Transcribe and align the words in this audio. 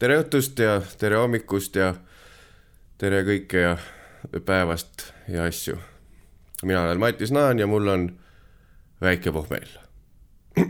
tere 0.00 0.16
õhtust 0.22 0.56
ja 0.56 0.78
tere 0.96 1.18
hommikust 1.20 1.74
ja 1.76 1.90
tere 3.00 3.20
kõike 3.26 3.60
ja 3.60 3.74
päevast 4.46 5.10
ja 5.28 5.44
asju. 5.44 5.76
mina 6.62 6.86
olen 6.86 7.00
Matis 7.00 7.32
Naan 7.32 7.58
ja 7.58 7.66
mul 7.66 7.88
on 7.88 8.06
väike 9.00 9.32
pohmell. 9.32 9.76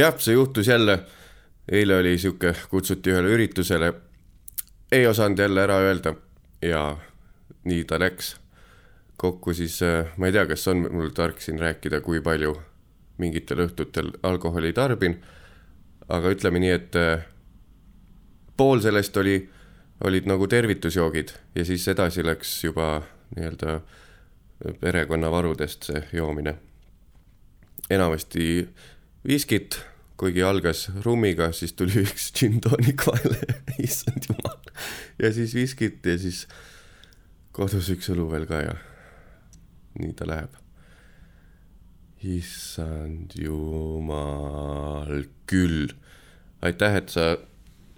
jah, 0.00 0.14
see 0.18 0.34
juhtus 0.34 0.68
jälle. 0.68 0.98
eile 1.72 1.96
oli 1.98 2.18
sihuke, 2.18 2.54
kutsuti 2.70 3.10
ühele 3.10 3.28
üritusele. 3.34 3.92
ei 4.92 5.06
osanud 5.06 5.38
jälle 5.38 5.62
ära 5.62 5.78
öelda 5.82 6.14
ja 6.62 6.96
nii 7.64 7.84
ta 7.84 7.98
läks. 7.98 8.36
kokku 9.16 9.54
siis, 9.54 9.82
äh, 9.82 10.06
ma 10.16 10.26
ei 10.26 10.32
tea, 10.32 10.46
kas 10.46 10.68
on 10.68 10.86
mul 10.92 11.08
tark 11.10 11.40
siin 11.40 11.58
rääkida, 11.58 12.00
kui 12.00 12.20
palju 12.20 12.54
mingitel 13.18 13.66
õhtutel 13.66 14.12
alkoholi 14.22 14.72
tarbin 14.72 15.18
aga 16.08 16.32
ütleme 16.34 16.60
nii, 16.62 16.72
et 16.74 16.96
äh, 17.00 17.26
pool 18.56 18.80
sellest 18.84 19.16
oli, 19.20 19.38
olid 20.04 20.28
nagu 20.28 20.46
tervitusjoogid 20.50 21.32
ja 21.56 21.64
siis 21.64 21.86
edasi 21.88 22.24
läks 22.24 22.58
juba 22.64 23.00
nii-öelda 23.36 23.80
perekonnavarudest 24.80 25.90
see 25.90 26.02
joomine. 26.16 26.56
enamasti 27.90 28.68
viskit, 29.26 29.78
kuigi 30.16 30.42
algas 30.42 30.88
rummiga, 31.04 31.52
siis 31.52 31.72
tuli 31.72 32.02
üks 32.06 32.32
gin 32.34 32.60
tonic 32.60 33.06
vahele, 33.06 33.40
issand 33.88 34.28
jumal. 34.28 34.58
ja 35.18 35.32
siis 35.32 35.54
viskit 35.54 36.06
ja 36.06 36.18
siis 36.18 36.46
kodus 37.52 37.90
üks 37.92 38.10
õlu 38.12 38.30
veel 38.30 38.46
ka 38.48 38.62
ja 38.64 38.78
nii 40.00 40.12
ta 40.16 40.28
läheb 40.28 40.65
issand 42.26 43.30
jumal 43.38 45.24
küll. 45.46 45.88
aitäh, 46.62 46.96
et 46.96 47.08
sa 47.08 47.36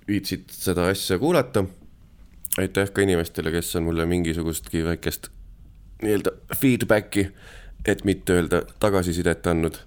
viitsid 0.09 0.51
seda 0.53 0.89
asja 0.89 1.19
kuulata. 1.19 1.65
aitäh 2.59 2.91
ka 2.93 3.03
inimestele, 3.03 3.51
kes 3.51 3.77
on 3.77 3.83
mulle 3.89 4.07
mingisugustki 4.07 4.85
väikest 4.85 5.29
nii-öelda 6.03 6.31
feedback'i, 6.57 7.29
et 7.87 8.05
mitte 8.05 8.33
öelda 8.33 8.63
tagasisidet 8.81 9.47
andnud. 9.47 9.79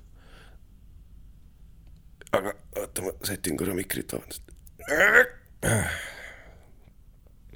aga 2.32 2.54
oota, 2.78 3.02
ma 3.02 3.12
sätin 3.24 3.58
korra 3.58 3.74
mikrit, 3.74 4.14
vabandust. 4.14 4.44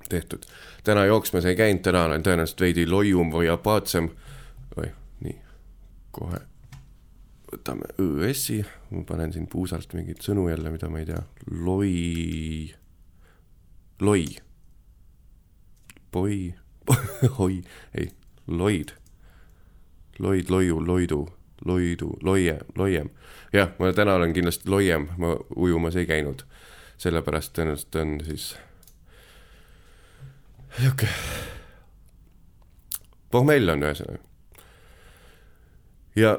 tehtud. 0.10 0.44
täna 0.84 1.06
jooksmas 1.06 1.46
ei 1.46 1.56
käinud, 1.56 1.82
täna 1.82 2.06
olen 2.06 2.24
tõenäoliselt 2.24 2.62
veidi 2.62 2.88
loium 2.88 3.32
või 3.34 3.50
apaatsem. 3.52 4.10
oi, 4.78 4.92
nii, 5.20 5.40
kohe 6.12 6.44
võtame 7.52 7.88
ÜS-i, 8.02 8.60
ma 8.92 9.04
panen 9.08 9.34
siin 9.34 9.48
puusalt 9.52 9.94
mingeid 9.98 10.24
sõnu 10.26 10.48
jälle, 10.50 10.72
mida 10.74 10.90
ma 10.92 11.02
ei 11.02 11.08
tea, 11.10 11.22
loi, 11.52 11.94
loi, 14.02 14.26
poi, 16.12 16.38
oi, 17.46 17.62
ei, 17.98 18.12
loid, 18.48 18.94
loid, 20.20 20.52
loiu, 20.54 20.82
loidu, 20.86 21.24
loidu, 21.66 22.12
loie, 22.24 22.60
loiem. 22.78 23.10
jah, 23.54 23.74
ma 23.80 23.94
täna 23.96 24.20
olen 24.20 24.36
kindlasti 24.36 24.70
loiem, 24.70 25.10
ma 25.18 25.36
ujumas 25.56 25.98
ei 26.00 26.08
käinud, 26.10 26.46
sellepärast 27.02 27.56
tõenäoliselt 27.56 28.00
on 28.02 28.16
siis 28.28 28.54
sihuke 30.76 31.10
pohmell 33.32 33.72
on 33.74 33.84
ühesõnaga. 33.84 34.22
ja 36.16 36.36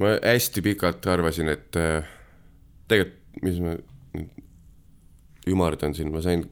ma 0.00 0.16
hästi 0.24 0.62
pikalt 0.64 1.06
arvasin, 1.06 1.48
et 1.52 1.76
äh, 1.76 2.08
tegelikult, 2.88 3.18
mis 3.42 3.60
ma 3.62 3.76
ümardan 5.46 5.94
siin, 5.94 6.10
ma 6.12 6.22
sain 6.24 6.42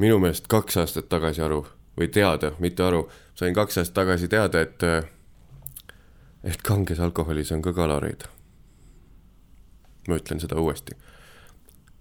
minu 0.00 0.18
meelest 0.18 0.48
kaks 0.50 0.80
aastat 0.80 1.08
tagasi 1.12 1.44
aru 1.44 1.62
või 1.98 2.08
teada, 2.12 2.52
mitte 2.58 2.82
aru, 2.82 3.04
sain 3.38 3.54
kaks 3.54 3.78
aastat 3.78 4.00
tagasi 4.02 4.28
teada, 4.32 4.64
et 4.64 4.82
äh, 4.82 5.04
et 6.44 6.62
kanges 6.64 7.00
alkoholis 7.00 7.52
on 7.52 7.62
ka 7.62 7.72
kaloreid. 7.76 8.24
ma 10.08 10.16
ütlen 10.16 10.40
seda 10.40 10.56
uuesti. 10.60 10.96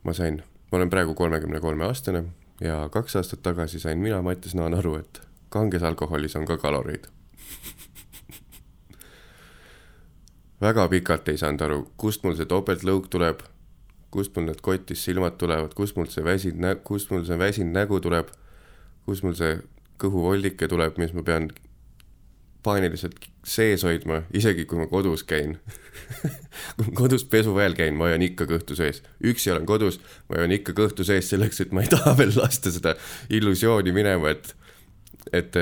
ma 0.04 0.14
sain, 0.14 0.44
ma 0.72 0.78
olen 0.78 0.90
praegu 0.90 1.14
kolmekümne 1.14 1.60
kolme 1.60 1.86
aastane 1.86 2.24
ja 2.62 2.90
kaks 2.92 3.16
aastat 3.16 3.42
tagasi 3.44 3.80
sain 3.80 4.00
mina, 4.00 4.22
Mattias 4.22 4.56
Naan 4.56 4.74
aru, 4.74 4.96
et 4.96 5.22
kanges 5.50 5.84
alkoholis 5.84 6.36
on 6.36 6.46
ka 6.46 6.58
kaloreid 6.58 7.08
väga 10.62 10.88
pikalt 10.92 11.30
ei 11.32 11.40
saanud 11.40 11.64
aru, 11.64 11.80
kust 11.98 12.24
mul 12.24 12.36
see 12.36 12.50
topeltlõug 12.50 13.08
tuleb, 13.12 13.44
kust 14.12 14.36
mul 14.36 14.50
need 14.50 14.62
kotis 14.66 15.04
silmad 15.08 15.38
tulevad, 15.40 15.74
kust 15.78 15.98
mul 15.98 16.10
see 16.12 16.26
väsinud 16.26 16.62
nä-, 16.66 16.78
kust 16.84 17.14
mul 17.14 17.26
see 17.28 17.40
väsinud 17.40 17.76
nägu 17.76 18.00
tuleb, 18.04 18.32
kust 19.08 19.24
mul 19.24 19.38
see 19.40 19.60
kõhuvoldike 20.00 20.70
tuleb, 20.72 21.00
mis 21.00 21.14
ma 21.16 21.24
pean 21.28 21.50
paaniliselt 22.64 23.16
sees 23.48 23.86
hoidma, 23.88 24.24
isegi 24.36 24.66
kui 24.68 24.82
ma 24.82 24.88
kodus 24.92 25.24
käin 25.28 25.56
kui 26.76 26.90
ma 26.90 26.96
kodus 26.98 27.24
pesuväel 27.32 27.76
käin, 27.78 27.96
ma 27.96 28.10
hoian 28.10 28.24
ikka 28.26 28.50
kõhtu 28.50 28.76
sees. 28.76 29.00
üksi 29.24 29.54
olen 29.54 29.68
kodus, 29.70 30.02
ma 30.28 30.42
hoian 30.42 30.56
ikka 30.58 30.76
kõhtu 30.76 31.08
sees 31.08 31.32
selleks, 31.32 31.62
et 31.64 31.72
ma 31.76 31.86
ei 31.86 31.92
taha 31.92 32.18
veel 32.20 32.36
lasta 32.36 32.74
seda 32.76 32.98
illusiooni 33.32 33.96
minema, 33.96 34.36
et, 34.36 34.52
et, 35.32 35.62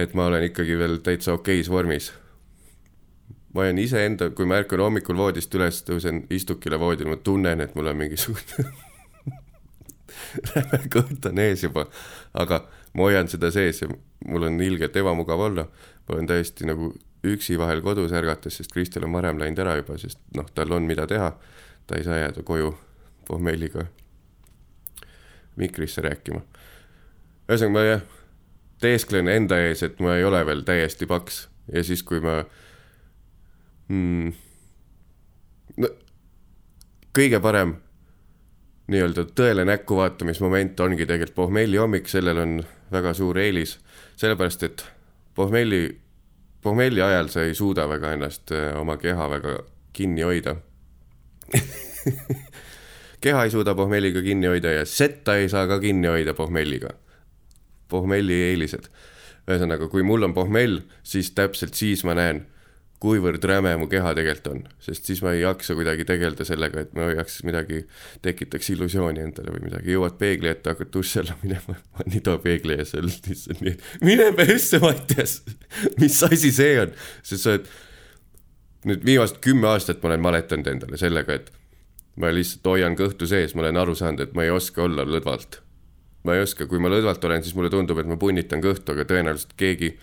et 0.00 0.16
ma 0.16 0.30
olen 0.30 0.48
ikkagi 0.48 0.80
veel 0.80 0.98
täitsa 1.04 1.36
okeis 1.36 1.68
vormis 1.72 2.08
ma 3.54 3.64
olen 3.64 3.78
iseenda, 3.82 4.30
kui 4.30 4.46
ma 4.46 4.60
ärkan 4.60 4.82
hommikul 4.84 5.18
voodist 5.18 5.54
üles, 5.58 5.82
tõusen 5.86 6.24
istukile 6.30 6.78
voodil, 6.78 7.08
ma 7.10 7.16
tunnen, 7.16 7.60
et 7.60 7.74
mul 7.74 7.90
on 7.90 7.98
mingisugune 7.98 8.70
räme 10.54 10.80
kõht 10.94 11.26
on 11.30 11.38
ees 11.42 11.64
juba, 11.64 11.86
aga 12.38 12.62
ma 12.94 13.06
hoian 13.08 13.30
seda 13.30 13.50
sees 13.54 13.82
ja 13.82 13.88
mul 14.26 14.46
on 14.48 14.60
ilgelt 14.62 14.96
ebamugav 14.96 15.40
olla. 15.50 15.66
ma 16.08 16.14
olen 16.14 16.26
täiesti 16.26 16.66
nagu 16.66 16.92
üksi 17.26 17.58
vahel 17.58 17.82
kodus 17.84 18.12
ärgates, 18.16 18.56
sest 18.56 18.72
Kristel 18.72 19.04
on 19.06 19.12
varem 19.12 19.38
läinud 19.38 19.58
ära 19.62 19.76
juba, 19.78 19.98
sest 19.98 20.20
noh, 20.36 20.48
tal 20.54 20.72
on, 20.72 20.86
mida 20.88 21.06
teha. 21.06 21.32
ta 21.86 21.98
ei 21.98 22.04
saa 22.04 22.16
jääda 22.16 22.42
koju 22.42 22.74
pohmelliga 23.28 23.86
mikrisse 25.56 26.02
rääkima. 26.02 26.40
ühesõnaga 27.48 27.74
ma 27.74 27.84
jah, 27.84 28.02
teesklen 28.80 29.28
enda 29.28 29.58
ees, 29.60 29.82
et 29.82 30.00
ma 30.00 30.16
ei 30.16 30.24
ole 30.24 30.44
veel 30.46 30.62
täiesti 30.64 31.06
paks 31.06 31.48
ja 31.72 31.84
siis, 31.84 32.02
kui 32.02 32.20
ma 32.20 32.44
mm,. 33.90 34.32
no 35.82 35.90
kõige 37.16 37.40
parem 37.42 37.74
nii-öelda 38.90 39.26
tõele 39.38 39.64
näkku 39.68 39.98
vaatamismoment 39.98 40.80
ongi 40.82 41.06
tegelikult 41.06 41.36
pohmelli 41.36 41.78
hommik, 41.78 42.08
sellel 42.10 42.38
on 42.42 42.56
väga 42.90 43.14
suur 43.14 43.38
eelis, 43.38 43.76
sellepärast 44.18 44.66
et 44.66 44.86
pohmelli, 45.34 45.84
pohmelli 46.62 47.02
ajal 47.02 47.30
sa 47.30 47.44
ei 47.46 47.54
suuda 47.54 47.86
väga 47.90 48.16
ennast 48.16 48.54
äh, 48.54 48.72
oma 48.80 48.96
keha 49.00 49.28
väga 49.30 49.60
kinni 49.94 50.26
hoida 50.26 50.56
keha 53.24 53.44
ei 53.44 53.50
suuda 53.50 53.74
pohmelliga 53.74 54.22
kinni 54.22 54.46
hoida 54.46 54.72
ja 54.80 54.84
setta 54.86 55.36
ei 55.36 55.48
saa 55.48 55.66
ka 55.66 55.80
kinni 55.80 56.08
hoida 56.08 56.34
pohmelliga. 56.34 56.94
pohmelli 57.88 58.34
eelised. 58.50 58.86
ühesõnaga, 59.50 59.88
kui 59.90 60.02
mul 60.06 60.22
on 60.22 60.34
pohmell, 60.34 60.80
siis 61.02 61.32
täpselt 61.34 61.74
siis 61.74 62.04
ma 62.06 62.14
näen 62.14 62.44
kuivõrd 63.00 63.44
räme 63.48 63.72
mu 63.80 63.86
keha 63.88 64.12
tegelikult 64.16 64.48
on, 64.50 64.58
sest 64.82 65.06
siis 65.08 65.22
ma 65.24 65.32
ei 65.32 65.40
jaksa 65.40 65.74
kuidagi 65.76 66.04
tegeleda 66.08 66.44
sellega, 66.44 66.84
et 66.84 66.90
ma 66.96 67.06
hoiaks 67.08 67.38
midagi, 67.48 67.84
tekitaks 68.24 68.72
illusiooni 68.74 69.22
endale 69.24 69.54
või 69.54 69.62
midagi, 69.64 69.94
jõuad 69.94 70.18
peegli 70.20 70.50
ette, 70.50 70.74
hakkad 70.74 70.90
duši 70.92 71.22
alla 71.22 71.36
minema, 71.40 71.78
nii 72.10 72.20
too 72.26 72.36
peegli 72.44 72.76
ees 72.76 72.92
ja 72.96 73.04
lihtsalt 73.04 73.62
nii, 73.64 73.76
mine 74.04 74.26
persse, 74.36 74.82
Mattias, 74.84 75.38
mis 76.00 76.18
asi 76.28 76.52
see 76.52 76.74
on, 76.82 76.92
sest 77.22 77.46
sa 77.46 77.54
oled, 77.54 77.70
nüüd 78.90 79.06
viimased 79.08 79.40
kümme 79.44 79.70
aastat 79.72 80.02
ma 80.02 80.12
olen 80.12 80.24
maletanud 80.24 80.68
endale 80.68 81.00
sellega, 81.00 81.38
et 81.40 81.48
ma 82.20 82.32
lihtsalt 82.34 82.68
hoian 82.68 82.98
kõhtu 82.98 83.28
sees, 83.30 83.54
ma 83.56 83.64
olen 83.64 83.80
aru 83.80 83.96
saanud, 83.96 84.26
et 84.26 84.36
ma 84.36 84.44
ei 84.44 84.52
oska 84.52 84.84
olla 84.84 85.06
lõdvalt. 85.08 85.62
ma 86.24 86.34
ei 86.36 86.42
oska, 86.44 86.66
kui 86.68 86.76
ma 86.76 86.90
lõdvalt 86.92 87.24
olen, 87.24 87.40
siis 87.40 87.56
mulle 87.56 87.70
tundub, 87.72 87.96
et 87.96 88.08
ma 88.08 88.18
punnitan 88.20 88.60
kõhtu, 88.60 88.92
aga 88.92 89.06
tõenäoliselt 89.08 89.54
keegi, 89.56 89.94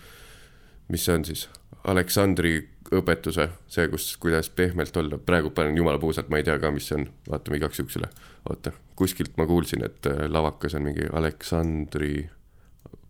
mis 0.90 1.04
see 1.06 1.14
on 1.14 1.24
siis, 1.28 1.44
Aleksandri 1.86 2.56
õpetuse, 2.94 3.48
see, 3.68 3.88
kus, 3.92 4.16
kuidas 4.20 4.50
pehmelt 4.50 4.96
olla, 4.96 5.18
praegu 5.18 5.50
panen 5.54 5.76
jumala 5.76 5.98
puusalt, 6.00 6.28
ma 6.32 6.36
ei 6.40 6.44
tea 6.46 6.58
ka, 6.60 6.70
mis 6.72 6.88
see 6.88 6.96
on, 7.00 7.06
vaatame 7.28 7.56
igaks 7.60 7.78
juhuks 7.80 7.96
üle. 8.00 8.08
oota, 8.48 8.70
kuskilt 8.96 9.36
ma 9.36 9.44
kuulsin, 9.46 9.84
et 9.84 10.06
äh, 10.08 10.12
lavakas 10.30 10.74
on 10.78 10.82
mingi 10.88 11.04
Aleksandri 11.12 12.30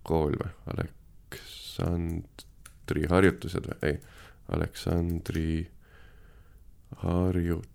kool 0.09 0.35
või, 0.41 0.51
Aleksandri 0.75 3.03
harjutused 3.11 3.65
või, 3.71 3.79
ei, 3.91 3.97
Aleksandri 4.57 5.51
harju-, 7.05 7.67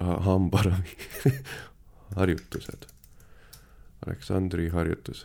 hambaravi 0.00 0.94
harjutused, 2.18 2.82
Aleksandri 4.06 4.64
harjutus 4.72 5.20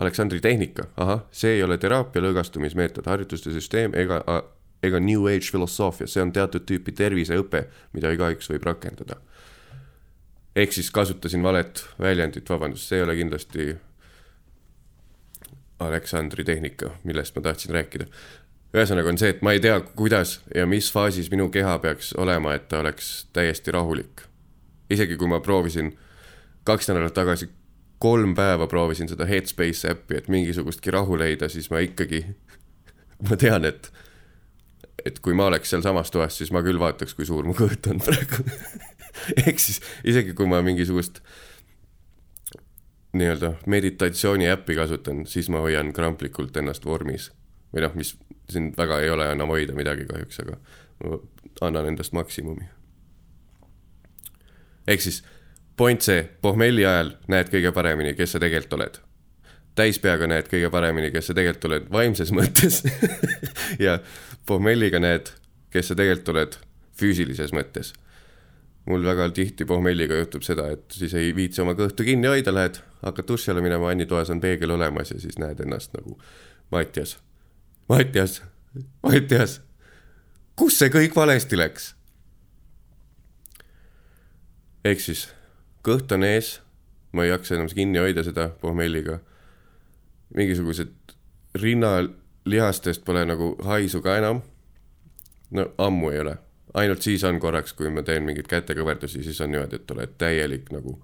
Aleksandri 0.00 0.40
tehnika, 0.40 0.86
ahah, 0.96 1.26
see 1.32 1.58
ei 1.58 1.62
ole 1.62 1.76
teraapia 1.78 2.22
lõõgastumismeetod, 2.24 3.04
harjutuste 3.10 3.52
süsteem 3.52 3.92
ega 4.00 4.22
ega 4.82 5.00
New 5.00 5.26
Age 5.28 5.50
filosoofia, 5.52 6.08
see 6.08 6.22
on 6.22 6.32
teatud 6.32 6.64
tüüpi 6.68 6.94
terviseõpe, 6.96 7.66
mida 7.92 8.12
igaüks 8.14 8.48
võib 8.52 8.64
rakendada. 8.64 9.20
ehk 10.56 10.72
siis 10.72 10.90
kasutasin 10.90 11.42
valet 11.42 11.84
väljendit, 12.00 12.48
vabandust, 12.48 12.88
see 12.88 12.98
ei 12.98 13.02
ole 13.02 13.16
kindlasti 13.16 13.76
Aleksandri 15.80 16.44
tehnika, 16.44 16.90
millest 17.04 17.36
ma 17.36 17.42
tahtsin 17.42 17.74
rääkida. 17.74 18.06
ühesõnaga 18.74 19.08
on 19.08 19.18
see, 19.18 19.28
et 19.28 19.42
ma 19.42 19.52
ei 19.52 19.60
tea, 19.60 19.80
kuidas 19.80 20.40
ja 20.54 20.66
mis 20.66 20.92
faasis 20.92 21.30
minu 21.30 21.48
keha 21.50 21.78
peaks 21.78 22.12
olema, 22.12 22.54
et 22.54 22.68
ta 22.68 22.80
oleks 22.80 23.28
täiesti 23.32 23.70
rahulik. 23.70 24.22
isegi 24.90 25.16
kui 25.16 25.28
ma 25.28 25.40
proovisin 25.40 25.98
kaks 26.64 26.88
nädalat 26.88 27.14
tagasi 27.14 27.48
kolm 28.00 28.34
päeva 28.34 28.66
proovisin 28.66 29.10
seda 29.10 29.26
Headspace 29.28 29.90
äppi, 29.92 30.16
et 30.16 30.28
mingisugustki 30.32 30.92
rahu 30.94 31.18
leida, 31.20 31.50
siis 31.52 31.68
ma 31.70 31.82
ikkagi, 31.84 32.24
ma 33.28 33.36
tean, 33.40 33.68
et 33.68 33.92
et 35.04 35.16
kui 35.24 35.32
ma 35.36 35.46
oleks 35.48 35.70
sealsamas 35.72 36.10
toas, 36.12 36.34
siis 36.36 36.50
ma 36.52 36.60
küll 36.64 36.80
vaataks, 36.80 37.14
kui 37.16 37.24
suur 37.28 37.46
mu 37.48 37.54
kõht 37.56 37.86
on 37.88 38.02
praegu 38.04 38.44
ehk 39.46 39.60
siis 39.60 39.80
isegi 40.04 40.34
kui 40.36 40.48
ma 40.48 40.60
mingisugust 40.64 41.22
nii-öelda 43.16 43.54
meditatsiooni 43.66 44.48
äppi 44.52 44.76
kasutan, 44.78 45.24
siis 45.26 45.48
ma 45.50 45.62
hoian 45.64 45.92
kramplikult 45.92 46.56
ennast 46.56 46.84
vormis. 46.86 47.30
või 47.74 47.84
noh, 47.84 47.94
mis 47.94 48.14
siin 48.50 48.72
väga 48.76 49.00
ei 49.00 49.10
ole 49.10 49.30
enam 49.32 49.50
hoida 49.50 49.74
midagi 49.74 50.06
kahjuks, 50.06 50.40
aga 50.44 50.56
ma 51.04 51.18
annan 51.68 51.90
endast 51.92 52.12
maksimumi. 52.12 52.68
ehk 54.86 55.00
siis 55.00 55.24
point 55.80 56.04
see, 56.04 56.24
pohmelli 56.44 56.84
ajal 56.84 57.14
näed 57.32 57.48
kõige 57.48 57.70
paremini, 57.72 58.12
kes 58.12 58.34
sa 58.36 58.40
tegelikult 58.42 58.74
oled 58.76 58.98
täispeaga 59.78 60.26
näed 60.28 60.48
kõige 60.50 60.68
paremini, 60.72 61.08
kes 61.14 61.30
sa 61.30 61.36
tegelikult 61.36 61.68
oled 61.70 61.86
vaimses 61.94 62.32
mõttes 62.36 62.82
ja 63.86 63.96
pohmelliga 64.46 65.00
näed, 65.00 65.30
kes 65.72 65.88
sa 65.88 65.96
tegelikult 65.96 66.34
oled 66.34 66.58
füüsilises 67.00 67.54
mõttes. 67.56 67.94
mul 68.90 69.04
väga 69.06 69.28
tihti 69.30 69.64
pohmelliga 69.64 70.16
juhtub 70.18 70.42
seda, 70.42 70.66
et 70.74 70.84
siis 70.92 71.14
ei 71.14 71.32
viitsi 71.36 71.62
oma 71.62 71.76
kõhtu 71.78 72.04
kinni 72.04 72.28
hoida, 72.28 72.52
lähed, 72.52 72.80
hakkad 73.02 73.28
duši 73.28 73.50
alla 73.52 73.62
minema, 73.62 73.86
vannitoas 73.86 74.30
on 74.30 74.40
peegel 74.40 74.76
olemas 74.76 75.10
ja 75.10 75.20
siis 75.20 75.38
näed 75.38 75.60
ennast 75.60 75.96
nagu 75.96 76.18
Mattias, 76.72 77.16
Mattias, 77.88 78.42
Mattias, 79.02 79.60
kus 80.56 80.78
see 80.78 80.92
kõik 80.92 81.16
valesti 81.16 81.56
läks? 81.56 81.94
ehk 84.84 85.00
siis 85.00 85.28
kõht 85.86 86.12
on 86.12 86.24
ees, 86.24 86.60
ma 87.12 87.24
ei 87.24 87.32
jaksa 87.32 87.56
enam 87.56 87.68
kinni 87.74 87.98
hoida 87.98 88.24
seda 88.26 88.48
pohmelliga 88.60 89.20
mingisugused 90.34 90.88
rinnalihastest 91.54 93.04
pole 93.04 93.24
nagu 93.26 93.56
haisu 93.64 94.02
ka 94.02 94.16
enam. 94.18 94.42
no 95.50 95.72
ammu 95.78 96.10
ei 96.10 96.20
ole, 96.20 96.36
ainult 96.74 97.02
siis 97.02 97.24
on 97.24 97.40
korraks, 97.40 97.72
kui 97.72 97.90
ma 97.90 98.02
teen 98.06 98.22
mingeid 98.22 98.46
kätekõverdusi, 98.46 99.24
siis 99.26 99.40
on 99.40 99.50
niimoodi, 99.50 99.80
et 99.80 99.90
oled 99.90 100.14
täielik 100.18 100.70
nagu. 100.70 100.98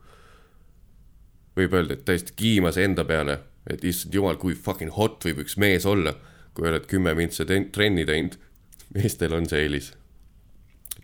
võib 1.57 1.75
öelda, 1.75 1.97
et 1.97 2.05
täiesti 2.05 2.33
kiimas 2.37 2.77
enda 2.79 3.05
peale, 3.05 3.41
et 3.67 3.85
issand 3.85 4.15
jumal, 4.15 4.37
kui 4.37 4.55
fucking 4.55 4.93
hot 4.97 5.25
võib 5.25 5.43
üks 5.43 5.57
mees 5.57 5.87
olla, 5.87 6.15
kui 6.55 6.69
oled 6.69 6.87
kümme 6.87 7.15
mintse 7.15 7.45
trenni 7.45 8.07
teinud. 8.07 8.39
meestel 8.95 9.35
on 9.35 9.49
see 9.49 9.65
eelis. 9.67 9.93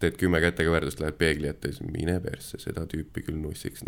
Teed 0.01 0.17
kümme 0.21 0.41
kätekõverdust, 0.43 1.01
lähed 1.03 1.19
peegli 1.21 1.51
ette 1.51 1.69
ja 1.69 1.77
siis 1.77 1.91
mine 1.93 2.21
persse, 2.25 2.59
seda 2.63 2.87
tüüpi 2.91 3.23
küll 3.27 3.39
nussiks 3.41 3.85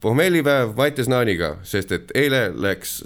pohmellipäev 0.00 0.74
Mattias 0.76 1.08
Naaniga, 1.08 1.56
sest 1.62 1.92
et 1.92 2.10
eile 2.18 2.48
läks 2.56 3.00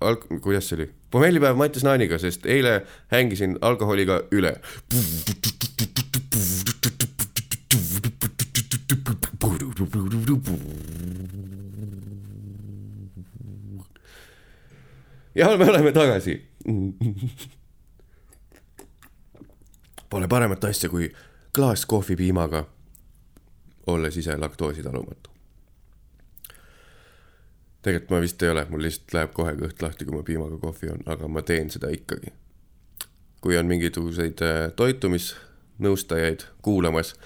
alg-, 0.00 0.28
kuidas 0.40 0.70
see 0.70 0.78
oli? 0.78 0.88
pohmellipäev 1.12 1.58
Mattias 1.60 1.84
Naaniga, 1.84 2.18
sest 2.22 2.46
eile 2.46 2.80
hängisin 3.12 3.58
alkoholiga 3.60 4.22
üle. 4.32 4.56
Ja 15.34 15.56
me 15.56 15.70
oleme 15.70 15.92
tagasi. 15.92 16.38
Pole 20.10 20.28
paremat 20.28 20.64
asja 20.64 20.88
kui 20.92 21.12
klaas 21.54 21.86
kohvipiimaga, 21.86 22.64
olles 23.86 24.16
ise 24.16 24.36
laktoositalumatu 24.36 25.32
tegelikult 27.82 28.10
ma 28.14 28.20
vist 28.22 28.42
ei 28.42 28.52
ole, 28.52 28.64
mul 28.70 28.84
lihtsalt 28.86 29.14
läheb 29.16 29.32
kohe 29.34 29.54
kõht 29.58 29.82
lahti, 29.82 30.06
kui 30.06 30.14
ma 30.14 30.22
piimaga 30.26 30.58
kohvi 30.62 30.88
joon, 30.90 31.02
aga 31.10 31.28
ma 31.28 31.42
teen 31.46 31.70
seda 31.70 31.90
ikkagi. 31.92 32.34
kui 33.42 33.56
on 33.58 33.66
mingisuguseid 33.66 34.38
äh, 34.46 34.68
toitumisnõustajaid 34.78 36.44
kuulamas, 36.62 37.16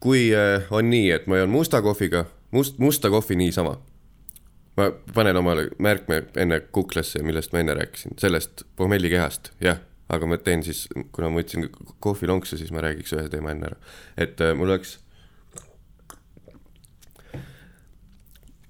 kui 0.00 0.30
äh, 0.32 0.64
on 0.72 0.88
nii, 0.88 1.10
et 1.12 1.26
ma 1.28 1.42
joon 1.42 1.52
musta 1.52 1.82
kohviga, 1.84 2.24
must, 2.56 2.78
musta 2.80 3.10
kohvi 3.12 3.36
niisama, 3.36 3.76
ma 4.76 4.90
panen 5.14 5.36
omale 5.36 5.68
märkme 5.78 6.24
enne 6.40 6.60
kuklasse, 6.74 7.22
millest 7.22 7.52
ma 7.54 7.62
enne 7.62 7.76
rääkisin, 7.78 8.18
sellest 8.18 8.64
pohmellikehast, 8.76 9.52
jah, 9.62 9.78
aga 10.12 10.26
ma 10.26 10.38
teen 10.38 10.64
siis, 10.66 10.86
kuna 11.12 11.30
ma 11.30 11.40
võtsin 11.40 11.68
kohvilonksu, 12.04 12.58
siis 12.60 12.72
ma 12.74 12.82
räägiks 12.84 13.14
ühe 13.16 13.28
teema 13.32 13.54
enne 13.54 13.70
ära. 13.70 13.78
et 14.16 14.40
äh, 14.40 14.54
mul 14.56 14.72
oleks 14.74 14.98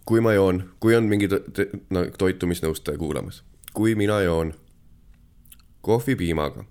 kui 0.04 0.20
ma 0.20 0.34
joon, 0.36 0.62
kui 0.80 0.96
on 0.96 1.08
mingi 1.08 1.28
no, 1.32 2.04
toitumisnõustaja 2.18 3.00
kuulamas, 3.00 3.42
kui 3.72 3.94
mina 3.98 4.20
joon 4.24 4.52
kohvi 5.84 6.16
piimaga, 6.16 6.64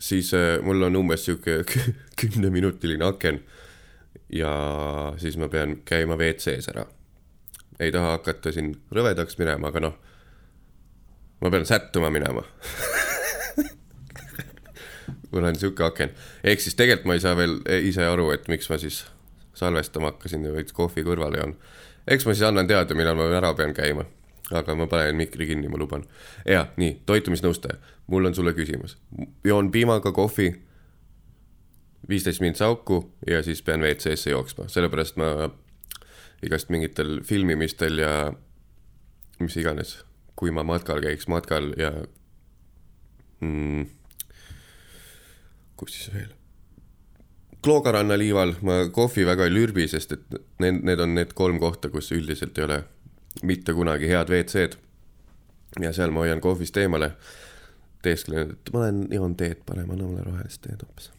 siis 0.00 0.32
äh, 0.36 0.58
mul 0.64 0.82
on 0.88 0.96
umbes 1.00 1.24
sihuke 1.26 1.62
kümneminutiline 2.20 3.04
aken 3.08 3.42
ja 4.32 4.52
siis 5.20 5.36
ma 5.40 5.48
pean 5.52 5.80
käima 5.88 6.16
WC-s 6.20 6.72
ära. 6.72 6.86
Ei 7.82 7.92
taha 7.92 8.16
hakata 8.16 8.52
siin 8.54 8.74
rõvedaks 8.94 9.38
minema, 9.40 9.72
aga 9.72 9.80
noh, 9.88 9.98
ma 11.42 11.50
pean 11.50 11.66
sättuma 11.66 12.10
minema 12.14 12.44
mul 15.32 15.44
on 15.44 15.56
sihuke 15.56 15.84
aken, 15.84 16.12
ehk 16.44 16.60
siis 16.60 16.76
tegelikult 16.78 17.08
ma 17.08 17.16
ei 17.16 17.24
saa 17.24 17.36
veel 17.36 17.58
ise 17.88 18.04
aru, 18.06 18.30
et 18.34 18.48
miks 18.52 18.68
ma 18.70 18.78
siis 18.80 19.02
salvestama 19.56 20.12
hakkasin 20.12 20.44
ja 20.44 20.52
veits 20.52 20.74
kohvi 20.76 21.04
kõrvale 21.06 21.40
joon. 21.40 21.54
eks 22.06 22.26
ma 22.26 22.34
siis 22.34 22.44
annan 22.48 22.68
teada, 22.68 22.94
millal 22.98 23.16
ma 23.16 23.28
ära 23.36 23.54
pean 23.54 23.74
käima. 23.74 24.04
aga 24.52 24.74
ma 24.76 24.86
panen 24.86 25.16
mikri 25.16 25.46
kinni, 25.46 25.68
ma 25.68 25.80
luban. 25.80 26.04
ja 26.46 26.66
nii, 26.76 27.00
toitumisnõustaja, 27.06 27.78
mul 28.06 28.26
on 28.28 28.34
sulle 28.34 28.52
küsimus. 28.52 28.98
joon 29.44 29.70
piimaga 29.70 30.12
kohvi, 30.12 30.52
viisteist 32.08 32.40
mintsa 32.40 32.66
auku 32.66 33.12
ja 33.26 33.42
siis 33.42 33.62
pean 33.62 33.80
WC-sse 33.80 34.30
jooksma, 34.30 34.68
sellepärast 34.68 35.16
ma 35.16 35.50
igast 36.42 36.70
mingitel 36.74 37.20
filmimistel 37.24 37.98
ja 38.02 38.12
mis 39.38 39.56
iganes, 39.56 39.96
kui 40.36 40.50
ma 40.54 40.64
matkal 40.66 41.02
käiks 41.02 41.28
matkal 41.30 41.72
ja 41.78 41.92
mm, 43.40 43.86
kus 45.76 45.98
siis 45.98 46.14
veel 46.14 46.30
Kloogaranna 47.62 48.16
liival 48.18 48.56
ma 48.66 48.80
kohvi 48.90 49.22
väga 49.26 49.46
ei 49.46 49.52
lürbi, 49.54 49.84
sest 49.88 50.16
et 50.16 50.24
need, 50.58 50.80
need 50.82 51.00
on 51.00 51.14
need 51.14 51.30
kolm 51.38 51.60
kohta, 51.62 51.92
kus 51.94 52.10
üldiselt 52.14 52.58
ei 52.58 52.64
ole 52.66 52.80
mitte 53.46 53.74
kunagi 53.74 54.10
head 54.10 54.32
WC-d. 54.32 54.74
ja 55.80 55.92
seal 55.94 56.10
ma 56.10 56.24
hoian 56.26 56.40
kohvist 56.40 56.76
eemale. 56.76 57.12
teesklen, 58.02 58.50
et 58.50 58.70
ma 58.74 58.80
olen, 58.80 59.04
joon 59.14 59.36
teed, 59.38 59.60
parem 59.66 59.90
anna 59.94 60.08
mulle 60.08 60.24
rohelist 60.26 60.64
teed 60.66 60.82
hoopis. 60.82 61.12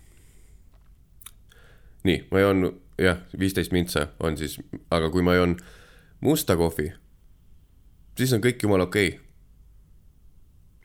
nii, 2.03 2.25
ma 2.31 2.39
joon 2.43 2.65
jah, 2.97 3.17
viisteist 3.39 3.71
mintsa 3.71 4.07
on 4.19 4.37
siis, 4.37 4.59
aga 4.91 5.09
kui 5.09 5.21
ma 5.25 5.35
joon 5.35 5.57
musta 6.21 6.55
kohvi, 6.55 6.91
siis 8.17 8.33
on 8.33 8.41
kõik 8.43 8.63
jumala 8.63 8.89
okei 8.89 9.07
okay 9.15 9.23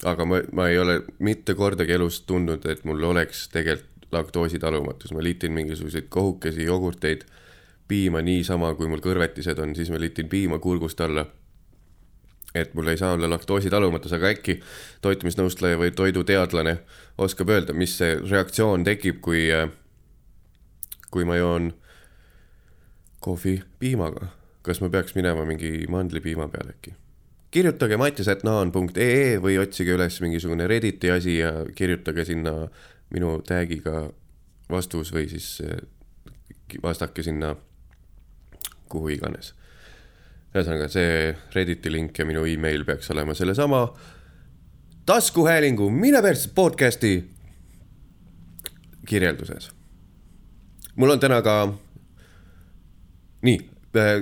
aga 0.07 0.25
ma, 0.25 0.41
ma 0.53 0.69
ei 0.69 0.79
ole 0.79 1.01
mitte 1.25 1.55
kordagi 1.59 1.97
elus 1.97 2.21
tundnud, 2.27 2.67
et 2.71 2.85
mul 2.87 3.03
oleks 3.11 3.49
tegelikult 3.55 4.13
laktoositalumatus, 4.13 5.13
ma 5.13 5.23
liitin 5.23 5.53
mingisuguseid 5.53 6.07
kohukesi, 6.09 6.65
jogurteid, 6.65 7.27
piima 7.89 8.23
niisama, 8.25 8.71
kui 8.77 8.89
mul 8.89 9.03
kõrvetised 9.05 9.59
on, 9.61 9.75
siis 9.77 9.91
ma 9.93 10.01
liitin 10.01 10.29
piima 10.29 10.59
kurgust 10.59 11.01
alla. 11.01 11.27
et 12.55 12.73
mul 12.75 12.89
ei 12.89 12.97
saa 12.97 13.13
olla 13.13 13.29
laktoositalumatus, 13.29 14.13
aga 14.17 14.31
äkki 14.33 14.55
toitumisnõustaja 15.05 15.77
või 15.79 15.91
toiduteadlane 15.93 16.79
oskab 17.21 17.51
öelda, 17.53 17.75
mis 17.77 17.99
see 17.99 18.15
reaktsioon 18.25 18.87
tekib, 18.89 19.21
kui, 19.21 19.43
kui 21.11 21.27
ma 21.29 21.37
joon 21.37 21.69
kohvi 23.29 23.61
piimaga. 23.79 24.33
kas 24.63 24.81
ma 24.81 24.89
peaks 24.93 25.15
minema 25.17 25.45
mingi 25.49 25.87
mandlipiima 25.89 26.49
peale 26.49 26.75
äkki? 26.77 26.95
kirjutage 27.51 27.97
mattias.naan.ee 27.97 29.39
või 29.41 29.57
otsige 29.61 29.95
üles 29.97 30.21
mingisugune 30.21 30.67
Redditi 30.69 31.11
asi 31.11 31.39
ja 31.39 31.53
kirjutage 31.75 32.25
sinna 32.29 32.53
minu 33.15 33.39
tag'iga 33.47 34.09
vastus 34.69 35.13
või 35.15 35.29
siis 35.31 35.47
eh, 35.65 35.79
vastake 36.83 37.25
sinna 37.25 37.55
kuhu 38.89 39.15
iganes. 39.17 39.55
ühesõnaga 40.53 40.89
see 40.93 41.35
Redditi 41.55 41.93
link 41.93 42.19
ja 42.19 42.29
minu 42.29 42.45
email 42.49 42.85
peaks 42.85 43.11
olema 43.11 43.35
sellesama 43.35 43.87
taskuhäälingu 45.09 45.91
Mine 45.91 46.23
persse 46.23 46.51
podcast'i 46.55 47.25
kirjelduses. 49.09 49.71
mul 50.97 51.11
on 51.11 51.21
täna 51.21 51.43
ka, 51.43 51.73
nii, 53.47 53.59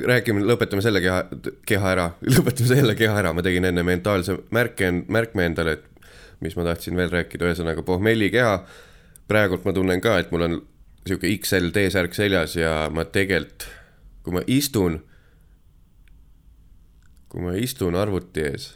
räägime, 0.06 0.44
lõpetame 0.46 0.82
selle 0.84 1.00
keha, 1.04 1.22
keha 1.66 1.92
ära, 1.92 2.06
lõpetame 2.34 2.70
selle 2.70 2.96
keha 2.98 3.18
ära, 3.22 3.32
ma 3.36 3.44
tegin 3.44 3.68
enne 3.68 3.84
mentaalse 3.86 4.38
märke, 4.54 4.90
märkme 5.12 5.48
endale, 5.50 5.78
et 5.78 6.44
mis 6.44 6.56
ma 6.56 6.66
tahtsin 6.66 6.96
veel 6.96 7.10
rääkida, 7.12 7.48
ühesõnaga 7.48 7.84
pohmelli 7.86 8.30
keha. 8.30 8.60
praegult 9.28 9.64
ma 9.64 9.72
tunnen 9.72 10.00
ka, 10.00 10.18
et 10.18 10.30
mul 10.30 10.44
on 10.46 10.56
sihuke 11.06 11.30
XL 11.40 11.72
T-särk 11.74 12.14
seljas 12.14 12.56
ja 12.56 12.90
ma 12.92 13.04
tegelikult, 13.04 13.66
kui 14.22 14.34
ma 14.34 14.42
istun, 14.46 15.00
kui 17.28 17.42
ma 17.42 17.54
istun 17.58 17.96
arvuti 17.98 18.44
ees 18.46 18.74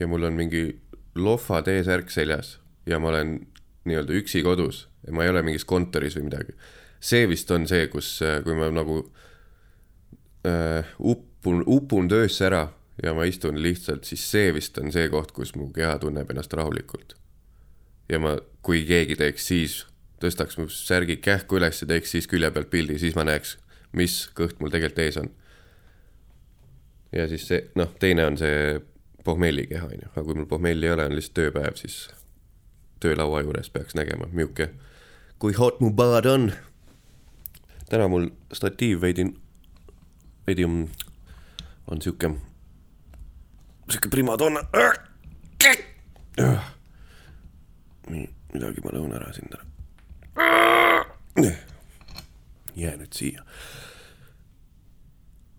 ja 0.00 0.08
mul 0.08 0.28
on 0.28 0.36
mingi 0.36 0.80
lohva 1.16 1.62
T-särk 1.64 2.10
seljas 2.12 2.58
ja 2.86 2.98
ma 2.98 3.08
olen 3.12 3.38
nii-öelda 3.86 4.16
üksi 4.18 4.42
kodus 4.44 4.88
ja 5.06 5.14
ma 5.14 5.24
ei 5.24 5.30
ole 5.32 5.42
mingis 5.46 5.64
kontoris 5.64 6.16
või 6.18 6.26
midagi. 6.28 6.52
see 7.00 7.28
vist 7.28 7.50
on 7.50 7.66
see, 7.68 7.86
kus, 7.88 8.18
kui 8.44 8.54
ma 8.58 8.68
nagu 8.72 8.98
äh, 8.98 9.25
uppun, 10.98 11.62
upun 11.66 12.08
töösse 12.08 12.46
ära 12.46 12.68
ja 13.02 13.14
ma 13.14 13.26
istun 13.28 13.60
lihtsalt, 13.62 14.04
siis 14.04 14.24
see 14.30 14.52
vist 14.56 14.78
on 14.78 14.92
see 14.92 15.08
koht, 15.12 15.32
kus 15.36 15.54
mu 15.56 15.68
keha 15.74 15.98
tunneb 16.00 16.30
ennast 16.32 16.52
rahulikult. 16.56 17.16
ja 18.08 18.18
ma, 18.22 18.36
kui 18.62 18.84
keegi 18.86 19.16
teeks 19.18 19.46
siis, 19.46 19.76
tõstaks 20.22 20.58
mu 20.58 20.68
särgi 20.72 21.18
kähku 21.20 21.58
üles 21.58 21.82
ja 21.82 21.88
teeks 21.90 22.14
siis 22.14 22.28
külje 22.30 22.50
pealt 22.50 22.70
pildi, 22.70 22.98
siis 22.98 23.16
ma 23.18 23.26
näeks, 23.26 23.56
mis 23.92 24.26
kõht 24.36 24.60
mul 24.60 24.72
tegelikult 24.72 25.04
ees 25.04 25.18
on. 25.20 25.30
ja 27.12 27.28
siis 27.28 27.48
see, 27.48 27.64
noh, 27.74 27.92
teine 28.00 28.26
on 28.26 28.38
see 28.40 28.78
pohmellikeha, 29.26 29.90
on 29.90 30.06
ju, 30.06 30.12
aga 30.12 30.24
kui 30.24 30.38
mul 30.38 30.48
pohmelli 30.50 30.86
ei 30.86 30.94
ole, 30.94 31.08
on 31.10 31.16
lihtsalt 31.18 31.36
tööpäev, 31.40 31.76
siis 31.80 32.06
töölaua 33.02 33.42
juures 33.42 33.68
peaks 33.70 33.96
nägema, 33.98 34.30
milline, 34.32 34.70
kui 35.42 35.56
hot 35.58 35.82
mu 35.84 35.90
baad 35.92 36.26
on. 36.30 36.52
täna 37.90 38.08
mul 38.08 38.30
statiiv 38.54 39.02
veidi, 39.02 39.26
veidi 40.46 40.64
on, 40.64 40.88
sihuke, 42.00 42.30
sihuke 43.90 44.08
primadonna. 44.10 44.60
nii, 48.10 48.26
midagi 48.54 48.84
ma 48.84 48.94
lõun 48.94 49.14
ära 49.16 49.32
siin 49.34 49.50
täna. 49.50 49.64
jää 52.76 52.96
nüüd 52.96 53.12
siia. 53.12 53.44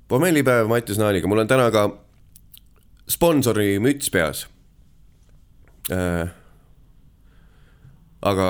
pommellipäev 0.08 0.67
Mattias 0.67 0.98
Naaniga, 0.98 1.27
mul 1.27 1.44
on 1.44 1.48
täna 1.48 1.72
ka 1.72 1.88
sponsori 3.10 3.79
müts 3.79 4.12
peas 4.12 4.48
äh, 5.91 6.29
aga 8.22 8.48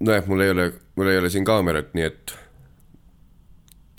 nojah, 0.00 0.26
mul 0.26 0.40
ei 0.40 0.50
ole, 0.50 0.72
mul 0.96 1.10
ei 1.10 1.18
ole 1.18 1.30
siin 1.30 1.44
kaamerat, 1.44 1.94
nii 1.94 2.06
et 2.06 2.34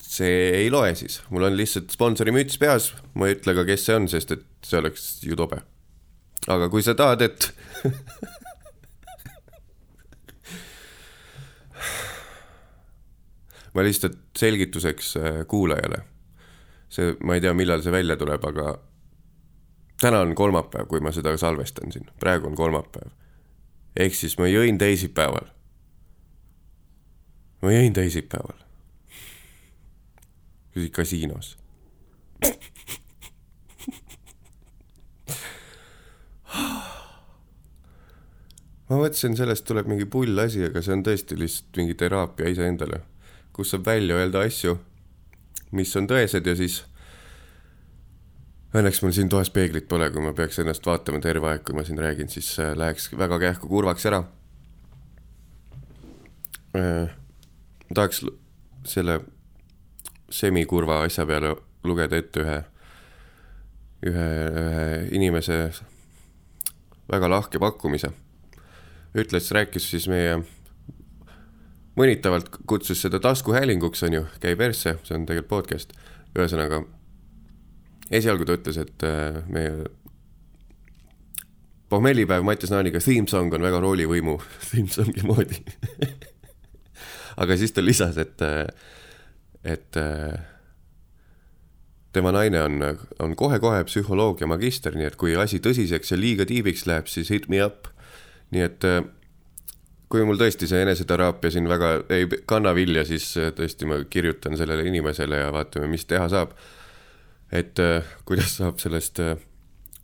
see 0.09 0.49
ei 0.63 0.71
loe 0.73 0.95
siis, 0.97 1.19
mul 1.29 1.43
on 1.45 1.57
lihtsalt 1.57 1.91
sponsori 1.93 2.31
müts 2.33 2.57
peas, 2.61 2.93
ma 3.13 3.27
ei 3.29 3.35
ütle 3.37 3.53
ka, 3.59 3.63
kes 3.67 3.85
see 3.85 3.95
on, 3.99 4.07
sest 4.09 4.31
et 4.33 4.45
see 4.65 4.79
oleks 4.81 5.03
ju 5.25 5.35
tobe. 5.37 5.57
aga 6.49 6.69
kui 6.73 6.81
sa 6.85 6.93
tahad, 6.97 7.21
et 7.21 7.53
ma 13.75 13.83
lihtsalt 13.85 14.17
selgituseks 14.39 15.07
äh, 15.19 15.45
kuulajale, 15.47 15.99
see, 16.89 17.13
ma 17.21 17.35
ei 17.37 17.41
tea, 17.43 17.53
millal 17.53 17.81
see 17.85 17.93
välja 17.93 18.17
tuleb, 18.17 18.43
aga 18.49 18.65
täna 20.01 20.23
on 20.25 20.33
kolmapäev, 20.35 20.87
kui 20.89 20.99
ma 21.05 21.11
seda 21.13 21.37
salvestan 21.37 21.91
siin, 21.93 22.09
praegu 22.19 22.47
on 22.49 22.55
kolmapäev. 22.57 23.11
ehk 23.99 24.15
siis 24.15 24.37
ma 24.41 24.47
jõin 24.49 24.77
teisipäeval. 24.81 25.45
ma 27.61 27.71
jõin 27.77 27.93
teisipäeval. 27.93 28.68
Kasiinos 30.93 31.57
ma 38.89 38.97
mõtlesin, 38.97 39.35
sellest 39.37 39.67
tuleb 39.69 39.89
mingi 39.91 40.07
pull 40.09 40.39
asi, 40.41 40.63
aga 40.65 40.81
see 40.81 40.95
on 40.95 41.03
tõesti 41.05 41.37
lihtsalt 41.37 41.81
mingi 41.81 41.97
teraapia 41.99 42.53
iseendale, 42.53 43.03
kus 43.53 43.73
saab 43.73 43.85
välja 43.89 44.17
öelda 44.17 44.45
asju, 44.47 44.77
mis 45.77 45.91
on 45.99 46.07
tõesed 46.09 46.47
ja 46.47 46.55
siis 46.57 46.83
Õnneks 48.69 48.99
mul 49.01 49.13
siin 49.17 49.29
toas 49.33 49.49
peeglit 49.49 49.87
pole, 49.89 50.11
kui 50.13 50.21
ma 50.21 50.29
peaks 50.37 50.59
ennast 50.61 50.85
vaatama 50.85 51.17
terve 51.23 51.47
aeg, 51.49 51.63
kui 51.65 51.73
ma 51.73 51.81
siin 51.81 51.97
räägin, 51.97 52.29
siis 52.29 52.51
äh, 52.61 52.75
läheks 52.77 53.07
väga 53.17 53.39
kähku 53.41 53.65
kurvaks 53.71 54.05
ära. 54.05 54.19
Äh, 56.77 57.09
tahaks 57.89 58.21
selle 58.85 59.15
semikurva 60.31 61.03
asja 61.05 61.25
peale 61.29 61.55
lugeda 61.83 62.19
ette 62.19 62.43
ühe, 62.43 62.57
ühe, 64.09 64.27
ühe 64.61 64.87
inimese 65.15 65.59
väga 67.09 67.29
lahke 67.29 67.59
pakkumise. 67.59 68.11
ütles, 69.17 69.49
rääkis 69.51 69.89
siis 69.89 70.05
meie, 70.07 70.35
mõnitavalt 71.97 72.51
kutsus 72.69 73.01
seda 73.01 73.19
taskuhäälinguks, 73.19 74.03
on 74.05 74.13
ju, 74.13 74.25
käi 74.39 74.55
persse, 74.55 74.99
see 75.03 75.17
on 75.17 75.25
tegelikult 75.25 75.49
podcast, 75.49 75.95
ühesõnaga 76.37 76.83
esialgu 78.11 78.45
ta 78.45 78.57
ütles, 78.59 78.77
et 78.77 79.05
äh, 79.07 79.41
meie 79.49 79.89
pohmellipäev 81.89 82.45
Mattias 82.45 82.71
Naaniga 82.73 83.01
theme 83.01 83.27
song 83.27 83.53
on 83.53 83.65
väga 83.65 83.81
roolivõimu 83.81 84.37
theme 84.69 84.93
song'i 84.93 85.25
moodi 85.25 85.57
aga 87.41 87.57
siis 87.57 87.73
ta 87.73 87.83
lisas, 87.83 88.17
et, 88.21 88.41
äh, 88.45 88.67
et 89.63 89.97
äh, 89.99 90.39
tema 92.13 92.31
naine 92.31 92.61
on, 92.63 92.81
on 93.19 93.35
kohe-kohe 93.35 93.83
psühholoogia 93.85 94.47
magister, 94.47 94.95
nii 94.95 95.09
et 95.11 95.17
kui 95.19 95.35
asi 95.35 95.59
tõsiseks 95.63 96.13
ja 96.13 96.17
liiga 96.19 96.47
tiibiks 96.49 96.85
läheb, 96.89 97.07
siis 97.11 97.29
hit 97.29 97.49
me 97.49 97.63
up. 97.63 97.87
nii 98.49 98.63
et 98.65 98.85
kui 100.09 100.23
mul 100.25 100.39
tõesti 100.39 100.65
see 100.65 100.81
eneseteraapia 100.81 101.51
siin 101.53 101.69
väga 101.69 101.91
ei 102.09 102.25
kanna 102.49 102.73
vilja, 102.73 103.03
siis 103.05 103.27
tõesti 103.55 103.85
ma 103.85 103.99
kirjutan 104.09 104.57
sellele 104.57 104.87
inimesele 104.89 105.43
ja 105.43 105.51
vaatame, 105.53 105.91
mis 105.91 106.07
teha 106.09 106.25
saab 106.31 106.55
et 107.51 107.79
äh, 107.79 108.03
kuidas 108.25 108.57
saab 108.57 108.79
sellest 108.79 109.19
äh,, 109.19 109.37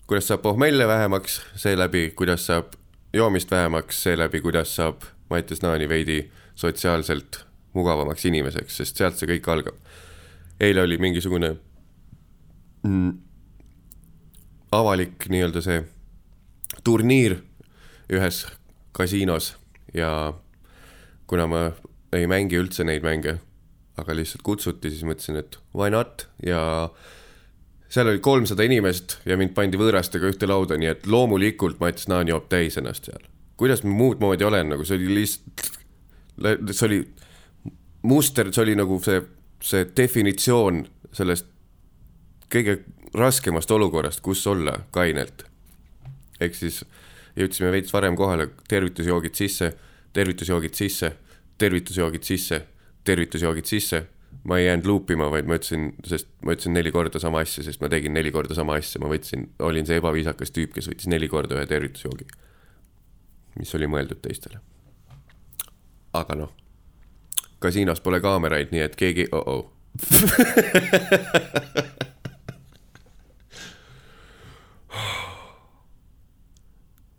kuidas 0.08 0.28
saab 0.28 0.42
pohmelle 0.42 0.88
vähemaks, 0.88 1.42
seeläbi, 1.56 2.12
kuidas 2.16 2.48
saab 2.48 2.74
joomist 3.14 3.52
vähemaks, 3.52 4.04
seeläbi, 4.04 4.42
kuidas 4.42 4.76
saab 4.76 5.06
Mattias 5.30 5.62
Naani 5.62 5.90
veidi 5.90 6.32
sotsiaalselt 6.56 7.45
mugavamaks 7.76 8.26
inimeseks, 8.26 8.80
sest 8.82 8.98
sealt 8.98 9.20
see 9.20 9.30
kõik 9.36 9.50
algab. 9.52 9.76
eile 10.60 10.82
oli 10.82 10.98
mingisugune 10.98 11.56
mm, 12.88 13.12
avalik 14.72 15.28
nii-öelda 15.30 15.62
see 15.64 15.82
turniir 16.84 17.40
ühes 18.12 18.46
kasiinos 18.96 19.56
ja 19.94 20.10
kuna 21.28 21.48
ma 21.48 21.66
ei 22.16 22.28
mängi 22.32 22.58
üldse 22.60 22.86
neid 22.88 23.04
mänge, 23.04 23.38
aga 24.00 24.16
lihtsalt 24.16 24.44
kutsuti, 24.46 24.92
siis 24.92 25.04
mõtlesin, 25.08 25.40
et 25.42 25.58
why 25.76 25.92
not 25.92 26.28
ja 26.46 26.90
seal 27.92 28.12
oli 28.12 28.22
kolmsada 28.24 28.66
inimest 28.68 29.20
ja 29.28 29.38
mind 29.40 29.56
pandi 29.58 29.80
võõrastega 29.80 30.30
ühte 30.32 30.48
lauda, 30.50 30.78
nii 30.80 30.92
et 30.92 31.08
loomulikult 31.08 31.80
Mats 31.84 32.10
Naan 32.12 32.30
joob 32.32 32.50
täis 32.52 32.78
ennast 32.80 33.10
seal. 33.10 33.28
kuidas 33.58 33.84
ma 33.84 33.94
muud 33.96 34.20
moodi 34.20 34.44
olen, 34.44 34.74
nagu 34.74 34.86
see 34.86 34.98
oli 35.00 35.22
lihtsalt, 35.22 35.68
see 36.72 36.88
oli 36.90 37.00
muster, 38.06 38.52
see 38.54 38.64
oli 38.64 38.76
nagu 38.78 39.00
see, 39.04 39.22
see 39.64 39.88
definitsioon 39.98 40.86
sellest 41.16 41.48
kõige 42.52 42.80
raskemast 43.16 43.72
olukorrast, 43.72 44.22
kus 44.22 44.46
olla 44.48 44.78
kainelt. 44.92 45.46
ehk 46.40 46.56
siis 46.56 46.84
jõudsime 47.36 47.72
veits 47.72 47.94
varem 47.94 48.16
kohale, 48.16 48.50
tervitusjoogid 48.68 49.36
sisse, 49.36 49.72
tervitusjoogid 50.14 50.74
sisse, 50.76 51.12
tervitusjoogid 51.58 52.24
sisse, 52.24 52.62
tervitusjoogid 53.04 53.66
sisse 53.66 54.06
ma 54.44 54.58
ei 54.58 54.66
jäänud 54.66 54.86
luupima, 54.86 55.30
vaid 55.32 55.48
ma 55.48 55.58
ütlesin, 55.58 55.94
sest 56.06 56.28
ma 56.46 56.54
ütlesin 56.54 56.76
neli 56.76 56.92
korda 56.94 57.20
sama 57.22 57.42
asja, 57.42 57.64
sest 57.66 57.82
ma 57.82 57.90
tegin 57.90 58.14
neli 58.14 58.32
korda 58.36 58.58
sama 58.58 58.76
asja, 58.78 59.02
ma 59.02 59.10
võtsin, 59.10 59.48
olin 59.64 59.88
see 59.88 59.98
ebaviisakas 60.02 60.54
tüüp, 60.54 60.76
kes 60.76 60.90
võttis 60.92 61.10
neli 61.10 61.30
korda 61.32 61.58
ühe 61.58 61.66
tervitusjoogi. 61.70 62.28
mis 63.56 63.72
oli 63.76 63.88
mõeldud 63.88 64.20
teistele. 64.22 64.60
aga 66.14 66.36
noh, 66.36 66.52
kasiinos 67.60 68.02
pole 68.02 68.20
kaameraid, 68.22 68.68
nii 68.72 68.82
et 68.86 68.96
keegi 68.96 69.28
oh, 69.32 69.44
-oh. 69.48 69.64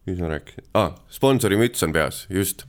mis 0.06 0.18
ma 0.20 0.28
rääkisin. 0.28 0.64
Ah,, 0.74 0.94
sponsori 1.10 1.56
müts 1.56 1.82
on 1.82 1.92
peas, 1.92 2.26
just. 2.30 2.64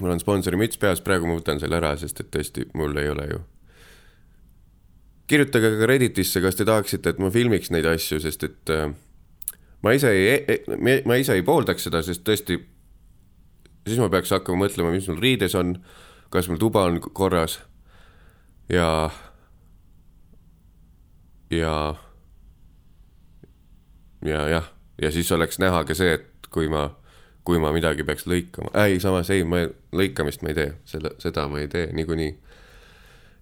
Mul 0.00 0.10
on 0.10 0.20
sponsori 0.20 0.56
müts 0.56 0.78
peas, 0.80 1.02
praegu 1.04 1.28
ma 1.28 1.36
võtan 1.36 1.60
selle 1.60 1.76
ära, 1.76 1.92
sest 2.00 2.22
et 2.22 2.30
tõesti, 2.32 2.64
mul 2.74 2.96
ei 2.96 3.10
ole 3.12 3.26
ju. 3.30 3.40
Kirjutage 5.30 5.70
ka 5.78 5.86
Redditisse, 5.86 6.40
kas 6.42 6.56
te 6.58 6.64
tahaksite, 6.66 7.12
et 7.12 7.20
ma 7.22 7.30
filmiks 7.30 7.70
neid 7.70 7.86
asju, 7.86 8.18
sest 8.24 8.46
et 8.48 8.72
äh, 8.74 8.88
ma 9.84 9.92
ise 9.94 10.10
ei, 10.10 10.62
ma 11.06 11.20
ise 11.20 11.36
ei 11.36 11.44
pooldaks 11.46 11.86
seda, 11.86 12.00
sest 12.06 12.24
tõesti, 12.26 12.58
siis 13.86 13.98
ma 14.00 14.08
peaks 14.12 14.32
hakkama 14.34 14.66
mõtlema, 14.66 14.92
mis 14.94 15.08
mul 15.10 15.20
riides 15.22 15.54
on, 15.58 15.74
kas 16.30 16.48
mul 16.50 16.60
tuba 16.60 16.84
on 16.88 17.00
korras. 17.00 17.58
Ja, 18.70 19.10
ja, 21.50 21.74
ja 24.24 24.44
jah, 24.48 24.70
ja 25.02 25.10
siis 25.10 25.32
oleks 25.32 25.58
näha 25.58 25.82
ka 25.84 25.96
see, 25.98 26.12
et 26.20 26.50
kui 26.54 26.68
ma, 26.70 26.86
kui 27.44 27.58
ma 27.58 27.72
midagi 27.74 28.06
peaks 28.06 28.28
lõikama, 28.30 28.70
ei, 28.84 29.00
samas 29.02 29.30
ei, 29.34 29.42
ma 29.44 29.64
lõikamist 29.96 30.44
ma 30.44 30.52
ei 30.52 30.60
tee, 30.60 30.70
selle, 30.86 31.16
seda 31.22 31.48
ma 31.50 31.62
ei 31.62 31.68
tee 31.72 31.88
niikuinii. 31.96 32.36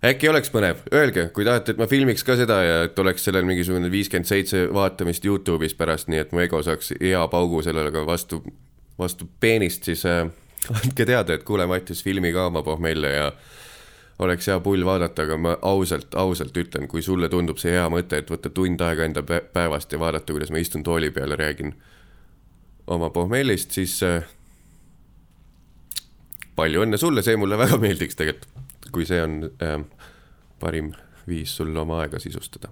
Äkki 0.08 0.28
oleks 0.30 0.52
põnev, 0.54 0.84
öelge, 0.94 1.24
kui 1.34 1.42
tahate, 1.44 1.74
et 1.74 1.80
ma 1.80 1.88
filmiks 1.90 2.22
ka 2.22 2.36
seda 2.38 2.60
ja 2.62 2.74
et 2.86 2.98
oleks 3.02 3.24
sellel 3.26 3.42
mingisugune 3.48 3.90
viiskümmend 3.90 4.30
seitse 4.30 4.68
vaatamist 4.70 5.24
Youtube'is 5.26 5.74
pärast, 5.74 6.06
nii 6.08 6.22
et 6.22 6.32
mu 6.32 6.44
ego 6.44 6.60
saaks 6.62 6.92
hea 7.00 7.24
paugu 7.32 7.64
sellele 7.66 7.90
ka 7.90 8.04
vastu, 8.06 8.38
vastu 8.98 9.28
peenist, 9.40 9.88
siis 9.88 10.04
äh, 10.06 10.26
andke 10.74 11.06
teada, 11.06 11.34
et 11.34 11.46
kuule, 11.46 11.66
Mattias, 11.66 12.02
filmi 12.04 12.32
ka 12.32 12.48
oma 12.50 12.62
pohmelle 12.66 13.12
ja 13.12 13.32
oleks 14.18 14.48
hea 14.50 14.58
pull 14.60 14.84
vaadata, 14.84 15.28
aga 15.28 15.36
ma 15.38 15.56
ausalt, 15.62 16.14
ausalt 16.18 16.56
ütlen, 16.56 16.88
kui 16.90 17.02
sulle 17.02 17.28
tundub 17.30 17.60
see 17.62 17.76
hea 17.76 17.86
mõte, 17.92 18.18
et 18.18 18.30
võtta 18.30 18.50
tund 18.50 18.82
aega 18.82 19.06
enda 19.06 19.22
päevast 19.22 19.92
ja 19.92 20.00
vaadata, 20.02 20.34
kuidas 20.34 20.50
ma 20.50 20.58
istun 20.58 20.82
tooli 20.82 21.12
peal 21.14 21.36
ja 21.36 21.38
räägin 21.38 21.76
oma 22.86 23.10
pohmellist, 23.14 23.76
siis 23.78 24.00
äh, 24.02 24.26
palju 26.58 26.82
õnne 26.82 26.98
sulle, 26.98 27.22
see 27.22 27.38
mulle 27.38 27.58
väga 27.60 27.78
meeldiks 27.78 28.18
tegelikult 28.18 28.58
kui 28.92 29.06
see 29.08 29.20
on 29.22 29.42
äh, 29.62 29.80
parim 30.60 30.92
viis 31.28 31.56
sul 31.56 31.76
oma 31.76 32.00
aega 32.02 32.20
sisustada. 32.22 32.70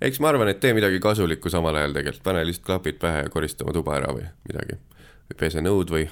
Eks 0.00 0.20
ma 0.20 0.28
arvan, 0.32 0.48
et 0.48 0.60
tee 0.60 0.74
midagi 0.76 1.00
kasulikku 1.02 1.50
samal 1.50 1.76
ajal 1.78 1.92
tegelikult, 1.96 2.22
pane 2.26 2.44
lihtsalt 2.46 2.66
klapid 2.66 2.96
pähe 3.02 3.18
ja 3.24 3.30
korista 3.32 3.64
oma 3.64 3.72
tuba 3.76 3.96
ära 3.98 4.10
või 4.14 4.26
midagi. 4.48 4.74
või 5.28 5.36
pese 5.38 5.58
nõud 5.64 5.88
või, 5.92 6.04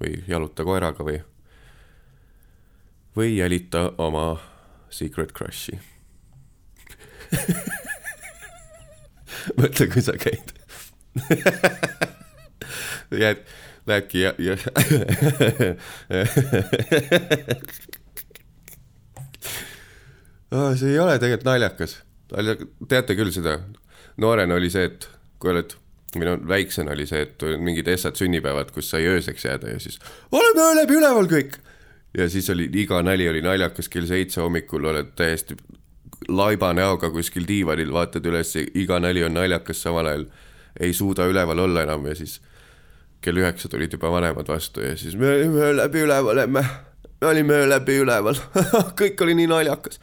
või 0.00 0.12
jaluta 0.28 0.64
koeraga 0.64 1.04
või, 1.04 1.20
või 3.16 3.36
jälita 3.36 3.92
oma 3.98 4.36
secret 4.90 5.32
crush'i 5.36 5.78
mõtle, 9.58 9.86
kui 9.92 10.02
sa 10.02 10.12
käid 10.18 10.52
jääd 13.22 13.36
lähebki 13.86 14.20
ja, 14.20 14.34
ja 14.38 14.56
oh, 20.50 20.74
see 20.78 20.90
ei 20.90 20.98
ole 20.98 21.18
tegelikult 21.18 21.46
naljakas. 21.46 22.05
Teate 22.88 23.16
küll 23.18 23.32
seda, 23.34 23.58
noorena 24.22 24.56
oli 24.58 24.70
see, 24.72 24.88
et 24.90 25.08
kui 25.38 25.52
oled, 25.52 25.76
või 26.16 26.28
no 26.28 26.36
väiksena 26.48 26.94
oli 26.94 27.06
see, 27.08 27.22
et 27.26 27.46
mingid 27.60 27.88
essad 27.92 28.18
sünnipäevad, 28.18 28.72
kus 28.74 28.90
sai 28.90 29.06
ööseks 29.10 29.44
jääda 29.44 29.74
ja 29.74 29.80
siis 29.82 29.98
oleme 30.32 30.64
öö 30.64 30.76
läbi 30.80 30.98
üleval 30.98 31.30
kõik. 31.30 31.58
ja 32.16 32.28
siis 32.32 32.50
oli 32.50 32.70
iga 32.72 33.02
nali 33.02 33.28
oli 33.28 33.42
naljakas, 33.44 33.88
kell 33.88 34.06
seitse 34.06 34.40
hommikul 34.40 34.84
oled 34.84 35.12
täiesti 35.16 35.56
laiba 36.28 36.72
näoga 36.72 37.10
kuskil 37.10 37.44
diivanil, 37.48 37.92
vaatad 37.92 38.26
üles, 38.26 38.54
iga 38.74 38.98
nali 39.00 39.24
on 39.24 39.34
naljakas, 39.36 39.82
samal 39.82 40.06
ajal 40.06 40.26
ei 40.80 40.92
suuda 40.92 41.26
üleval 41.28 41.58
olla 41.58 41.82
enam 41.82 42.06
ja 42.06 42.14
siis 42.14 42.40
kell 43.20 43.40
üheksa 43.40 43.68
tulid 43.68 43.92
juba 43.92 44.10
vanemad 44.12 44.48
vastu 44.48 44.84
ja 44.84 44.96
siis 44.96 45.16
me 45.16 45.28
olime 45.34 45.60
öö 45.60 45.76
läbi 45.76 46.04
üleval, 46.06 46.46
me 46.46 46.64
olime 47.20 47.60
öö 47.60 47.68
läbi 47.68 47.98
üleval 48.04 48.40
kõik 49.00 49.22
oli 49.24 49.34
nii 49.34 49.50
naljakas. 49.52 50.00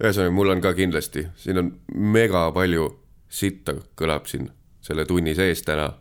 Ühesõnaga, 0.00 0.34
mul 0.34 0.54
on 0.54 0.60
ka 0.64 0.74
kindlasti, 0.74 1.26
siin 1.36 1.60
on 1.60 1.72
mega 1.94 2.46
palju 2.56 2.88
sitta 3.30 3.76
kõlab 3.98 4.26
siin 4.26 4.50
selle 4.84 5.04
tunni 5.06 5.34
sees 5.34 5.62
täna. 5.62 5.92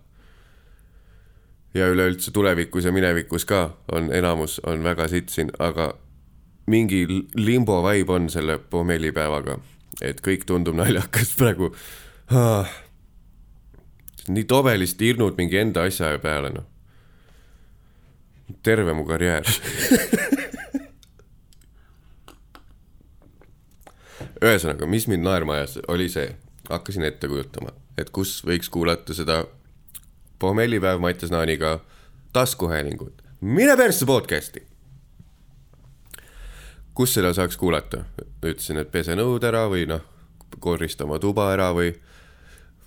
ja 1.73 1.87
üleüldse 1.87 2.31
tulevikus 2.31 2.85
ja 2.85 2.91
minevikus 2.91 3.45
ka 3.45 3.77
on 3.91 4.13
enamus 4.13 4.59
on 4.65 4.83
väga 4.83 5.07
sitt 5.07 5.29
siin, 5.29 5.51
aga 5.59 5.93
mingi 6.65 7.05
limbo 7.35 7.83
vibe 7.83 8.13
on 8.13 8.29
selle 8.29 8.57
pommellipäevaga, 8.57 9.59
et 10.01 10.21
kõik 10.21 10.45
tundub 10.45 10.75
naljakas 10.75 11.35
praegu 11.37 11.75
ah 12.29 12.69
nii 14.29 14.45
tobelist 14.49 15.01
irnud 15.01 15.37
mingi 15.37 15.57
enda 15.57 15.85
asja 15.89 16.11
peale, 16.21 16.51
noh. 16.53 16.65
terve 18.63 18.93
mu 18.93 19.05
karjäär 19.05 19.45
ühesõnaga, 24.41 24.87
mis 24.87 25.07
mind 25.07 25.25
naerma 25.25 25.57
ajas, 25.59 25.77
oli 25.87 26.09
see, 26.09 26.31
hakkasin 26.69 27.03
ette 27.07 27.27
kujutama, 27.27 27.73
et 27.97 28.09
kus 28.15 28.39
võiks 28.47 28.71
kuulata 28.71 29.13
seda 29.13 29.43
pohmellipäev 30.39 31.01
Mattias 31.03 31.31
Naaniga 31.31 31.79
taskuhäälingut. 32.33 33.21
mine 33.41 33.77
persse 33.77 34.05
podcast'i! 34.05 34.63
kus 36.93 37.13
seda 37.13 37.33
saaks 37.33 37.57
kuulata? 37.57 38.05
ütlesin, 38.43 38.77
et 38.77 38.91
pese 38.91 39.15
nõud 39.15 39.43
ära 39.43 39.67
või 39.71 39.85
noh, 39.87 40.01
korista 40.59 41.03
oma 41.03 41.19
tuba 41.19 41.51
ära 41.53 41.71
või, 41.75 41.93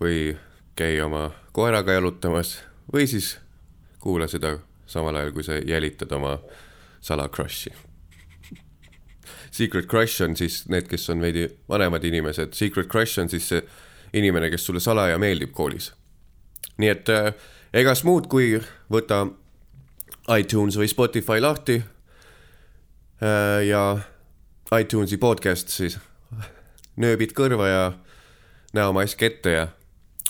või 0.01 0.37
käi 0.77 1.01
oma 1.01 1.31
koeraga 1.53 1.93
jalutamas 1.93 2.59
või 2.93 3.07
siis 3.07 3.37
kuula 4.01 4.29
seda 4.29 4.59
samal 4.87 5.17
ajal, 5.17 5.33
kui 5.33 5.45
sa 5.45 5.57
jälitad 5.57 6.13
oma 6.13 6.39
salakrushi. 7.01 7.73
Secret 9.53 9.89
crush 9.89 10.23
on 10.25 10.37
siis 10.37 10.63
need, 10.73 10.87
kes 10.89 11.11
on 11.13 11.21
veidi 11.21 11.45
vanemad 11.69 12.05
inimesed, 12.09 12.55
secret 12.57 12.89
crush 12.89 13.21
on 13.21 13.29
siis 13.29 13.51
see 13.53 13.61
inimene, 14.17 14.49
kes 14.53 14.65
sulle 14.67 14.81
salaja 14.81 15.19
meeldib 15.21 15.53
koolis. 15.53 15.93
nii 16.81 16.89
et 16.89 17.09
äh, 17.13 17.35
egas 17.77 18.01
muud, 18.09 18.31
kui 18.33 18.55
võta 18.93 19.27
iTunes 20.39 20.79
või 20.81 20.89
Spotify 20.89 21.41
lahti 21.41 21.77
äh, 21.83 23.61
ja 23.69 23.83
iTunesi 24.81 25.19
podcast 25.21 25.69
siis 25.69 25.99
nööbid 26.97 27.37
kõrva 27.37 27.69
ja 27.69 27.85
näe 28.73 28.89
oma 28.89 29.05
asja 29.05 29.29
ette 29.29 29.53
ja 29.53 29.69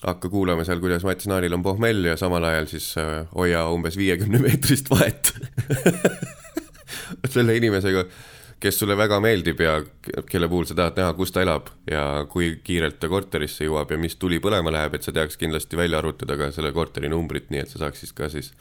hakka 0.02 0.30
kuulama 0.32 0.64
seal, 0.66 0.80
kuidas 0.82 1.04
Mats 1.06 1.28
Naanil 1.30 1.54
on 1.54 1.62
pohmell 1.62 2.11
ja 2.11 2.16
samal 2.18 2.44
ajal 2.48 2.66
siis 2.70 2.90
äh, 2.98 3.22
hoia 3.35 3.68
umbes 3.70 3.96
viiekümne 3.98 4.42
meetrist 4.42 4.90
vahet 4.90 5.35
selle 7.35 7.54
inimesega, 7.56 8.04
kes 8.62 8.79
sulle 8.79 8.94
väga 8.96 9.18
meeldib 9.22 9.61
ja 9.61 9.72
kelle 10.29 10.48
puhul 10.48 10.66
sa 10.68 10.75
tahad 10.79 10.98
näha, 11.01 11.12
kus 11.18 11.33
ta 11.35 11.42
elab 11.42 11.66
ja 11.90 12.03
kui 12.31 12.61
kiirelt 12.62 13.01
ta 13.03 13.09
korterisse 13.11 13.66
jõuab 13.66 13.90
ja 13.90 13.98
mis 13.98 14.14
tuli 14.20 14.38
põlema 14.42 14.70
läheb, 14.75 14.94
et 14.94 15.03
sa 15.03 15.12
teaks 15.14 15.37
kindlasti 15.40 15.77
välja 15.79 15.98
arvutada 15.98 16.37
ka 16.38 16.51
selle 16.55 16.70
korteri 16.75 17.11
numbrit, 17.11 17.51
nii 17.51 17.62
et 17.64 17.70
sa 17.72 17.79
saaks 17.83 17.98
siis 18.05 18.12
ka 18.14 18.29
siis 18.33 18.53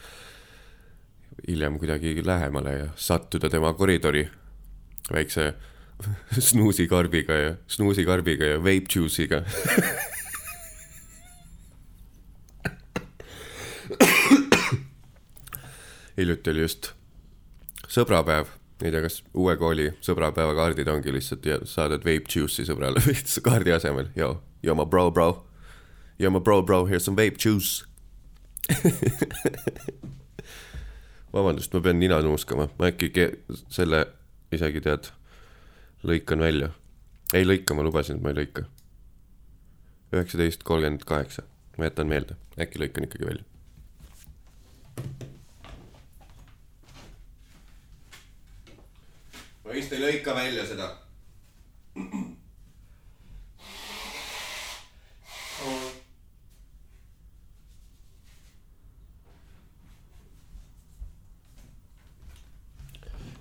hiljem 1.46 1.78
kuidagi 1.78 2.22
lähemale 2.26 2.72
ja 2.78 2.88
sattuda 2.96 3.48
tema 3.50 3.72
koridori 3.78 4.24
väikse 5.12 5.54
snuusikarbiga 6.50 7.34
ja 7.38 7.54
snuusikarbiga 7.70 8.44
ja 8.54 8.58
vape 8.58 8.86
juice'iga. 8.96 9.42
Hiljuti 16.16 16.50
oli 16.50 16.60
just 16.60 16.92
sõbrapäev, 17.92 18.46
ei 18.82 18.90
tea, 18.90 19.02
kas 19.04 19.20
uue 19.38 19.54
kooli 19.60 19.90
sõbrapäeva 20.02 20.54
kaardid 20.58 20.88
ongi 20.90 21.12
lihtsalt 21.14 21.46
ja 21.46 21.58
saadad 21.68 22.04
vape 22.06 22.30
juice'i 22.34 22.66
sõbrale 22.66 23.02
kaardi 23.46 23.74
asemel, 23.74 24.10
yo, 24.18 24.34
yo 24.62 24.74
my 24.78 24.86
bro, 24.86 25.10
bro. 25.10 25.30
Yo 26.18 26.30
my 26.30 26.40
bro, 26.40 26.62
bro, 26.62 26.84
here's 26.86 27.04
some 27.04 27.16
vape 27.18 27.38
juice 27.38 27.84
vabandust, 31.32 31.72
ma 31.74 31.80
pean 31.80 31.98
nina 31.98 32.20
nuuskama, 32.22 32.68
ma 32.78 32.90
äkki 32.90 33.10
selle 33.72 34.04
isegi 34.52 34.82
tead, 34.84 35.10
lõikan 36.06 36.44
välja. 36.44 36.70
ei 37.32 37.46
lõika, 37.46 37.74
ma 37.74 37.82
lubasin, 37.86 38.20
et 38.20 38.22
ma 38.22 38.30
ei 38.34 38.42
lõika. 38.42 38.66
üheksateist 40.12 40.62
kolmkümmend 40.68 41.06
kaheksa, 41.08 41.42
ma 41.78 41.88
jätan 41.88 42.10
meelde, 42.12 42.36
äkki 42.60 42.82
lõikan 42.82 43.08
ikkagi 43.08 43.30
välja 43.30 43.48
ma 49.72 49.78
vist 49.80 49.92
ei 49.96 50.02
lõika 50.02 50.34
välja 50.36 50.66
seda. 50.68 50.90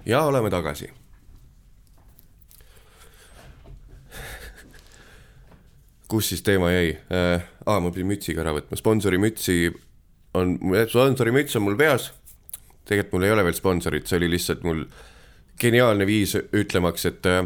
ja 0.05 0.23
oleme 0.23 0.49
tagasi. 0.49 0.87
kus 6.07 6.29
siis 6.29 6.41
teema 6.43 6.71
jäi 6.71 6.95
äh,? 7.11 7.43
aa, 7.65 7.79
ma 7.79 7.91
pidin 7.91 8.07
mütsi 8.07 8.33
ka 8.35 8.45
ära 8.45 8.55
võtma, 8.55 8.79
sponsori 8.79 9.19
mütsi 9.19 9.67
on, 10.33 10.57
sponsori 10.87 11.31
müts 11.35 11.59
on 11.59 11.67
mul 11.67 11.75
peas. 11.75 12.13
tegelikult 12.87 13.19
mul 13.19 13.27
ei 13.27 13.35
ole 13.35 13.43
veel 13.43 13.59
sponsorit, 13.59 14.07
see 14.07 14.23
oli 14.23 14.31
lihtsalt 14.31 14.63
mul 14.63 14.85
geniaalne 15.61 16.05
viis 16.09 16.35
ütlemaks, 16.35 17.05
et 17.09 17.27
äh, 17.29 17.45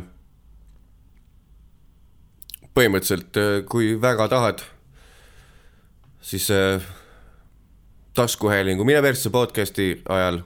põhimõtteliselt 2.76 3.40
äh, 3.40 3.60
kui 3.70 3.94
väga 4.02 4.28
tahad, 4.32 4.64
siis 6.24 6.50
äh, 6.54 6.84
taskuhäälingu 8.16 8.88
Mine 8.88 9.04
Persse 9.04 9.30
podcast'i 9.30 9.92
ajal 10.10 10.42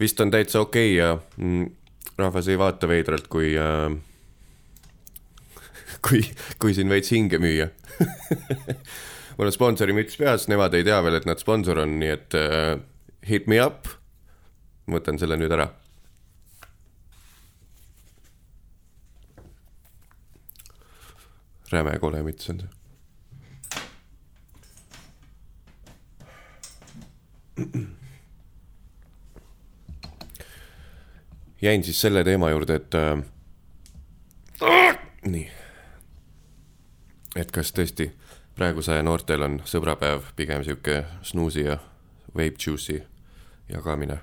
vist 0.00 0.20
on 0.20 0.32
täitsa 0.32 0.60
okei 0.64 0.94
okay 0.94 0.98
ja 0.98 1.18
mm, 1.36 1.70
rahvas 2.18 2.48
ei 2.48 2.58
vaata 2.58 2.88
veidralt, 2.88 3.28
kui 3.28 3.54
äh, 3.58 3.88
kui, 6.08 6.24
kui 6.58 6.74
siin 6.74 6.88
veits 6.88 7.12
hinge 7.12 7.38
müüa 7.42 7.68
mul 9.36 9.50
on 9.50 9.54
sponsori 9.54 9.94
müts 9.96 10.18
peas, 10.20 10.48
nemad 10.50 10.74
ei 10.76 10.84
tea 10.86 11.00
veel, 11.04 11.18
et 11.18 11.28
nad 11.28 11.40
sponsor 11.40 11.80
on, 11.84 11.96
nii 12.00 12.12
et 12.14 12.36
uh, 12.38 12.74
hit 13.28 13.48
me 13.50 13.60
up. 13.62 13.88
võtan 14.90 15.16
selle 15.18 15.38
nüüd 15.40 15.52
ära. 15.54 15.70
Räme 21.72 21.98
kole 21.98 22.22
müts 22.22 22.50
on 22.50 22.60
see. 22.60 22.68
jäin 31.62 31.84
siis 31.84 32.00
selle 32.00 32.24
teema 32.24 32.50
juurde, 32.50 32.74
et 32.74 32.94
äh, 32.94 33.24
nii 35.24 35.50
et 37.36 37.50
kas 37.50 37.72
tõesti 37.74 38.10
praeguse 38.54 38.92
aja 38.94 39.02
noortel 39.02 39.42
on 39.42 39.58
sõbrapäev 39.66 40.30
pigem 40.36 40.62
sihuke 40.64 41.02
snuusi 41.22 41.64
ja 41.66 41.78
vape 42.34 42.60
juice'i 42.66 43.02
jagamine. 43.68 44.18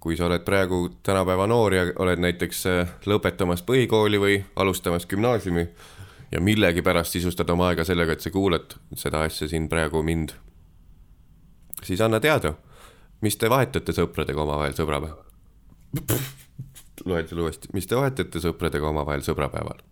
kui 0.00 0.16
sa 0.16 0.26
oled 0.26 0.44
praegu 0.44 0.88
tänapäeva 1.02 1.46
noor 1.46 1.74
ja 1.74 1.86
oled 1.98 2.18
näiteks 2.18 2.66
äh, 2.66 2.88
lõpetamas 3.06 3.62
põhikooli 3.62 4.20
või 4.20 4.44
alustamas 4.56 5.06
gümnaasiumi 5.06 5.68
ja 6.32 6.40
millegipärast 6.40 7.16
sisustad 7.16 7.50
oma 7.50 7.70
aega 7.70 7.84
sellega, 7.84 8.12
et 8.12 8.24
sa 8.24 8.30
kuulad 8.30 8.76
seda 8.96 9.22
asja 9.26 9.48
siin 9.48 9.68
praegu 9.68 10.02
mind, 10.02 10.34
siis 11.82 12.00
anna 12.04 12.20
teada, 12.20 12.54
mis 13.24 13.36
te 13.36 13.50
vahetate 13.50 13.94
sõpradega 13.96 14.42
omavahel 14.42 14.76
sõbrapäeval. 14.76 15.24
loen 17.08 17.28
selle 17.28 17.42
uuesti, 17.46 17.68
mis 17.72 17.86
te 17.86 17.96
vahetate 17.96 18.40
sõpradega 18.42 18.88
omavahel 18.88 19.22
sõbrapäeval? 19.26 19.84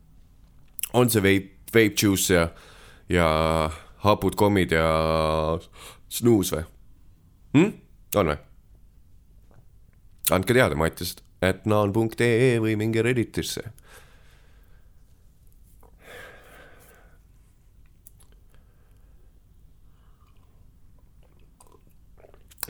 on 0.97 1.11
see 1.11 1.23
veip 1.23 1.57
vape 1.77 1.95
juice 2.03 2.35
ja, 2.35 2.49
ja 3.09 3.71
hapud 4.05 4.37
kommid 4.37 4.73
ja 4.73 5.59
snuus 6.09 6.53
või 6.55 6.65
hm?? 7.57 7.73
on 8.17 8.33
või? 8.33 8.39
andke 10.33 10.55
teada 10.55 10.77
Mattiast, 10.79 11.23
et 11.43 11.67
naan.ee 11.67 12.57
või 12.61 12.75
minge 12.77 13.03
Redditisse. 13.03 13.71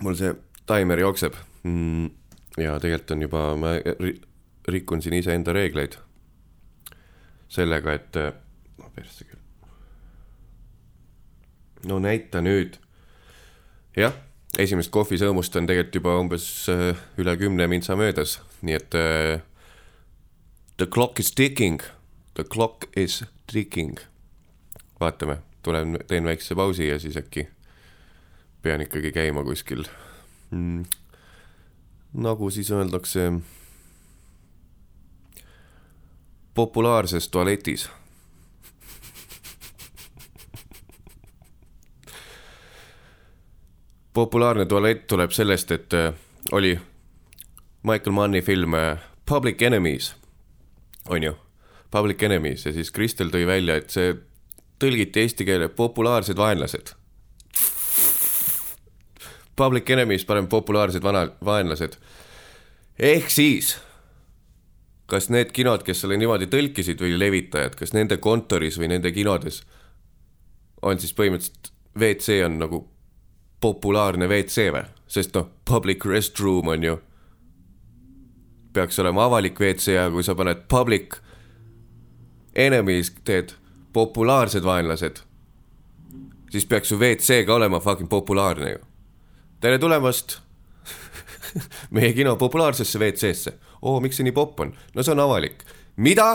Mul 0.02 0.16
see 0.18 0.32
taimer 0.66 1.00
jookseb 1.00 1.36
mm, 1.62 2.10
ja 2.60 2.78
tegelikult 2.80 3.14
on 3.16 3.22
juba, 3.22 3.44
ma 3.60 3.76
rikun 4.68 5.02
siin 5.02 5.14
iseenda 5.20 5.54
reegleid 5.56 5.96
sellega, 7.48 7.94
et 7.94 8.18
persse 8.96 9.24
küll. 9.24 9.40
no 11.86 11.98
näita 12.02 12.40
nüüd. 12.44 12.78
jah, 13.96 14.16
esimest 14.58 14.90
kohvisõõmust 14.94 15.56
on 15.60 15.68
tegelikult 15.68 16.00
juba 16.00 16.16
umbes 16.20 16.46
äh, 16.72 16.96
üle 17.20 17.36
kümne 17.40 17.68
mintsa 17.70 17.96
möödas, 17.98 18.38
nii 18.62 18.78
et 18.78 18.96
uh, 18.98 19.36
the 20.80 20.88
clock 20.88 21.20
is 21.20 21.32
ticking, 21.32 21.82
the 22.34 22.44
clock 22.44 22.88
is 22.96 23.22
ticking. 23.52 24.00
vaatame, 25.00 25.38
tulen, 25.62 25.98
teen 26.08 26.24
väikse 26.24 26.56
pausi 26.56 26.88
ja 26.88 26.98
siis 26.98 27.16
äkki 27.20 27.48
pean 28.62 28.80
ikkagi 28.80 29.12
käima 29.12 29.44
kuskil 29.44 29.84
mm,. 30.50 30.84
nagu 32.14 32.50
siis 32.50 32.70
öeldakse 32.70 33.32
populaarses 36.54 37.28
tualetis 37.28 37.88
populaarne 44.16 44.64
tualett 44.66 45.06
tuleb 45.06 45.30
sellest, 45.30 45.70
et 45.70 45.94
äh, 45.94 46.14
oli 46.52 46.78
Michael 47.84 48.14
Manni 48.16 48.40
film 48.42 48.74
äh, 48.74 48.98
Public 49.28 49.62
Enemies, 49.62 50.14
on 51.08 51.22
ju, 51.22 51.34
Public 51.90 52.22
Enemies 52.22 52.64
ja 52.66 52.72
siis 52.72 52.90
Kristel 52.90 53.28
tõi 53.34 53.44
välja, 53.46 53.76
et 53.76 53.92
see 53.92 54.14
tõlgiti 54.80 55.20
eesti 55.20 55.44
keele 55.48 55.68
populaarsed 55.68 56.38
vaenlased. 56.40 56.94
Public 59.56 59.90
Enemies 59.90 60.24
paneb 60.24 60.48
populaarsed 60.52 61.02
vana, 61.02 61.28
vaenlased. 61.44 61.96
ehk 62.98 63.30
siis, 63.30 63.76
kas 65.06 65.30
need 65.30 65.52
kinod, 65.52 65.82
kes 65.82 66.00
selle 66.00 66.16
niimoodi 66.16 66.46
tõlkisid 66.52 67.00
või 67.00 67.18
levitajad, 67.18 67.74
kas 67.76 67.92
nende 67.92 68.16
kontoris 68.16 68.78
või 68.78 68.92
nende 68.92 69.12
kinodes 69.12 69.62
on 70.82 71.00
siis 71.00 71.14
põhimõtteliselt 71.16 71.72
WC 71.96 72.42
on 72.46 72.58
nagu 72.60 72.82
populaarne 73.60 74.28
WC 74.28 74.70
või? 74.74 74.84
sest 75.06 75.36
noh, 75.38 75.46
public 75.64 76.04
restroom 76.04 76.68
on 76.72 76.82
ju, 76.82 76.96
peaks 78.74 78.98
olema 78.98 79.28
avalik 79.28 79.60
WC 79.60 79.94
ja 79.94 80.08
kui 80.10 80.24
sa 80.26 80.34
paned 80.34 80.64
public 80.68 81.20
enemies, 82.58 83.12
teed 83.24 83.54
populaarsed 83.94 84.66
vaenlased, 84.66 85.22
siis 86.50 86.66
peaks 86.66 86.90
su 86.90 86.98
WC 86.98 87.44
ka 87.46 87.54
olema 87.54 87.80
fucking 87.80 88.10
populaarne 88.10 88.72
ju. 88.74 88.82
Tere 89.60 89.78
tulemast 89.78 90.38
meie 91.96 92.12
kino 92.12 92.36
populaarsesse 92.36 92.98
WC-sse. 92.98 93.52
oo, 93.82 94.00
miks 94.00 94.18
see 94.18 94.26
nii 94.26 94.36
popp 94.36 94.60
on? 94.60 94.74
no 94.94 95.02
see 95.02 95.14
on 95.14 95.22
avalik. 95.24 95.64
mida? 95.96 96.28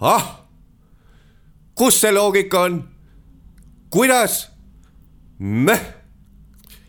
ah, 0.00 0.28
kus 1.74 2.00
see 2.00 2.12
loogika 2.14 2.66
on? 2.68 2.82
kuidas? 3.90 4.48
Mäh, 5.38 5.82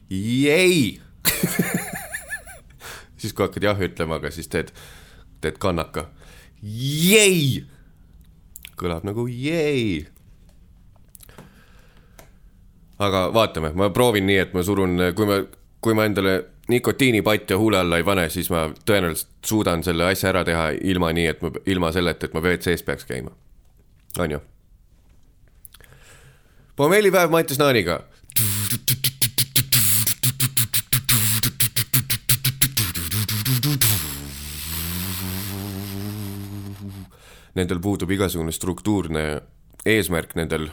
jäi 0.10 1.02
siis 3.18 3.34
kui 3.34 3.48
hakkad 3.48 3.66
jah 3.66 3.80
ütlema, 3.82 4.20
aga 4.22 4.30
siis 4.32 4.52
teed, 4.52 4.70
teed 5.42 5.58
kannaka. 5.58 6.10
jäi, 6.62 7.64
kõlab 8.78 9.08
nagu 9.08 9.26
jäi. 9.32 10.06
Aga 13.00 13.28
vaatame, 13.34 13.74
ma 13.76 13.90
proovin 13.90 14.26
nii, 14.28 14.38
et 14.38 14.54
ma 14.54 14.64
surun, 14.64 14.98
kui 15.16 15.30
ma, 15.30 15.40
kui 15.82 15.94
ma 15.98 16.06
endale 16.06 16.36
nikotiinipatja 16.68 17.58
huule 17.58 17.78
alla 17.78 17.98
ei 18.00 18.04
pane, 18.08 18.30
siis 18.30 18.50
ma 18.54 18.68
tõenäoliselt 18.86 19.30
suudan 19.46 19.84
selle 19.84 20.08
asja 20.08 20.30
ära 20.32 20.44
teha 20.48 20.70
ilma 20.82 21.12
nii, 21.16 21.28
et 21.28 21.42
ma, 21.44 21.52
ilma 21.66 21.92
selleta, 21.92 22.30
et 22.30 22.34
ma 22.34 22.44
WC-s 22.44 22.84
peaks 22.88 23.06
käima. 23.10 23.32
on 24.20 24.32
ju? 24.32 24.40
pommellipäev 26.76 27.30
Mattias 27.30 27.60
Naaniga 27.60 28.00
Nendel 37.54 37.80
puudub 37.80 38.10
igasugune 38.10 38.52
struktuurne 38.52 39.42
eesmärk 39.86 40.34
nendel 40.36 40.72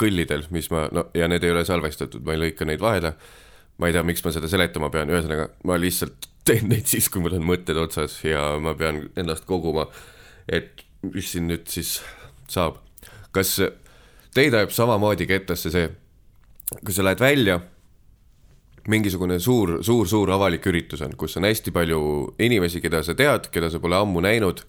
kõllidel, 0.00 0.46
mis 0.54 0.70
ma, 0.72 0.86
no 0.94 1.08
ja 1.16 1.28
need 1.30 1.44
ei 1.44 1.54
ole 1.54 1.64
salvestatud, 1.68 2.24
ma 2.26 2.36
ei 2.36 2.44
lõika 2.46 2.68
neid 2.68 2.82
vahele. 2.82 3.14
ma 3.80 3.88
ei 3.88 3.96
tea, 3.96 4.02
miks 4.04 4.24
ma 4.24 4.32
seda 4.34 4.48
seletama 4.50 4.90
pean, 4.92 5.08
ühesõnaga 5.08 5.48
ma 5.64 5.78
lihtsalt 5.80 6.28
teen 6.44 6.68
neid 6.68 6.88
siis, 6.88 7.08
kui 7.08 7.22
mul 7.24 7.38
on 7.38 7.46
mõtted 7.48 7.78
otsas 7.80 8.18
ja 8.24 8.58
ma 8.60 8.74
pean 8.76 9.06
ennast 9.16 9.46
koguma. 9.48 9.88
et 10.48 10.84
mis 11.02 11.32
siin 11.32 11.48
nüüd 11.48 11.68
siis 11.70 12.00
saab, 12.50 12.80
kas 13.32 13.56
teid 14.34 14.54
ajab 14.54 14.72
samamoodi 14.74 15.26
kettasse 15.30 15.72
see, 15.72 15.90
kui 16.80 16.94
sa 16.94 17.04
lähed 17.06 17.22
välja, 17.22 17.60
mingisugune 18.90 19.38
suur, 19.40 19.78
suur, 19.84 20.08
suur 20.08 20.32
avalik 20.34 20.66
üritus 20.66 21.02
on, 21.04 21.14
kus 21.18 21.36
on 21.38 21.46
hästi 21.48 21.72
palju 21.74 22.00
inimesi, 22.42 22.80
keda 22.82 23.02
sa 23.06 23.14
tead, 23.16 23.50
keda 23.52 23.70
sa 23.70 23.80
pole 23.82 23.98
ammu 23.98 24.22
näinud. 24.24 24.64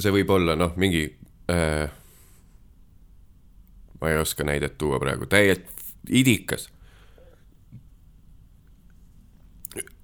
see 0.00 0.12
võib 0.14 0.30
olla 0.32 0.56
noh, 0.56 0.72
mingi 0.80 1.04
äh,. 1.52 1.90
Ma 4.00 4.10
ei 4.10 4.18
oska 4.20 4.44
näidet 4.44 4.78
tuua 4.78 4.98
praegu, 5.00 5.26
täiesti 5.26 5.66
idikas. 6.08 6.68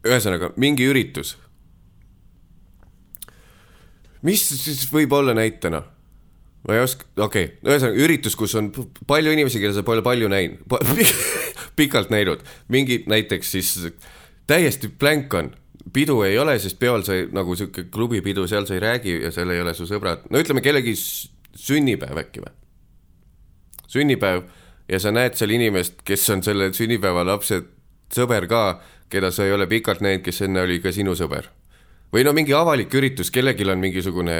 ühesõnaga 0.06 0.52
mingi 0.56 0.86
üritus. 0.86 1.36
mis 4.22 4.42
siis 4.48 4.86
võib 4.92 5.12
olla 5.12 5.34
näitena 5.34 5.82
ma 6.68 6.74
ei 6.74 6.82
oska, 6.82 7.06
okei 7.16 7.44
okay., 7.44 7.58
ühesõnaga 7.62 8.02
üritus, 8.02 8.36
kus 8.38 8.54
on 8.58 8.72
palju 9.06 9.32
inimesi, 9.32 9.60
keda 9.62 9.74
sa 9.76 9.84
pole 9.86 10.02
palju 10.02 10.28
näinud 10.30 10.64
pa, 10.70 10.80
pikalt 11.76 12.10
näinud, 12.10 12.42
mingi 12.68 13.02
näiteks 13.06 13.52
siis 13.56 13.72
täiesti 14.46 14.88
blank 14.88 15.34
on, 15.34 15.52
pidu 15.92 16.20
ei 16.26 16.38
ole, 16.38 16.58
sest 16.62 16.78
peol 16.82 17.04
sa 17.06 17.14
ei, 17.14 17.28
nagu 17.34 17.54
sihuke 17.58 17.86
klubipidu, 17.92 18.46
seal 18.50 18.66
sa 18.66 18.74
ei 18.74 18.82
räägi 18.82 19.18
ja 19.22 19.32
seal 19.34 19.50
ei 19.54 19.62
ole 19.62 19.74
su 19.78 19.86
sõbrad, 19.88 20.26
no 20.30 20.42
ütleme 20.42 20.64
kellegi 20.64 20.94
sünnipäev 20.96 22.24
äkki 22.24 22.42
või? 22.42 22.54
Sünnipäev 23.96 24.44
ja 24.88 25.00
sa 25.02 25.12
näed 25.14 25.34
seal 25.38 25.54
inimest, 25.56 26.00
kes 26.06 26.28
on 26.34 26.44
selle 26.46 26.70
sünnipäeva 26.76 27.24
lapse 27.26 27.62
sõber 28.12 28.46
ka, 28.50 28.62
keda 29.10 29.32
sa 29.34 29.46
ei 29.46 29.54
ole 29.54 29.66
pikalt 29.70 30.02
näinud, 30.04 30.24
kes 30.26 30.44
enne 30.46 30.62
oli 30.66 30.80
ka 30.82 30.92
sinu 30.94 31.16
sõber. 31.18 31.50
või 32.12 32.24
no 32.24 32.32
mingi 32.32 32.54
avalik 32.54 32.94
üritus, 32.94 33.30
kellelgi 33.34 33.66
on 33.70 33.80
mingisugune 33.82 34.36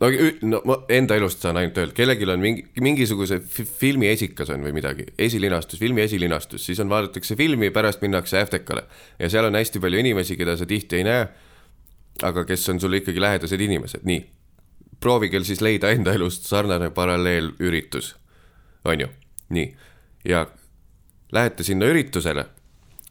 no, 0.00 0.10
no 0.42 0.60
ma 0.66 0.76
enda 0.92 1.16
elust 1.18 1.44
saan 1.44 1.58
ainult 1.60 1.78
öelda, 1.78 1.94
kellelgi 1.96 2.28
on 2.30 2.42
mingi, 2.42 2.66
mingisuguse 2.82 3.40
fi- 3.40 3.66
filmi 3.66 4.10
esikas 4.10 4.50
on 4.54 4.64
või 4.66 4.74
midagi, 4.76 5.06
esilinastus, 5.18 5.80
filmi 5.80 6.04
esilinastus, 6.04 6.64
siis 6.66 6.80
on, 6.82 6.90
vaadatakse 6.92 7.36
filmi, 7.38 7.70
pärast 7.74 8.02
minnakse 8.04 8.40
Äftekale 8.42 8.86
ja 9.18 9.30
seal 9.30 9.48
on 9.48 9.58
hästi 9.58 9.82
palju 9.82 10.02
inimesi, 10.02 10.38
keda 10.40 10.56
sa 10.58 10.66
tihti 10.68 11.00
ei 11.00 11.06
näe, 11.06 11.26
aga 12.22 12.44
kes 12.48 12.68
on 12.72 12.82
sulle 12.82 13.02
ikkagi 13.02 13.22
lähedased 13.22 13.60
inimesed, 13.60 14.06
nii. 14.08 14.24
Proovige 15.04 15.42
siis 15.44 15.60
leida 15.60 15.92
enda 15.92 16.14
elust 16.16 16.48
sarnane 16.48 16.88
paralleelüritus, 16.96 18.14
on 18.88 19.04
ju, 19.04 19.08
nii, 19.52 19.66
ja 20.24 20.46
lähete 21.32 21.66
sinna 21.66 21.90
üritusele 21.92 22.46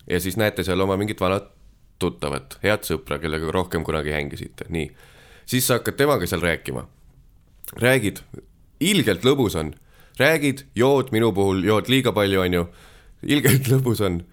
ja 0.09 0.19
siis 0.19 0.37
näete 0.37 0.63
seal 0.65 0.81
oma 0.81 0.97
mingit 0.97 1.21
vanat 1.21 1.51
tuttavat, 2.01 2.57
head 2.63 2.83
sõpra, 2.87 3.19
kellega 3.21 3.51
rohkem 3.53 3.85
kunagi 3.85 4.11
hängisite, 4.11 4.67
nii. 4.73 4.89
Siis 5.45 5.67
sa 5.67 5.79
hakkad 5.79 5.99
temaga 5.99 6.27
seal 6.27 6.41
rääkima. 6.43 6.87
räägid, 7.79 8.19
ilgelt 8.79 9.23
lõbus 9.25 9.55
on, 9.57 9.73
räägid, 10.19 10.65
jood, 10.75 11.09
minu 11.11 11.31
puhul 11.33 11.63
jood 11.63 11.87
liiga 11.89 12.11
palju, 12.11 12.41
on 12.41 12.53
ju, 12.53 12.65
ilgelt 13.23 13.67
lõbus 13.71 14.01
on. 14.03 14.23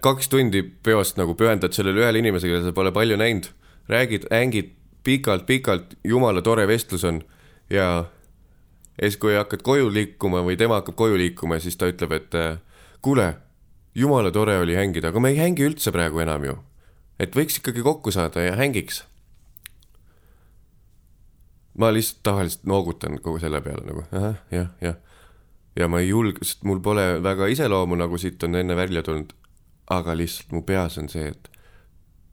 kaks 0.00 0.28
tundi 0.28 0.62
peost 0.62 1.16
nagu 1.16 1.34
pühendad 1.34 1.74
sellele 1.74 2.04
ühele 2.04 2.22
inimesele, 2.22 2.52
keda 2.52 2.70
sa 2.70 2.72
pole 2.72 2.92
palju 2.92 3.16
näinud, 3.18 3.50
räägid, 3.90 4.28
hängid 4.30 4.70
pikalt-pikalt, 5.04 5.96
jumala 6.04 6.42
tore 6.42 6.66
vestlus 6.68 7.04
on 7.04 7.22
ja 7.70 8.04
ja 8.94 9.08
siis, 9.10 9.18
kui 9.18 9.34
hakkad 9.34 9.62
koju 9.66 9.88
liikuma 9.92 10.42
või 10.46 10.56
tema 10.56 10.78
hakkab 10.80 10.94
koju 10.98 11.18
liikuma, 11.18 11.58
siis 11.58 11.76
ta 11.76 11.88
ütleb, 11.90 12.12
et 12.14 12.36
äh, 12.38 12.60
kuule, 13.02 13.32
jumala 13.94 14.30
tore 14.30 14.58
oli 14.62 14.76
hängida, 14.78 15.10
aga 15.10 15.20
me 15.20 15.34
ei 15.34 15.40
hängi 15.40 15.66
üldse 15.66 15.92
praegu 15.94 16.22
enam 16.22 16.44
ju. 16.46 16.58
et 17.18 17.34
võiks 17.36 17.58
ikkagi 17.58 17.82
kokku 17.82 18.10
saada 18.10 18.42
ja 18.42 18.56
hängiks 18.58 19.04
ma 21.78 21.90
lihtsalt 21.92 22.22
tavaliselt 22.22 22.64
noogutan 22.64 23.18
kogu 23.22 23.38
selle 23.42 23.60
peale 23.60 23.84
nagu 23.86 24.04
ahah, 24.12 24.36
jah, 24.50 24.70
jah. 24.80 24.96
ja 25.76 25.88
ma 25.88 26.00
ei 26.00 26.08
julge, 26.08 26.44
sest 26.46 26.62
mul 26.64 26.80
pole 26.82 27.22
väga 27.22 27.48
iseloomu, 27.50 27.98
nagu 27.98 28.18
siit 28.18 28.42
on 28.42 28.54
enne 28.54 28.76
välja 28.76 29.02
tulnud. 29.02 29.32
aga 29.90 30.16
lihtsalt 30.16 30.52
mu 30.52 30.62
peas 30.62 30.98
on 30.98 31.08
see, 31.08 31.28
et 31.28 31.50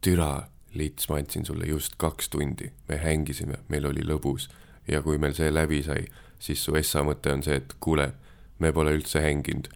türa, 0.02 0.48
Lits, 0.74 1.10
ma 1.10 1.20
andsin 1.20 1.46
sulle 1.46 1.68
just 1.68 1.98
kaks 2.00 2.30
tundi, 2.30 2.72
me 2.88 2.98
hängisime, 2.98 3.60
meil 3.68 3.86
oli 3.90 4.06
lõbus. 4.08 4.48
Ja 4.88 5.02
kui 5.04 5.20
meil 5.22 5.36
see 5.38 5.52
läbi 5.52 5.82
sai, 5.84 6.06
siis 6.40 6.64
su 6.64 6.76
essa 6.80 7.04
mõte 7.06 7.34
on 7.34 7.44
see, 7.44 7.60
et 7.60 7.76
kuule, 7.84 8.12
me 8.60 8.72
pole 8.74 8.94
üldse 8.96 9.22
hänginud, 9.24 9.70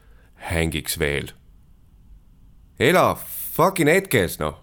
hängiks 0.49 0.99
veel. 0.99 1.34
ela 2.79 3.15
fucking 3.55 3.89
hetkes, 3.89 4.39
noh. 4.39 4.62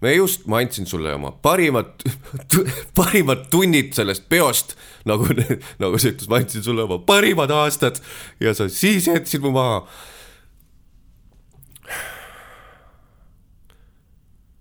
Me 0.00 0.12
just, 0.14 0.44
ma 0.46 0.60
andsin 0.62 0.86
sulle 0.86 1.10
oma 1.14 1.32
parimad, 1.42 2.04
parimad 2.98 3.48
tunnid 3.50 3.96
sellest 3.96 4.28
peost, 4.30 4.76
nagu, 5.08 5.26
nagu 5.82 5.98
sa 5.98 6.12
ütlesid, 6.12 6.28
ma 6.30 6.38
andsin 6.38 6.62
sulle 6.62 6.84
oma 6.86 7.00
parimad 7.02 7.50
aastad. 7.50 7.98
Ja 8.38 8.54
sa 8.54 8.68
siis 8.70 9.08
jätsid 9.10 9.42
mu 9.42 9.50
maha. 9.56 9.82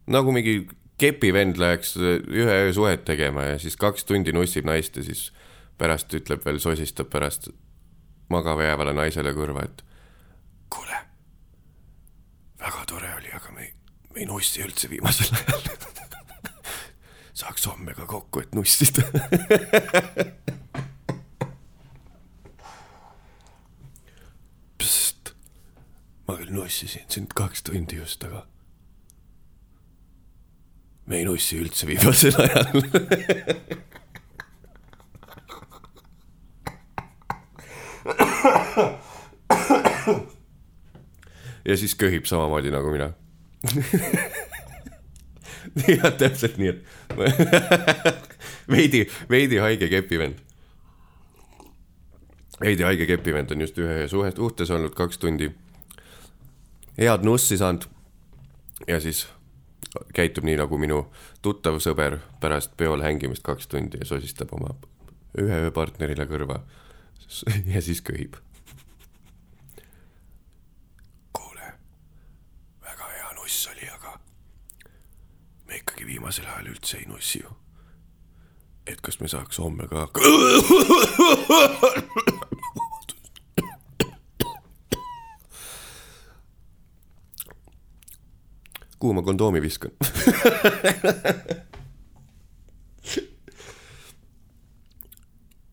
Nagu 0.08 0.32
mingi 0.32 0.62
kepivend 0.98 1.60
läheks 1.62 1.96
ühe 1.98 2.58
öö 2.65 2.74
suhet 2.74 3.06
tegema 3.06 3.43
ja 3.52 3.60
siis 3.62 3.78
kaks 3.78 4.06
tundi 4.06 4.34
nussib 4.34 4.65
naist 4.65 4.98
ja 4.98 5.04
siis 5.04 5.32
pärast 5.78 6.13
ütleb 6.13 6.46
veel, 6.46 6.60
sosistab 6.60 7.10
pärast 7.13 7.50
magama 8.34 8.65
jäävale 8.65 8.93
naisele 8.98 9.34
kõrva, 9.38 9.63
et 9.67 9.84
kuule, 10.74 10.98
väga 12.60 12.86
tore 12.89 13.13
oli, 13.20 13.32
aga 13.34 13.54
me 13.56 13.67
ei, 13.67 13.74
me 14.13 14.24
ei 14.24 14.30
nussi 14.30 14.63
üldse 14.65 14.89
viimasel 14.89 15.32
ajal. 15.38 15.62
saaks 17.41 17.67
homme 17.70 17.93
ka 17.93 18.06
kokku, 18.10 18.41
et 18.41 18.56
nussida. 18.58 19.06
Ma 26.28 26.36
küll 26.36 26.52
nussisin 26.52 27.06
sind 27.08 27.32
kaks 27.32 27.62
tundi 27.63 27.96
just, 28.02 28.24
aga 28.28 28.41
me 31.08 31.17
ei 31.17 31.26
nussi 31.26 31.58
üldse 31.62 31.88
viimasel 31.88 32.36
ajal. 32.43 32.82
ja 41.65 41.78
siis 41.78 41.96
köhib 41.96 42.26
samamoodi 42.26 42.72
nagu 42.72 42.91
mina. 42.91 43.12
jah, 45.88 46.12
täpselt 46.17 46.58
nii, 46.60 46.70
et 46.76 46.84
veidi, 48.72 49.08
veidi 49.30 49.58
haige 49.63 49.88
kepivend. 49.91 50.43
veidi 52.62 52.84
haige 52.84 53.06
kepivend 53.06 53.52
on 53.52 53.62
just 53.63 53.78
ühe 53.80 54.08
suhe, 54.12 54.32
suhtes 54.36 54.72
olnud 54.72 54.96
kaks 54.96 55.17
tundi. 55.24 55.52
head 57.00 57.24
nussi 57.24 57.58
saanud. 57.58 57.88
ja 58.88 59.00
siis 59.00 59.28
käitub 60.13 60.45
nii 60.47 60.58
nagu 60.60 60.78
minu 60.78 61.06
tuttav 61.41 61.80
sõber 61.84 62.19
pärast 62.41 62.76
peol 62.78 63.04
hängimist 63.04 63.45
kaks 63.45 63.69
tundi 63.71 64.02
ja 64.02 64.10
sosistab 64.10 64.54
oma 64.58 64.76
ühe 65.38 65.63
ööpartnerile 65.67 66.26
kõrva. 66.30 66.62
ja 67.73 67.82
siis 67.84 68.02
köhib 68.02 68.38
kuule, 71.36 71.73
väga 72.86 73.12
hea 73.13 73.34
nuss 73.36 73.67
oli, 73.73 73.89
aga 73.91 74.17
me 75.67 75.82
ikkagi 75.82 76.08
viimasel 76.08 76.47
ajal 76.47 76.73
üldse 76.73 77.02
ei 77.02 77.10
nussi 77.10 77.43
ju. 77.43 77.50
et 78.88 79.02
kas 79.02 79.19
me 79.19 79.28
saaks 79.28 79.60
homme 79.60 79.88
ka. 79.91 80.08
kuhu 88.99 89.13
ma 89.13 89.21
kondoomi 89.21 89.62
viskan? 89.62 89.91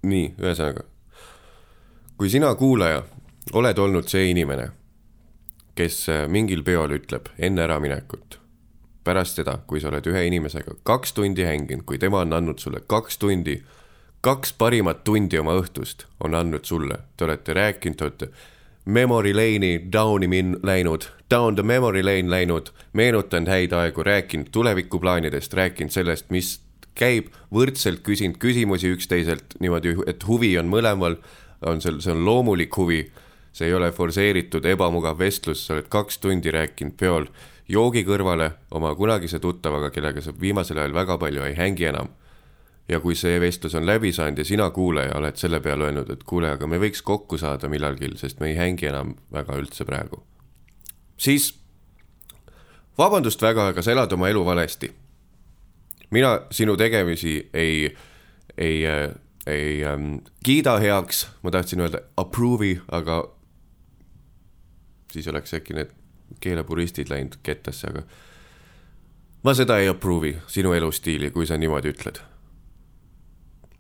nii, 0.05 0.35
ühesõnaga, 0.41 0.85
kui 2.21 2.31
sina, 2.31 2.55
kuulaja, 2.59 3.03
oled 3.53 3.79
olnud 3.79 4.09
see 4.11 4.31
inimene, 4.31 4.71
kes 5.79 6.09
äh, 6.13 6.25
mingil 6.31 6.63
peol 6.67 6.95
ütleb 6.99 7.31
enne 7.39 7.65
äraminekut, 7.67 8.39
pärast 9.05 9.41
seda, 9.41 9.59
kui 9.67 9.81
sa 9.83 9.91
oled 9.91 10.07
ühe 10.09 10.27
inimesega 10.29 10.79
kaks 10.87 11.17
tundi 11.17 11.45
hänginud, 11.47 11.85
kui 11.89 11.99
tema 12.01 12.23
on 12.25 12.33
andnud 12.37 12.59
sulle 12.63 12.81
kaks 12.87 13.19
tundi, 13.21 13.59
kaks 14.25 14.55
parimat 14.59 15.05
tundi 15.05 15.39
oma 15.41 15.57
õhtust 15.61 16.07
on 16.25 16.37
andnud 16.39 16.65
sulle, 16.65 16.99
te 17.17 17.27
olete 17.27 17.57
rääkinud, 17.57 17.97
te 17.99 18.05
olete 18.09 18.31
memory 18.85 19.33
lane'i 19.33 19.79
down'i 19.93 20.29
min- 20.29 20.57
läinud, 20.63 21.09
down 21.31 21.55
the 21.55 21.63
memory 21.63 22.03
lane 22.03 22.31
läinud, 22.31 22.71
meenutanud 22.93 23.49
häid 23.49 23.73
aegu, 23.73 24.03
rääkinud 24.03 24.53
tulevikuplaanidest, 24.53 25.55
rääkinud 25.55 25.91
sellest, 25.91 26.31
mis 26.31 26.61
käib 26.95 27.33
võrdselt 27.55 28.05
küsinud 28.07 28.39
küsimusi 28.39 28.93
üksteiselt 28.95 29.57
niimoodi, 29.61 29.97
et 30.07 30.27
huvi 30.29 30.53
on 30.59 30.69
mõlemal, 30.71 31.17
on 31.67 31.81
seal, 31.81 32.01
see 32.05 32.13
on 32.13 32.25
loomulik 32.27 32.77
huvi, 32.77 33.01
see 33.55 33.71
ei 33.71 33.75
ole 33.75 33.91
forsseeritud 33.93 34.67
ebamugav 34.67 35.19
vestlus, 35.19 35.65
sa 35.67 35.75
oled 35.75 35.89
kaks 35.91 36.21
tundi 36.23 36.53
rääkinud 36.55 36.97
peol 37.01 37.27
joogi 37.69 38.05
kõrvale 38.05 38.51
oma 38.71 38.93
kunagise 38.95 39.41
tuttavaga, 39.41 39.91
kellega 39.91 40.23
sa 40.23 40.35
viimasel 40.41 40.79
ajal 40.79 40.95
väga 40.95 41.19
palju 41.19 41.49
ei 41.49 41.57
hängi 41.59 41.89
enam. 41.91 42.13
Ja 42.89 43.01
kui 43.01 43.17
see 43.17 43.41
vestlus 43.41 43.75
on 43.75 43.87
läbi 43.87 44.13
saanud 44.13 44.39
ja 44.39 44.45
sina, 44.45 44.69
kuulaja, 44.71 45.17
oled 45.17 45.37
selle 45.41 45.61
peale 45.65 45.89
öelnud, 45.89 46.11
et 46.13 46.25
kuule, 46.29 46.51
aga 46.53 46.67
me 46.69 46.79
võiks 46.83 47.03
kokku 47.03 47.39
saada 47.41 47.69
millalgi, 47.73 48.13
sest 48.21 48.41
me 48.41 48.53
ei 48.53 48.59
hängi 48.59 48.91
enam 48.91 49.15
väga 49.33 49.57
üldse 49.61 49.87
praegu, 49.89 50.21
siis 51.17 51.55
vabandust 52.99 53.43
väga, 53.43 53.71
aga 53.73 53.83
sa 53.83 53.95
elad 53.95 54.13
oma 54.13 54.29
elu 54.29 54.45
valesti. 54.45 54.93
Mina 56.15 56.35
sinu 56.53 56.77
tegemisi 56.77 57.39
ei, 57.55 57.89
ei, 58.59 58.85
ei 59.47 59.85
ähm, 59.85 60.19
kiida 60.45 60.77
heaks, 60.79 61.25
ma 61.43 61.51
tahtsin 61.51 61.81
öelda 61.83 62.05
approve'i, 62.21 62.77
aga 62.93 63.25
siis 65.11 65.27
oleks 65.33 65.57
äkki 65.57 65.75
need 65.75 65.91
keelepuristid 66.45 67.11
läinud 67.11 67.41
kettasse, 67.43 67.91
aga 67.91 68.05
ma 69.43 69.57
seda 69.57 69.81
ei 69.81 69.91
approve'i, 69.91 70.37
sinu 70.47 70.77
elustiili, 70.77 71.33
kui 71.35 71.49
sa 71.49 71.59
niimoodi 71.59 71.91
ütled. 71.95 72.23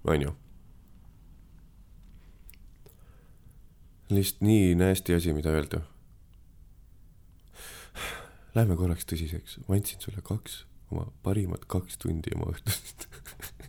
On 0.05 0.23
ju? 0.23 0.35
lihtsalt 4.11 4.41
nii 4.41 4.75
nasty 4.79 5.15
asi, 5.15 5.33
mida 5.33 5.51
öelda. 5.51 5.81
lähme 8.55 8.77
korraks 8.79 9.07
tõsiseks, 9.11 9.59
ma 9.67 9.75
andsin 9.75 10.01
sulle 10.01 10.23
kaks 10.23 10.67
oma 10.93 11.05
parimat 11.27 11.65
kaks 11.67 11.99
tundi 11.99 12.31
oma 12.37 12.47
õhtust 12.53 13.09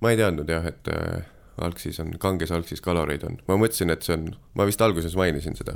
ma 0.00 0.10
ei 0.14 0.16
teadnud 0.20 0.48
jah, 0.48 0.64
et 0.70 0.88
äh, 0.94 1.26
algsis 1.60 2.00
on, 2.00 2.14
kanges 2.22 2.52
algsis 2.54 2.80
kaloreid 2.84 3.22
on, 3.26 3.36
ma 3.50 3.54
mõtlesin, 3.60 3.90
et 3.92 4.02
see 4.06 4.14
on, 4.16 4.24
ma 4.54 4.62
vist 4.68 4.82
alguses 4.84 5.14
mainisin 5.18 5.54
seda, 5.58 5.74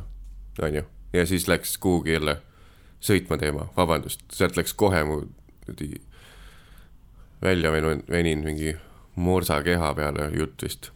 onju, 0.62 0.82
ja 1.12 1.22
siis 1.28 1.48
läks 1.50 1.76
kuhugi 1.82 2.14
jälle 2.16 2.38
sõitma 3.02 3.38
teema, 3.40 3.66
vabandust, 3.76 4.24
sealt 4.32 4.56
läks 4.56 4.74
kohe 4.78 5.02
mu 5.06 5.22
välja 7.42 7.72
veninud 7.72 8.44
mingi 8.44 8.76
morsa 9.16 9.62
keha 9.62 9.94
peale 9.94 10.30
jutt 10.36 10.62
vist. 10.62 10.90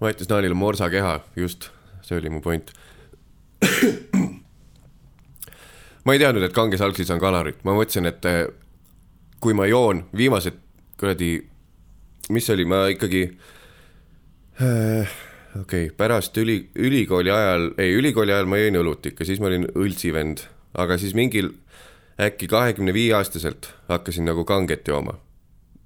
ma 0.00 0.10
ütlesin 0.10 0.32
Naanile 0.32 0.54
morsa 0.54 0.90
keha, 0.90 1.20
just, 1.36 1.70
see 2.02 2.18
oli 2.18 2.30
mu 2.30 2.40
point 2.44 2.72
ma 6.04 6.12
ei 6.12 6.20
teadnud, 6.20 6.44
et 6.44 6.52
kanges 6.52 6.82
algsis 6.84 7.10
on 7.14 7.20
kalorid, 7.22 7.62
ma 7.64 7.76
mõtlesin, 7.76 8.08
et 8.10 8.28
äh, 8.28 8.44
kui 9.40 9.56
ma 9.56 9.66
joon 9.68 10.04
viimased 10.16 10.60
kuradi, 11.00 11.36
mis 12.32 12.50
oli, 12.52 12.64
ma 12.68 12.84
ikkagi 12.92 13.22
äh,, 14.60 15.16
okei 15.60 15.86
okay,, 15.86 15.96
pärast 15.96 16.36
üli, 16.38 16.68
ülikooli 16.74 17.30
ajal, 17.30 17.70
ei, 17.78 17.94
ülikooli 17.94 18.34
ajal 18.34 18.48
ma 18.50 18.58
jõin 18.58 18.78
õlut 18.80 19.06
ikka, 19.10 19.26
siis 19.26 19.40
ma 19.42 19.50
olin 19.50 19.66
õltsivend, 19.72 20.46
aga 20.74 20.98
siis 20.98 21.14
mingil 21.14 21.52
äkki 22.20 22.48
kahekümne 22.50 22.94
viie 22.94 23.14
aastaselt 23.16 23.72
hakkasin 23.88 24.26
nagu 24.28 24.44
kanget 24.44 24.88
jooma. 24.88 25.18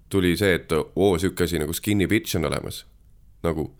tuli 0.09 0.37
see, 0.37 0.54
et 0.54 0.72
oo, 0.72 1.18
sihuke 1.18 1.44
asi 1.44 1.59
nagu 1.61 1.72
skinny 1.72 2.07
bitch 2.09 2.37
on 2.37 2.44
olemas. 2.48 2.87
nagu 3.42 3.70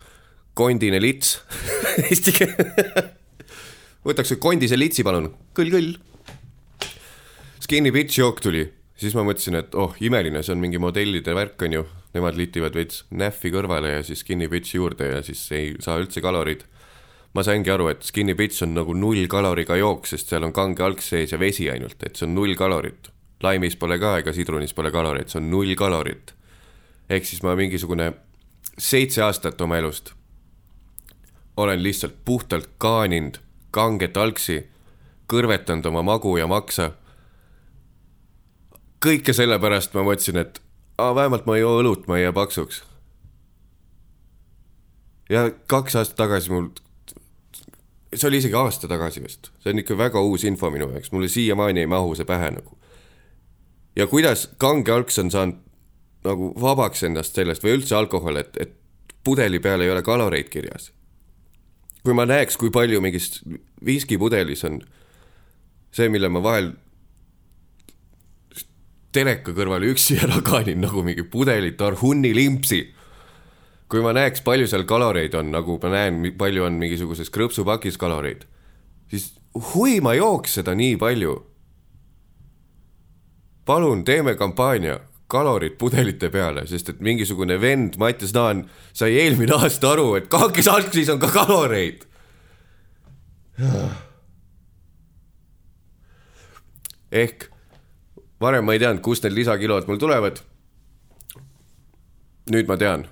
kondine 0.53 1.01
lits 1.01 1.39
eesti 2.09 2.31
keel 2.31 2.53
võtaks 4.05 4.35
kondise 4.39 4.77
litsi, 4.77 5.03
palun, 5.03 5.31
kõll-kõll. 5.57 5.95
Skinny 7.59 7.91
bitch 7.91 8.19
jook 8.19 8.39
tuli 8.41 8.63
siis 8.99 9.15
ma 9.15 9.23
mõtlesin, 9.27 9.57
et 9.59 9.75
oh, 9.79 9.95
imeline, 10.03 10.41
see 10.43 10.53
on 10.55 10.61
mingi 10.61 10.81
modellide 10.81 11.35
värk, 11.35 11.61
on 11.67 11.77
ju, 11.77 11.85
nemad 12.15 12.37
litivad 12.39 12.75
veits 12.75 13.03
näffi 13.15 13.51
kõrvale 13.53 13.93
ja 13.97 14.03
siis 14.05 14.23
skinny 14.25 14.49
bitch 14.51 14.75
juurde 14.75 15.07
ja 15.13 15.23
siis 15.25 15.45
ei 15.55 15.71
saa 15.83 15.99
üldse 16.01 16.21
kalorid. 16.25 16.65
ma 17.33 17.43
saingi 17.45 17.69
aru, 17.69 17.87
et 17.91 18.03
skinny 18.03 18.33
bitch 18.35 18.63
on 18.65 18.73
nagu 18.73 18.93
null 18.93 19.27
kaloriga 19.29 19.77
jook, 19.77 20.07
sest 20.09 20.29
seal 20.29 20.43
on 20.43 20.53
kange 20.53 20.83
alg 20.83 21.01
sees 21.01 21.31
ja 21.31 21.39
vesi 21.39 21.69
ainult, 21.69 22.01
et 22.03 22.15
see 22.15 22.27
on 22.27 22.35
null 22.35 22.55
kalorit. 22.55 23.09
laimis 23.43 23.75
pole 23.75 23.99
ka 23.99 24.17
ega 24.19 24.33
sidrunis 24.33 24.73
pole 24.73 24.91
kalorit, 24.91 25.29
see 25.29 25.39
on 25.39 25.49
null 25.51 25.75
kalorit. 25.75 26.33
ehk 27.09 27.25
siis 27.25 27.43
ma 27.43 27.55
mingisugune 27.55 28.13
seitse 28.77 29.21
aastat 29.21 29.61
oma 29.61 29.77
elust 29.77 30.13
olen 31.59 31.83
lihtsalt 31.83 32.13
puhtalt 32.25 32.69
kaaninud 32.77 33.37
kanget 33.71 34.17
algsi, 34.17 34.61
kõrvetanud 35.27 35.85
oma 35.91 36.01
magu 36.03 36.37
ja 36.37 36.47
maksa 36.47 36.91
kõike 39.03 39.33
sellepärast 39.35 39.95
ma 39.95 40.03
mõtlesin, 40.07 40.39
et 40.41 40.61
aa, 40.99 41.15
vähemalt 41.15 41.47
ma 41.47 41.55
ei 41.57 41.63
joo 41.63 41.79
õlut, 41.81 42.07
ma 42.07 42.17
ei 42.17 42.25
jää 42.27 42.35
paksuks. 42.35 42.83
ja 45.29 45.49
kaks 45.67 45.95
aastat 45.95 46.17
tagasi 46.17 46.51
mul, 46.51 46.69
see 48.15 48.27
oli 48.27 48.41
isegi 48.41 48.57
aasta 48.57 48.87
tagasi 48.87 49.23
vist, 49.23 49.51
see 49.63 49.73
on 49.73 49.79
ikka 49.83 49.97
väga 49.97 50.21
uus 50.21 50.43
info 50.43 50.71
minu 50.73 50.89
jaoks, 50.91 51.11
mulle 51.11 51.29
siiamaani 51.29 51.85
ei 51.85 51.87
mahu 51.87 52.15
see 52.15 52.25
pähe 52.25 52.51
nagu. 52.51 52.77
ja 53.95 54.07
kuidas 54.07 54.49
kange 54.57 54.91
alks 54.91 55.19
on 55.19 55.31
saanud 55.31 55.65
nagu 56.23 56.53
vabaks 56.61 57.03
endast 57.07 57.35
sellest 57.35 57.63
või 57.63 57.77
üldse 57.77 57.95
alkohol, 57.95 58.41
et, 58.41 58.57
et 58.57 58.75
pudeli 59.23 59.59
peal 59.59 59.81
ei 59.81 59.91
ole 59.91 60.01
kaloreid 60.03 60.49
kirjas. 60.49 60.91
kui 62.03 62.13
ma 62.13 62.25
näeks, 62.25 62.57
kui 62.57 62.71
palju 62.71 63.01
mingis 63.01 63.41
viskipudelis 63.85 64.63
on 64.63 64.81
see, 65.91 66.09
mille 66.09 66.29
ma 66.29 66.43
vahel 66.43 66.73
teleka 69.15 69.53
kõrval 69.57 69.87
üksi 69.89 70.19
ära 70.21 70.41
kaanin 70.45 70.81
nagu 70.83 71.03
mingi 71.05 71.25
pudelit 71.25 71.81
Arhuni 71.81 72.33
limpsi. 72.35 72.81
kui 73.89 74.03
ma 74.05 74.13
näeks, 74.13 74.43
palju 74.45 74.67
seal 74.69 74.83
kaloreid 74.85 75.33
on, 75.33 75.49
nagu 75.49 75.79
ma 75.81 75.89
näen, 75.89 76.21
palju 76.37 76.65
on 76.67 76.75
mingisuguses 76.77 77.31
krõpsupakis 77.33 77.97
kaloreid, 77.97 78.45
siis 79.09 79.31
hui, 79.73 79.97
ma 80.01 80.13
jooks 80.13 80.59
seda 80.59 80.75
nii 80.77 80.97
palju. 81.01 81.45
palun 83.65 84.03
teeme 84.05 84.35
kampaania, 84.35 84.99
kalorid 85.27 85.77
pudelite 85.77 86.29
peale, 86.29 86.67
sest 86.67 86.89
et 86.89 87.01
mingisugune 87.01 87.57
vend, 87.61 87.97
Mattias 87.97 88.33
Naan, 88.33 88.69
sai 88.93 89.17
eelmine 89.17 89.53
aasta 89.57 89.91
aru, 89.93 90.15
et 90.17 90.29
kahekes 90.29 90.67
algsis 90.67 91.09
on 91.09 91.19
ka 91.19 91.29
kaloreid. 91.33 92.05
ehk 97.11 97.49
varem 98.41 98.65
ma 98.65 98.73
ei 98.73 98.79
teadnud, 98.79 99.03
kust 99.03 99.23
need 99.23 99.35
lisakilod 99.35 99.87
mul 99.87 99.99
tulevad. 99.99 100.39
nüüd 102.51 102.67
ma 102.67 102.77
tean. 102.77 103.07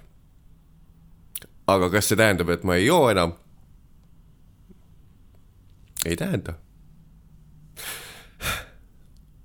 aga 1.67 1.89
kas 1.89 2.07
see 2.09 2.17
tähendab, 2.17 2.49
et 2.49 2.63
ma 2.63 2.75
ei 2.75 2.85
joo 2.85 3.09
enam? 3.09 3.33
ei 6.05 6.15
tähenda. 6.15 6.53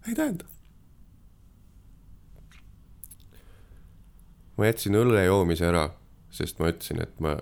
ei 0.09 0.15
tähenda. 0.15 0.45
ma 4.57 4.67
jätsin 4.67 4.95
õlle 4.95 5.25
joomise 5.25 5.67
ära, 5.67 5.91
sest 6.31 6.59
ma 6.59 6.71
ütlesin, 6.71 7.03
et 7.03 7.21
ma, 7.21 7.37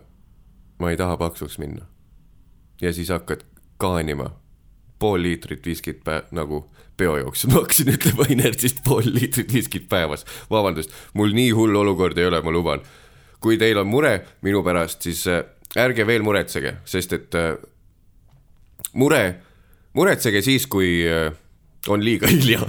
ma 0.79 0.91
ei 0.91 0.97
taha 0.97 1.17
paksuks 1.17 1.59
minna. 1.59 1.87
ja 2.81 2.93
siis 2.93 3.13
hakkad 3.13 3.45
kaanima 3.77 4.40
pool 5.01 5.23
liitrit 5.25 5.67
viskit 5.67 6.05
pä-, 6.05 6.23
nagu 6.37 6.65
peojooksul, 7.01 7.51
ma 7.53 7.63
hakkasin 7.63 7.93
ütlema 7.97 8.27
Inertsist 8.33 8.83
pool 8.85 9.07
liitrit 9.09 9.53
viskit 9.53 9.89
päevas. 9.89 10.27
vabandust, 10.51 10.93
mul 11.15 11.35
nii 11.37 11.51
hull 11.57 11.77
olukord 11.83 12.19
ei 12.19 12.29
ole, 12.29 12.43
ma 12.45 12.53
luban. 12.55 12.85
kui 13.41 13.57
teil 13.59 13.79
on 13.81 13.89
mure 13.89 14.21
minu 14.45 14.61
pärast, 14.63 15.03
siis 15.03 15.25
äh, 15.33 15.45
ärge 15.81 16.05
veel 16.07 16.23
muretsege, 16.23 16.75
sest 16.85 17.13
et 17.17 17.35
äh, 17.39 17.55
mure, 18.93 19.23
muretsege 19.97 20.43
siis, 20.45 20.67
kui 20.69 21.01
äh, 21.09 21.33
on 21.89 22.05
liiga 22.05 22.29
hilja 22.29 22.61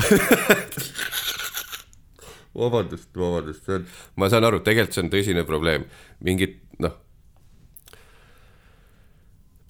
vabandust, 2.61 3.09
vabandust, 3.15 3.65
see 3.65 3.75
on, 3.81 3.87
ma 4.15 4.31
saan 4.31 4.47
aru, 4.47 4.63
tegelikult 4.63 4.95
see 4.95 5.03
on 5.03 5.11
tõsine 5.11 5.43
probleem, 5.47 5.87
mingid 6.23 6.59
noh 6.79 6.95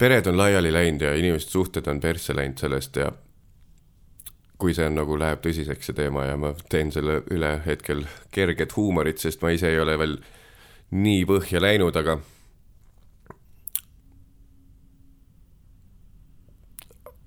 pered 0.02 0.26
on 0.26 0.36
laiali 0.36 0.72
läinud 0.74 1.00
ja 1.00 1.14
inimeste 1.14 1.50
suhted 1.50 1.86
on 1.86 2.00
persse 2.00 2.34
läinud 2.34 2.58
sellest 2.58 2.96
ja 2.98 3.12
kui 4.58 4.74
see 4.74 4.88
on 4.90 4.96
nagu 4.98 5.14
läheb 5.18 5.38
tõsiseks 5.44 5.86
see 5.88 5.94
teema 5.94 6.24
ja 6.26 6.34
ma 6.42 6.50
teen 6.70 6.90
selle 6.90 7.20
üle 7.30 7.50
hetkel 7.62 8.02
kerget 8.34 8.74
huumorit, 8.74 9.22
sest 9.22 9.44
ma 9.46 9.52
ise 9.54 9.70
ei 9.70 9.78
ole 9.78 9.94
veel 10.02 10.16
nii 11.04 11.22
põhja 11.30 11.62
läinud, 11.62 12.00
aga 12.02 12.18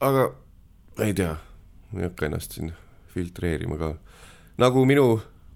aga 0.04 0.28
ei 1.08 1.16
tea, 1.16 1.32
ma 1.94 2.04
ei 2.04 2.10
hakka 2.10 2.28
ennast 2.28 2.60
siin 2.60 2.76
filtreerima 3.16 3.80
ka. 3.80 3.96
nagu 4.60 4.84
minu 4.84 5.10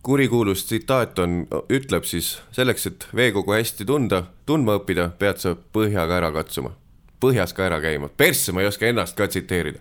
kurikuulus 0.07 0.69
tsitaat 0.71 1.19
on, 1.19 1.41
ütleb 1.67 2.07
siis 2.07 2.37
selleks, 2.55 2.87
et 2.87 3.09
veekogu 3.11 3.59
hästi 3.59 3.83
tunda, 3.83 4.29
tundma 4.47 4.79
õppida, 4.79 5.11
pead 5.19 5.43
sa 5.43 5.59
põhjaga 5.59 6.23
ära 6.23 6.37
katsuma 6.39 6.79
põhjas 7.19 7.53
ka 7.53 7.65
ära 7.67 7.79
käima, 7.83 8.09
persse 8.09 8.53
ma 8.55 8.63
ei 8.63 8.69
oska 8.69 8.87
ennast 8.87 9.17
ka 9.17 9.27
tsiteerida. 9.27 9.79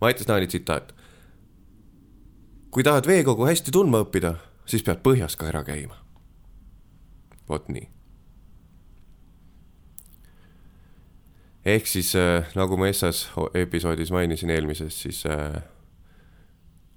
Maitis 0.00 0.28
Naani 0.28 0.46
tsitaat. 0.46 0.94
kui 2.70 2.84
tahad 2.84 3.06
veekogu 3.06 3.46
hästi 3.46 3.72
tundma 3.72 4.02
õppida, 4.04 4.34
siis 4.68 4.82
pead 4.82 5.00
põhjas 5.00 5.36
ka 5.36 5.48
ära 5.48 5.64
käima. 5.64 5.96
vot 7.48 7.68
nii. 7.68 7.88
ehk 11.64 11.86
siis 11.86 12.14
äh, 12.16 12.46
nagu 12.54 12.76
ma 12.76 12.86
Essas 12.88 13.30
episoodis 13.54 14.10
mainisin 14.10 14.50
eelmises, 14.50 15.02
siis 15.02 15.24
äh, 15.26 15.62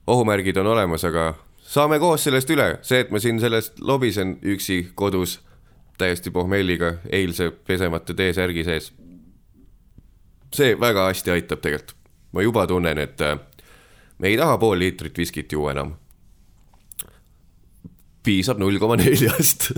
ohumärgid 0.07 0.57
on 0.57 0.67
olemas, 0.67 1.03
aga 1.03 1.33
saame 1.57 1.99
koos 1.99 2.23
sellest 2.23 2.49
üle, 2.49 2.77
see, 2.81 2.99
et 2.99 3.11
ma 3.11 3.19
siin 3.19 3.39
sellest 3.39 3.79
lobisen 3.81 4.37
üksi 4.41 4.91
kodus 4.95 5.39
täiesti 5.97 6.31
pohmelliga 6.31 6.93
eilse 7.11 7.49
pesemata 7.51 8.13
T-särgi 8.13 8.63
sees 8.63 8.91
see 10.55 10.75
väga 10.79 11.07
hästi 11.09 11.31
aitab 11.31 11.61
tegelikult. 11.61 11.95
ma 12.31 12.41
juba 12.41 12.67
tunnen, 12.67 12.97
et 12.97 13.21
äh, 13.21 13.39
me 14.17 14.27
ei 14.27 14.37
taha 14.37 14.57
pool 14.57 14.79
liitrit 14.79 15.17
viskit 15.17 15.51
juua 15.51 15.71
enam. 15.71 15.95
piisab 18.23 18.59
null 18.59 18.77
koma 18.79 18.97
neljast. 18.99 19.71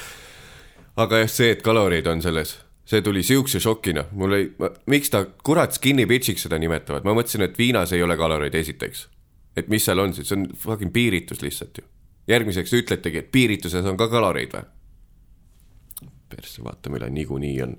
aga 1.02 1.22
jah, 1.22 1.30
see, 1.30 1.50
et 1.52 1.62
kaloreid 1.62 2.06
on 2.06 2.22
selles, 2.22 2.56
see 2.88 3.02
tuli 3.04 3.22
siukse 3.22 3.60
šokina, 3.60 4.06
mul 4.12 4.36
ei, 4.38 4.48
miks 4.86 5.12
ta 5.12 5.24
kurat 5.44 5.76
skinny 5.76 6.06
bitch'iks 6.08 6.46
seda 6.46 6.58
nimetavad, 6.58 7.04
ma 7.04 7.14
mõtlesin, 7.18 7.44
et 7.44 7.58
viinas 7.58 7.92
ei 7.92 8.02
ole 8.02 8.16
kaloreid 8.16 8.54
esiteks. 8.54 9.08
et 9.56 9.68
mis 9.68 9.84
seal 9.84 9.98
on 9.98 10.14
siis, 10.14 10.28
see 10.28 10.38
on 10.38 10.48
fucking 10.56 10.92
piiritus 10.92 11.42
lihtsalt 11.42 11.78
ju. 11.78 11.84
järgmiseks 12.28 12.72
ütletegi, 12.72 13.18
et 13.18 13.32
piirituses 13.32 13.84
on 13.84 13.96
ka 13.96 14.08
kaloreid 14.08 14.54
või? 14.54 14.66
persse, 16.28 16.62
vaatame 16.64 17.00
üle, 17.00 17.10
niikuinii 17.10 17.62
on 17.64 17.76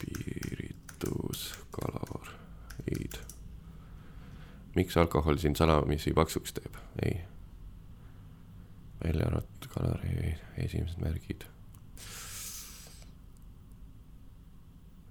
piiritus 0.00 1.54
kalorid. 1.70 3.18
miks 4.74 4.96
alkohol 4.96 5.36
sind 5.36 5.56
salamisi 5.56 6.12
paksuks 6.12 6.52
teeb? 6.52 6.74
ei. 7.04 7.20
välja 9.04 9.26
arvatud 9.26 9.70
kalori 9.70 10.34
esimesed 10.56 11.00
märgid. 11.00 11.44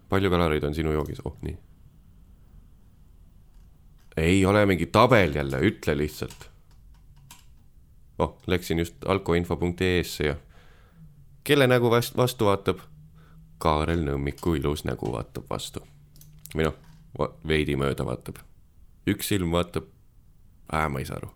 palju 0.10 0.30
kaloreid 0.30 0.64
on 0.64 0.76
sinu 0.76 0.92
joogis? 0.92 1.22
oh 1.26 1.38
nii. 1.42 1.58
ei 4.18 4.46
ole 4.46 4.66
mingi 4.66 4.86
tabel 4.86 5.36
jälle, 5.36 5.60
ütle 5.60 5.98
lihtsalt 5.98 6.50
oh, 8.20 8.38
läksin 8.48 8.80
just 8.80 8.96
alkoinfo.ee-sse 9.06 10.24
ja 10.24 10.36
kelle 11.44 11.68
nägu 11.68 11.92
vast-, 11.92 12.18
vastu 12.18 12.46
vaatab? 12.46 12.80
Kaarel 13.60 14.06
Nõmmiku 14.08 14.56
ilus 14.56 14.86
nägu 14.88 15.12
vaatab 15.14 15.50
vastu. 15.50 15.84
või 16.56 16.66
noh, 16.66 16.76
veidi 17.48 17.76
mööda 17.76 18.06
vaatab. 18.06 18.40
üks 19.08 19.28
silm 19.28 19.52
vaatab 19.52 19.86
äh,, 20.74 20.90
ma 20.90 21.00
ei 21.00 21.06
saa 21.06 21.18
aru. 21.18 21.30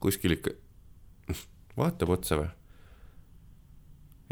kuskil 0.00 0.36
ikka, 0.38 0.50
vaatab 1.80 2.10
otsa 2.16 2.40
või? 2.40 2.50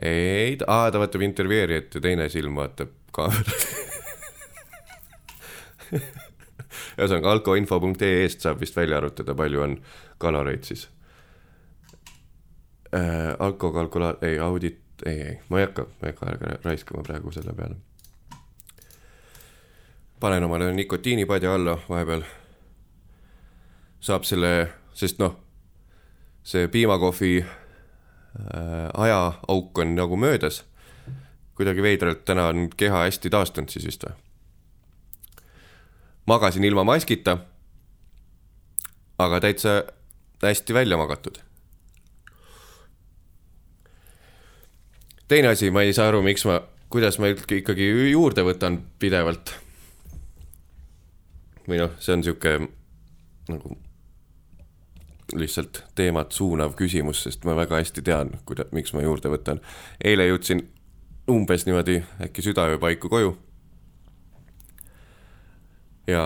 ei, 0.02 0.58
aa, 0.66 0.90
ta 0.90 0.98
vaatab 0.98 1.22
intervjueerijat 1.22 1.94
ja 1.94 2.00
teine 2.00 2.28
silm 2.28 2.56
vaatab 2.56 2.90
kaamerat. 3.14 3.66
ühesõnaga 6.98 7.32
alkoinfo.ee-st 7.34 8.44
saab 8.46 8.60
vist 8.62 8.76
välja 8.76 8.98
arvutada, 8.98 9.34
palju 9.38 9.62
on 9.62 9.76
kaloreid 10.22 10.66
siis 10.66 10.88
äh,. 12.94 13.34
alkokalkula-, 13.38 14.18
ei 14.26 14.38
audit, 14.42 14.83
ei, 15.06 15.22
ei, 15.22 15.38
ma 15.48 15.58
ei 15.58 15.66
hakka, 15.66 15.82
ma 15.82 16.08
ei 16.08 16.12
hakka 16.12 16.26
aega 16.30 16.58
raiskama 16.64 17.02
praegu 17.02 17.32
selle 17.32 17.52
peale. 17.52 17.76
panen 20.20 20.44
omale 20.44 20.72
nikotiinipadja 20.72 21.54
alla 21.54 21.78
vahepeal. 21.88 22.22
saab 24.00 24.24
selle, 24.24 24.68
sest 24.94 25.18
noh, 25.18 25.36
see 26.42 26.68
piimakohvi 26.68 27.44
äh, 27.44 27.48
ajaauk 28.94 29.78
on 29.78 29.94
nagu 29.94 30.16
möödas. 30.16 30.64
kuidagi 31.54 31.82
veidralt 31.82 32.24
täna 32.24 32.46
on 32.46 32.70
keha 32.76 33.04
hästi 33.06 33.30
taastunud 33.30 33.68
siis 33.68 33.86
vist 33.86 34.04
või? 34.04 34.14
magasin 36.26 36.64
ilma 36.64 36.84
maskita. 36.84 37.38
aga 39.18 39.40
täitsa 39.40 39.82
hästi 40.42 40.74
välja 40.74 40.96
magatud 40.96 41.38
teine 45.34 45.50
asi, 45.50 45.70
ma 45.74 45.82
ei 45.82 45.92
saa 45.92 46.08
aru, 46.12 46.22
miks 46.22 46.44
ma, 46.46 46.60
kuidas 46.92 47.18
ma 47.18 47.32
ikka- 47.32 47.56
ikkagi 47.58 47.88
juurde 48.12 48.44
võtan 48.46 48.78
pidevalt. 49.02 49.54
või 51.68 51.78
noh, 51.80 51.94
see 51.98 52.12
on 52.12 52.22
sihuke 52.22 52.68
nagu 53.48 53.70
lihtsalt 55.32 55.80
teemat 55.96 56.32
suunav 56.36 56.74
küsimus, 56.76 57.22
sest 57.24 57.46
ma 57.48 57.56
väga 57.56 57.80
hästi 57.80 58.02
tean, 58.04 58.34
kuida-, 58.46 58.68
miks 58.76 58.92
ma 58.92 59.02
juurde 59.02 59.32
võtan. 59.32 59.60
eile 60.04 60.28
jõudsin 60.28 60.60
umbes 61.30 61.66
niimoodi 61.66 62.02
äkki 62.20 62.42
südaöö 62.42 62.78
paiku 62.78 63.08
koju. 63.08 63.38
Ja 66.06 66.22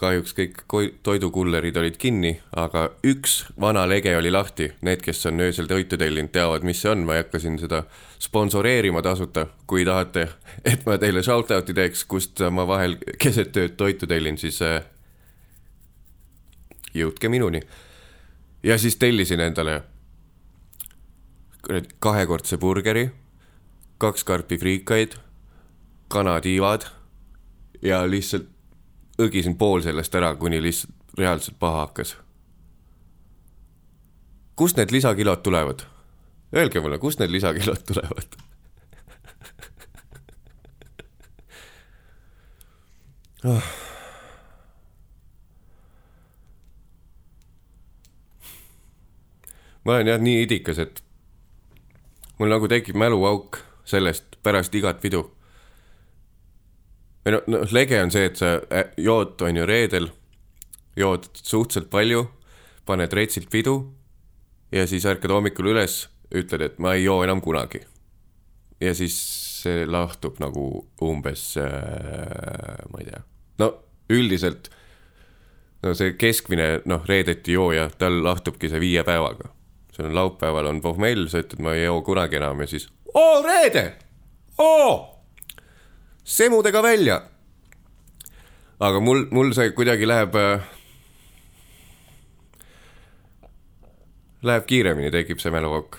kahjuks 0.00 0.34
kõik 0.36 0.58
toidukullerid 1.02 1.76
olid 1.80 1.96
kinni, 2.00 2.34
aga 2.52 2.90
üks 3.06 3.40
vana 3.60 3.86
lege 3.88 4.12
oli 4.16 4.32
lahti. 4.32 4.70
Need, 4.84 5.00
kes 5.04 5.24
on 5.30 5.40
öösel 5.40 5.70
toitu 5.70 5.96
tellinud, 6.00 6.32
teavad, 6.34 6.66
mis 6.66 6.82
see 6.82 6.92
on, 6.92 7.06
ma 7.08 7.16
ei 7.16 7.24
hakka 7.24 7.40
siin 7.40 7.56
seda 7.60 7.84
sponsoreerima 8.20 9.02
tasuta. 9.02 9.46
kui 9.66 9.84
tahate, 9.84 10.28
et 10.72 10.84
ma 10.86 10.98
teile 10.98 11.22
shout-out'i 11.24 11.74
teeks, 11.74 12.04
kust 12.04 12.44
ma 12.50 12.66
vahel 12.68 12.98
keset 13.18 13.56
ööd 13.56 13.78
toitu 13.80 14.06
tellin, 14.10 14.38
siis 14.38 14.60
äh, 14.62 14.82
jõudke 16.94 17.28
minuni. 17.28 17.60
ja 18.62 18.78
siis 18.78 18.96
tellisin 18.96 19.40
endale 19.40 19.82
kahekordse 22.00 22.58
burgeri, 22.58 23.10
kaks 23.98 24.24
karpi 24.24 24.58
friikaid, 24.58 25.14
kanatiivad 26.08 26.84
ja 27.82 28.04
lihtsalt 28.10 28.48
õgisin 29.20 29.56
pool 29.58 29.82
sellest 29.84 30.14
ära, 30.14 30.34
kuni 30.36 30.60
lihtsalt 30.62 30.94
reaalselt 31.18 31.58
paha 31.58 31.86
hakkas. 31.86 32.16
kust 34.56 34.76
need 34.76 34.92
lisakilod 34.92 35.42
tulevad? 35.42 35.82
Öelge 36.56 36.80
mulle, 36.80 36.98
kust 36.98 37.18
need 37.18 37.30
lisakilod 37.30 37.82
tulevad? 37.86 38.36
Ah. 43.44 43.62
ma 49.84 49.94
olen 49.94 50.06
jah 50.06 50.20
nii 50.20 50.42
idikas, 50.42 50.78
et 50.78 51.00
mul 52.38 52.52
nagu 52.52 52.68
tekib 52.68 52.98
mäluauk 53.00 53.62
sellest 53.88 54.36
pärast 54.44 54.74
igat 54.76 55.00
pidu 55.00 55.24
või 57.24 57.36
noh 57.36 57.46
no,, 57.46 57.62
lege 57.72 58.00
on 58.02 58.12
see, 58.12 58.28
et 58.30 58.40
sa 58.40 58.56
jood, 59.00 59.36
on 59.44 59.60
ju 59.60 59.66
reedel, 59.68 60.10
jood 60.98 61.28
suhteliselt 61.36 61.90
palju, 61.92 62.24
paned 62.88 63.12
retsilt 63.14 63.50
pidu 63.52 63.76
ja 64.72 64.86
siis 64.86 65.06
ärkad 65.06 65.32
hommikul 65.34 65.70
üles, 65.74 66.04
ütled, 66.34 66.64
et 66.64 66.82
ma 66.82 66.94
ei 66.96 67.04
joo 67.04 67.22
enam 67.24 67.42
kunagi. 67.44 67.82
ja 68.80 68.94
siis 68.96 69.16
see 69.60 69.84
lahtub 69.86 70.38
nagu 70.40 70.86
umbes 71.04 71.56
äh,, 71.60 72.80
ma 72.90 73.02
ei 73.02 73.10
tea, 73.10 73.22
no 73.60 73.72
üldiselt 74.10 74.70
no 75.84 75.94
see 75.96 76.14
keskmine 76.20 76.80
noh, 76.88 77.04
reedeti 77.08 77.52
jooja, 77.56 77.90
tal 77.98 78.22
lahtubki 78.24 78.70
see 78.72 78.80
viie 78.80 79.04
päevaga. 79.04 79.52
sul 79.92 80.08
on 80.08 80.14
laupäeval 80.14 80.70
on 80.72 80.80
pohmell, 80.80 81.28
sa 81.28 81.42
ütled, 81.44 81.60
ma 81.60 81.76
ei 81.76 81.84
joo 81.84 82.00
kunagi 82.06 82.40
enam 82.40 82.64
ja 82.64 82.70
siis 82.70 82.88
oo 83.14 83.42
reede, 83.44 83.84
oo 84.58 85.19
semudega 86.30 86.82
välja. 86.82 87.22
aga 88.80 89.00
mul, 89.00 89.26
mul 89.30 89.52
see 89.52 89.72
kuidagi 89.76 90.06
läheb 90.08 90.36
äh,. 90.38 90.68
Läheb 94.42 94.64
kiiremini, 94.66 95.10
tekib 95.10 95.42
see 95.42 95.52
mäluauk. 95.52 95.98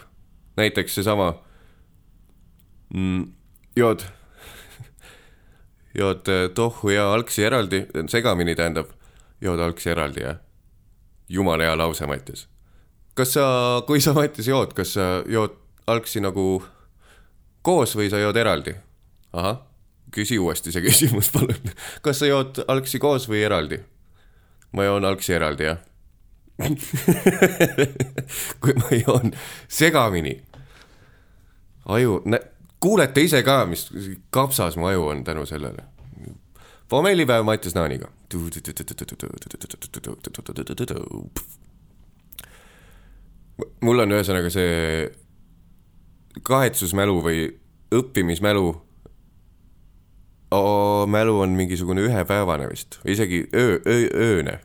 näiteks 0.57 0.95
seesama 0.95 1.33
mm,, 2.93 3.25
jood, 3.75 4.05
jood 5.99 6.27
äh, 6.31 6.47
tohhu 6.55 6.89
ja 6.89 7.13
algsi 7.13 7.43
eraldi, 7.43 7.85
segamini 8.07 8.55
tähendab, 8.55 8.89
jood 9.41 9.59
algsi 9.59 9.89
eraldi, 9.89 10.23
jah. 10.23 10.37
jumala 11.29 11.63
hea 11.63 11.77
lause, 11.77 12.07
Mattias. 12.07 12.47
kas 13.13 13.33
sa, 13.33 13.43
kui 13.87 14.01
sa, 14.01 14.13
Mattias, 14.13 14.47
jood, 14.47 14.73
kas 14.73 14.95
sa 14.95 15.09
jood 15.27 15.59
algsi 15.87 16.23
nagu 16.23 16.63
koos 17.61 17.95
või 17.95 18.09
sa 18.09 18.23
jood 18.23 18.39
eraldi? 18.39 18.75
ahah 19.33 19.70
küsi 20.11 20.39
uuesti 20.39 20.73
see 20.73 20.83
küsimus, 20.85 21.31
palun. 21.35 21.73
kas 22.01 22.21
sa 22.21 22.29
jood 22.29 22.63
algsi 22.71 22.99
koos 22.99 23.27
või 23.31 23.43
eraldi? 23.47 23.81
ma 24.71 24.85
joon 24.87 25.05
algsi 25.05 25.33
eraldi, 25.35 25.67
jah. 25.67 25.81
kui 28.61 28.75
ma 28.77 28.89
joon 28.95 29.33
segamini, 29.71 30.35
aju, 31.91 32.19
kuulete 32.81 33.23
ise 33.25 33.41
ka, 33.43 33.63
mis 33.69 33.87
kapsas 34.33 34.77
mu 34.79 34.87
aju 34.91 35.07
on 35.13 35.23
tänu 35.27 35.45
sellele. 35.45 35.83
pommellipäev 36.89 37.43
Mattias 37.43 37.75
Naaniga. 37.75 38.11
mul 43.81 43.99
on 43.99 44.11
ühesõnaga 44.15 44.49
see 44.53 45.09
kahetsusmälu 46.47 47.17
või 47.25 47.43
õppimismälu 47.91 48.71
oh, 50.51 51.07
mälu 51.07 51.39
on 51.39 51.49
mingisugune 51.49 52.01
ühepäevane 52.01 52.69
vist, 52.69 52.99
isegi 53.05 53.47
öö, 53.53 53.79
öö, 53.87 54.07
ööne. 54.13 54.59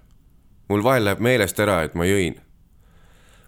mul 0.68 0.82
vahel 0.82 1.04
läheb 1.04 1.20
meelest 1.22 1.60
ära, 1.60 1.82
et 1.82 1.94
ma 1.94 2.04
jõin. 2.04 2.40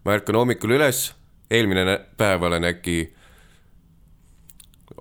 ma 0.05 0.15
ärkan 0.15 0.39
hommikul 0.39 0.77
üles, 0.79 1.15
eelmine 1.51 1.99
päev 2.17 2.43
olen 2.43 2.65
äkki 2.65 2.99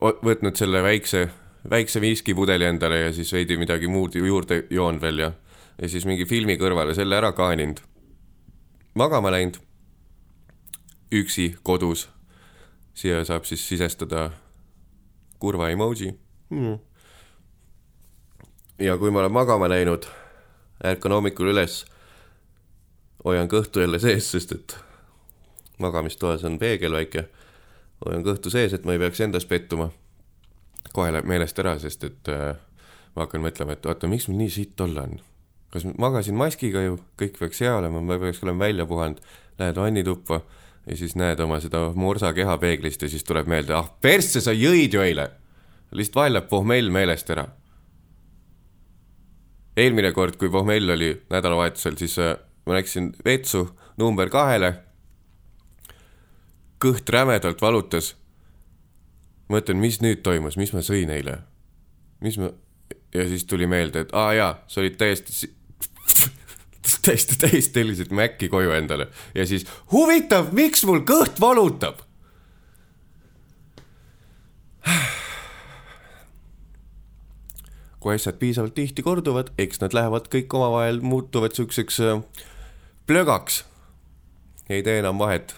võtnud 0.02 0.58
selle 0.58 0.82
väikse, 0.84 1.28
väikse 1.70 2.02
viskipudeli 2.02 2.66
endale 2.66 3.00
ja 3.00 3.14
siis 3.14 3.34
veidi 3.34 3.58
midagi 3.58 3.88
muud 3.88 4.16
juurde 4.16 4.64
joonud 4.70 5.02
veel 5.02 5.20
ja, 5.20 5.32
ja 5.82 5.90
siis 5.90 6.06
mingi 6.06 6.26
filmi 6.26 6.58
kõrvale 6.58 6.96
selle 6.96 7.18
ära 7.18 7.32
kaaninud. 7.32 7.80
magama 8.96 9.32
läinud, 9.32 9.62
üksi 11.12 11.56
kodus. 11.64 12.10
siia 12.94 13.24
saab 13.26 13.46
siis 13.46 13.68
sisestada 13.68 14.32
kurva 15.40 15.70
emoji 15.70 16.18
hmm 16.50 16.87
ja 18.80 18.98
kui 18.98 19.12
ma 19.12 19.20
olen 19.20 19.32
magama 19.32 19.70
läinud, 19.70 20.06
ärkan 20.86 21.12
hommikul 21.12 21.50
üles, 21.52 21.82
hoian 23.26 23.50
kõhtu 23.50 23.82
jälle 23.82 24.00
sees, 24.00 24.30
sest 24.32 24.54
et 24.54 24.78
magamistoas 25.82 26.46
on 26.46 26.60
peegel 26.62 26.94
väike, 26.94 27.28
hoian 28.06 28.26
kõhtu 28.26 28.54
sees, 28.54 28.76
et 28.78 28.86
ma 28.86 28.94
ei 28.94 29.02
peaks 29.02 29.22
endas 29.26 29.46
pettuma. 29.46 29.90
kohe 30.94 31.12
läheb 31.12 31.28
meelest 31.30 31.60
ära, 31.60 31.76
sest 31.80 32.04
et 32.08 32.30
äh, 32.34 32.56
ma 33.16 33.26
hakkan 33.26 33.44
mõtlema, 33.44 33.76
et 33.76 33.86
oota, 33.86 34.08
miks 34.08 34.28
mul 34.30 34.38
nii 34.38 34.50
sitt 34.50 34.82
olla 34.82 35.04
on. 35.04 35.20
kas 35.74 35.84
ma 35.86 35.94
magasin 36.08 36.36
maskiga 36.36 36.82
ju, 36.82 37.00
kõik 37.18 37.38
peaks 37.40 37.62
hea 37.62 37.76
olema, 37.76 38.02
ma 38.02 38.20
peaks 38.20 38.44
olema 38.44 38.66
välja 38.66 38.86
puhanud, 38.86 39.20
lähed 39.60 39.76
vannituppa 39.76 40.42
ja 40.88 40.98
siis 40.98 41.16
näed 41.16 41.40
oma 41.40 41.60
seda 41.60 41.90
morsa 41.96 42.34
kehapeeglist 42.34 43.02
ja 43.02 43.10
siis 43.10 43.24
tuleb 43.24 43.48
meelde, 43.48 43.74
ah 43.74 43.90
persse, 44.02 44.42
sa 44.42 44.54
jõid 44.54 44.94
ju 44.94 45.02
eile. 45.02 45.32
lihtsalt 45.92 46.16
vahel 46.16 46.34
läheb 46.34 46.50
pohmell 46.50 46.90
meelest 46.94 47.30
ära 47.30 47.48
eelmine 49.78 50.12
kord, 50.14 50.38
kui 50.42 50.50
pohmell 50.50 50.90
oli 50.90 51.12
nädalavahetusel, 51.30 51.98
siis 52.00 52.18
äh, 52.20 52.36
ma 52.66 52.78
läksin 52.78 53.12
vetsu 53.26 53.68
number 53.98 54.30
kahele. 54.30 54.74
kõht 56.84 57.10
rämedalt 57.10 57.62
valutas. 57.62 58.16
mõtlen, 59.50 59.78
mis 59.78 60.02
nüüd 60.02 60.22
toimus, 60.24 60.58
mis 60.58 60.74
ma 60.74 60.82
sõin 60.82 61.10
eile? 61.10 61.40
mis 62.22 62.38
ma, 62.38 62.50
ja 63.14 63.28
siis 63.28 63.46
tuli 63.46 63.68
meelde, 63.68 64.00
et 64.00 64.14
aa 64.14 64.34
jaa, 64.34 64.64
sa 64.68 64.82
olid 64.82 64.98
täiesti, 64.98 65.50
täiesti, 67.06 67.38
täiesti 67.38 67.74
tellisid 67.74 68.12
Maci 68.12 68.50
koju 68.50 68.72
endale 68.72 69.08
ja 69.36 69.46
siis 69.46 69.68
huvitav, 69.92 70.52
miks 70.52 70.86
mul 70.86 71.06
kõht 71.06 71.40
valutab? 71.40 72.07
Kui 78.08 78.16
asjad 78.16 78.38
piisavalt 78.40 78.72
tihti 78.72 79.04
korduvad, 79.04 79.50
eks 79.60 79.82
nad 79.82 79.92
lähevad 79.92 80.30
kõik 80.32 80.54
omavahel, 80.56 81.02
muutuvad 81.04 81.52
siukseks 81.52 81.98
äh, 82.00 82.22
plögaks. 83.08 83.66
ei 84.70 84.84
tee 84.84 85.00
enam 85.00 85.20
vahet, 85.20 85.58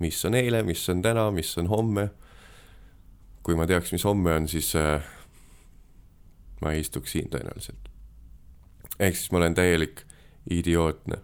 mis 0.00 0.24
on 0.24 0.34
eile, 0.34 0.62
mis 0.64 0.88
on 0.88 1.02
täna, 1.02 1.26
mis 1.30 1.50
on 1.60 1.68
homme. 1.68 2.08
kui 3.42 3.54
ma 3.54 3.66
teaks, 3.66 3.92
mis 3.92 4.04
homme 4.04 4.32
on, 4.32 4.48
siis 4.48 4.72
äh, 4.76 5.04
ma 6.62 6.72
ei 6.72 6.80
istuks 6.80 7.12
siin 7.12 7.28
tõenäoliselt. 7.28 7.90
ehk 8.98 9.16
siis 9.16 9.32
ma 9.32 9.42
olen 9.42 9.54
täielik 9.54 10.06
idiootne 10.50 11.18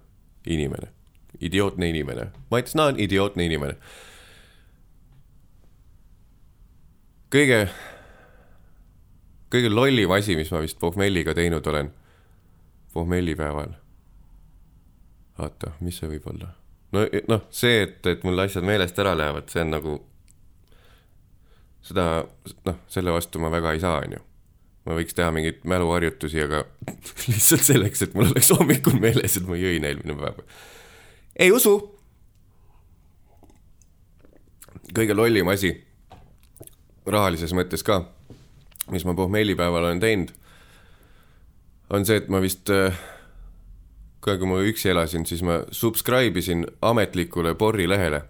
inimene, 0.47 0.93
idiootne 1.41 1.89
inimene, 1.89 2.27
Mats 2.51 2.75
Naan, 2.75 3.01
idiootne 3.01 3.45
inimene. 3.49 3.79
kõige 7.33 7.71
kõige 9.51 9.71
lollim 9.73 10.13
asi, 10.15 10.37
mis 10.39 10.51
ma 10.55 10.63
vist 10.63 10.79
pohmelliga 10.81 11.35
teinud 11.35 11.67
olen, 11.67 11.91
pohmellipäeval. 12.95 13.75
oota, 15.41 15.73
mis 15.81 15.99
see 15.99 16.11
võib 16.11 16.27
olla? 16.31 16.55
no 16.93 17.05
noh, 17.31 17.45
see, 17.55 17.83
et, 17.87 18.01
et 18.07 18.25
mul 18.27 18.39
asjad 18.43 18.67
meelest 18.67 18.99
ära 18.99 19.15
lähevad, 19.19 19.49
see 19.51 19.63
on 19.65 19.71
nagu, 19.75 19.95
seda 21.87 22.07
noh, 22.67 22.83
selle 22.91 23.15
vastu 23.15 23.43
ma 23.43 23.53
väga 23.53 23.75
ei 23.75 23.83
saa, 23.83 24.01
onju. 24.05 24.23
ma 24.89 24.99
võiks 24.99 25.15
teha 25.17 25.31
mingeid 25.35 25.63
mäluharjutusi, 25.71 26.43
aga 26.47 26.65
lihtsalt 27.31 27.67
selleks, 27.67 28.07
et 28.07 28.19
mul 28.19 28.31
oleks 28.31 28.53
hommikul 28.55 28.99
meeles, 29.03 29.39
et 29.39 29.49
ma 29.49 29.59
jõin 29.59 29.87
eelmine 29.87 30.19
päev. 30.19 30.43
ei 31.39 31.53
usu. 31.55 31.77
kõige 34.95 35.15
lollim 35.15 35.51
asi, 35.51 35.75
rahalises 37.07 37.55
mõttes 37.55 37.87
ka 37.87 38.03
mis 38.91 39.05
ma 39.07 39.15
pohmellipäeval 39.15 39.85
olen 39.85 40.01
teinud, 40.03 40.35
on 41.91 42.07
see, 42.07 42.21
et 42.21 42.29
ma 42.31 42.41
vist, 42.43 42.71
ka 44.21 44.37
kui 44.37 44.51
ma 44.51 44.61
üksi 44.67 44.93
elasin, 44.93 45.27
siis 45.27 45.43
ma 45.47 45.63
subscribe 45.75 46.39
isin 46.39 46.67
ametlikule 46.83 47.55
Borri 47.59 47.89
lehele 47.89 48.23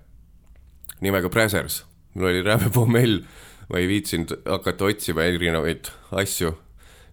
nimega 1.00 1.28
Brazzers. 1.28 1.84
mul 2.14 2.26
oli 2.26 2.42
räme 2.42 2.70
pohmell, 2.74 3.20
ma 3.68 3.78
ei 3.78 3.88
viitsinud 3.88 4.32
hakata 4.44 4.84
otsima 4.84 5.22
erinevaid 5.22 5.92
asju 6.10 6.54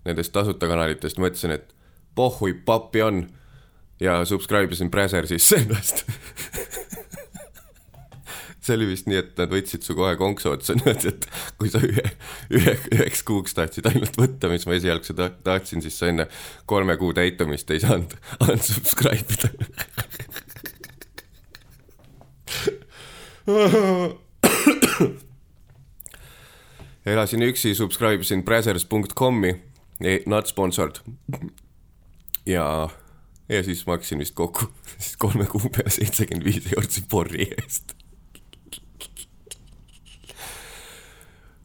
nendest 0.07 0.31
tasuta 0.33 0.67
kanalitest, 0.67 1.19
mõtlesin, 1.19 1.53
et 1.53 1.73
pohhui 2.15 2.53
pappi 2.53 3.01
on 3.01 3.27
ja 3.99 4.25
subscribe 4.25 4.73
isin 4.73 4.91
Brazzersisse 4.91 5.59
ennast 5.63 6.05
see 8.67 8.75
oli 8.77 8.87
vist 8.91 9.07
nii, 9.09 9.19
et 9.23 9.39
nad 9.39 9.49
võtsid 9.51 9.81
su 9.85 9.95
kohe 9.97 10.13
konksu 10.19 10.51
otsa 10.53 10.71
niimoodi, 10.77 11.07
et 11.13 11.23
kui 11.59 11.69
sa 11.73 11.79
ühe, 11.83 12.05
ühe, 12.53 12.73
üheks 12.95 13.21
kuuks 13.27 13.53
tahtsid 13.57 13.85
ainult 13.91 14.15
võtta, 14.19 14.51
mis 14.51 14.65
ma 14.67 14.73
esialgu 14.77 15.15
ta- 15.17 15.31
tahtsin, 15.47 15.79
siis 15.85 15.95
sa 15.99 16.05
enne 16.11 16.25
kolme 16.69 16.93
kuu 16.99 17.11
täitumist 17.17 17.67
ei 17.73 17.79
saanud 17.83 18.11
unsubscribe 18.47 19.31
ida. 19.37 19.49
elasin 27.07 27.41
üksi, 27.47 27.75
subscribe 27.75 28.21
isin 28.25 28.43
brazzers.com'i, 28.43 29.53
not 30.27 30.47
sponsored. 30.51 30.95
ja, 32.45 32.89
ja 33.49 33.63
siis 33.63 33.85
maksin 33.87 34.19
vist 34.19 34.35
kokku 34.35 34.65
siis 34.99 35.17
kolme 35.17 35.45
kuu 35.45 35.69
peale 35.71 35.89
seitsekümmend 35.93 36.45
viis 36.45 36.67
eurot 36.73 36.99
Borri 37.09 37.47
eest. 37.61 37.95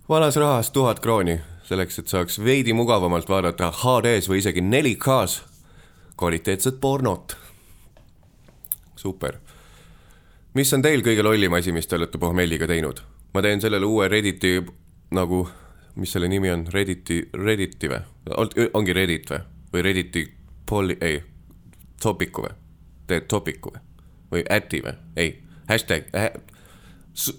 Vanas 0.08 0.36
rahas 0.36 0.70
tuhat 0.70 1.00
krooni, 1.00 1.40
selleks, 1.64 1.98
et 1.98 2.08
saaks 2.08 2.38
veidi 2.44 2.72
mugavamalt 2.72 3.28
vaadata 3.28 3.70
HD-s 3.70 4.28
või 4.28 4.42
isegi 4.42 4.60
4K-s 4.60 5.42
kvaliteetset 6.16 6.80
pornot. 6.80 7.36
super. 8.96 9.38
mis 10.54 10.72
on 10.72 10.82
teil 10.82 11.02
kõige 11.02 11.22
lollim 11.22 11.52
asi, 11.52 11.72
mis 11.72 11.86
te 11.86 11.96
olete 11.96 12.18
pohmelliga 12.18 12.66
teinud? 12.66 13.00
ma 13.34 13.42
teen 13.42 13.60
sellele 13.60 13.86
uue 13.86 14.08
Redditi 14.08 14.62
nagu, 15.10 15.48
mis 15.94 16.12
selle 16.12 16.28
nimi 16.28 16.50
on, 16.50 16.66
Redditi, 16.72 17.28
Redditi 17.34 17.88
või? 17.88 18.00
ongi 18.74 18.92
Reddit 18.92 19.30
või? 19.30 19.40
või 19.72 19.82
Redditi 19.82 20.26
poli-, 20.66 20.98
ei, 21.00 21.22
topiku 22.02 22.42
või? 22.42 22.54
teed 23.06 23.26
topiku 23.28 23.70
või? 23.70 23.80
või 24.32 24.44
äti 24.50 24.82
või? 24.82 24.94
ei, 25.16 25.42
hashtag 25.68 26.10
äh,, 26.14 26.30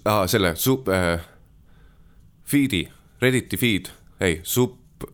ah, 0.04 0.26
selle 0.26 0.56
su- 0.56 0.84
äh,, 0.88 1.33
feed'i, 2.44 2.88
Redditi 3.20 3.56
feed, 3.56 3.88
ei, 4.20 4.40
sub 4.42 5.06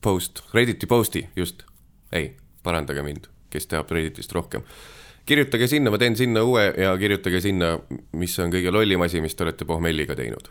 post, 0.00 0.44
Redditi 0.54 0.86
post'i, 0.86 1.24
just, 1.36 1.64
ei, 2.12 2.36
parandage 2.62 3.02
mind, 3.02 3.26
kes 3.50 3.66
teab 3.66 3.90
Redditist 3.90 4.32
rohkem. 4.32 4.62
kirjutage 5.26 5.66
sinna, 5.68 5.90
ma 5.90 5.98
teen 5.98 6.16
sinna 6.16 6.42
uue 6.42 6.72
ja 6.76 6.94
kirjutage 6.98 7.40
sinna, 7.40 7.74
mis 8.12 8.38
on 8.38 8.52
kõige 8.52 8.72
lollim 8.72 9.02
asi, 9.04 9.20
mis 9.20 9.34
te 9.34 9.44
olete 9.44 9.64
pohmelliga 9.64 10.16
teinud. 10.16 10.48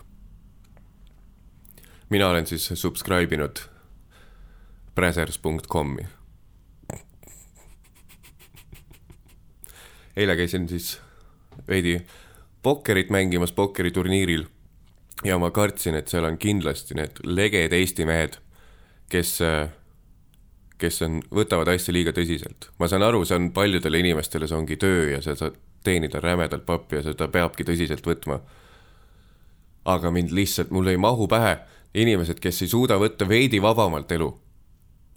mina 2.10 2.30
olen 2.30 2.46
siis 2.48 2.72
subscribe 2.74 3.36
inud 3.36 3.60
brazzers.com'i. 4.96 6.08
eile 10.18 10.36
käisin 10.36 10.70
siis 10.70 11.02
veidi 11.68 12.00
pokkerit 12.64 13.10
mängimas 13.10 13.52
pokkeriturniiril 13.52 14.46
ja 15.26 15.38
ma 15.38 15.50
kartsin, 15.52 15.96
et 15.98 16.12
seal 16.12 16.28
on 16.28 16.38
kindlasti 16.38 16.98
need 16.98 17.22
leged 17.26 17.74
Eesti 17.74 18.06
mehed, 18.06 18.38
kes, 19.12 19.38
kes 20.78 21.02
on, 21.06 21.22
võtavad 21.34 21.72
asja 21.74 21.96
liiga 21.96 22.14
tõsiselt. 22.16 22.70
ma 22.80 22.90
saan 22.90 23.06
aru, 23.08 23.24
see 23.26 23.38
on 23.40 23.52
paljudele 23.56 24.02
inimestele, 24.04 24.48
see 24.48 24.58
ongi 24.58 24.78
töö 24.78 25.10
ja 25.16 25.22
sa 25.22 25.36
saad 25.36 25.58
teenida 25.84 26.20
rämedalt 26.20 26.66
pappi 26.66 27.00
ja 27.00 27.06
seda 27.06 27.30
peabki 27.32 27.64
tõsiselt 27.64 28.06
võtma. 28.06 28.42
aga 29.86 30.12
mind 30.12 30.32
lihtsalt, 30.36 30.70
mul 30.72 30.88
ei 30.88 30.98
mahu 30.98 31.28
pähe 31.28 31.58
inimesed, 31.96 32.40
kes 32.44 32.62
ei 32.62 32.68
suuda 32.68 32.98
võtta 33.00 33.28
veidi 33.28 33.62
vabamalt 33.62 34.12
elu. 34.12 34.30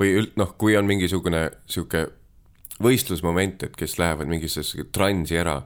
või 0.01 0.15
üld-, 0.17 0.33
noh, 0.37 0.55
kui 0.57 0.77
on 0.77 0.87
mingisugune 0.87 1.51
sihuke 1.69 2.07
võistlusmoment, 2.81 3.63
et 3.63 3.77
kes 3.77 3.99
lähevad 3.99 4.29
mingisse 4.29 4.63
transi 4.93 5.37
ära, 5.37 5.61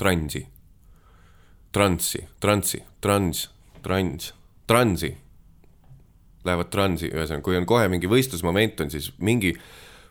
transi 0.00 0.46
transsi, 1.72 2.24
transsi, 2.40 2.82
trans, 3.00 3.48
trans, 3.82 4.32
transi. 4.66 5.14
Lähevad 6.44 6.70
transi, 6.72 7.10
ühesõnaga, 7.12 7.44
kui 7.44 7.58
on 7.58 7.66
kohe 7.68 7.88
mingi 7.92 8.08
võistlusmoment 8.08 8.80
on, 8.80 8.90
siis 8.92 9.10
mingi, 9.20 9.52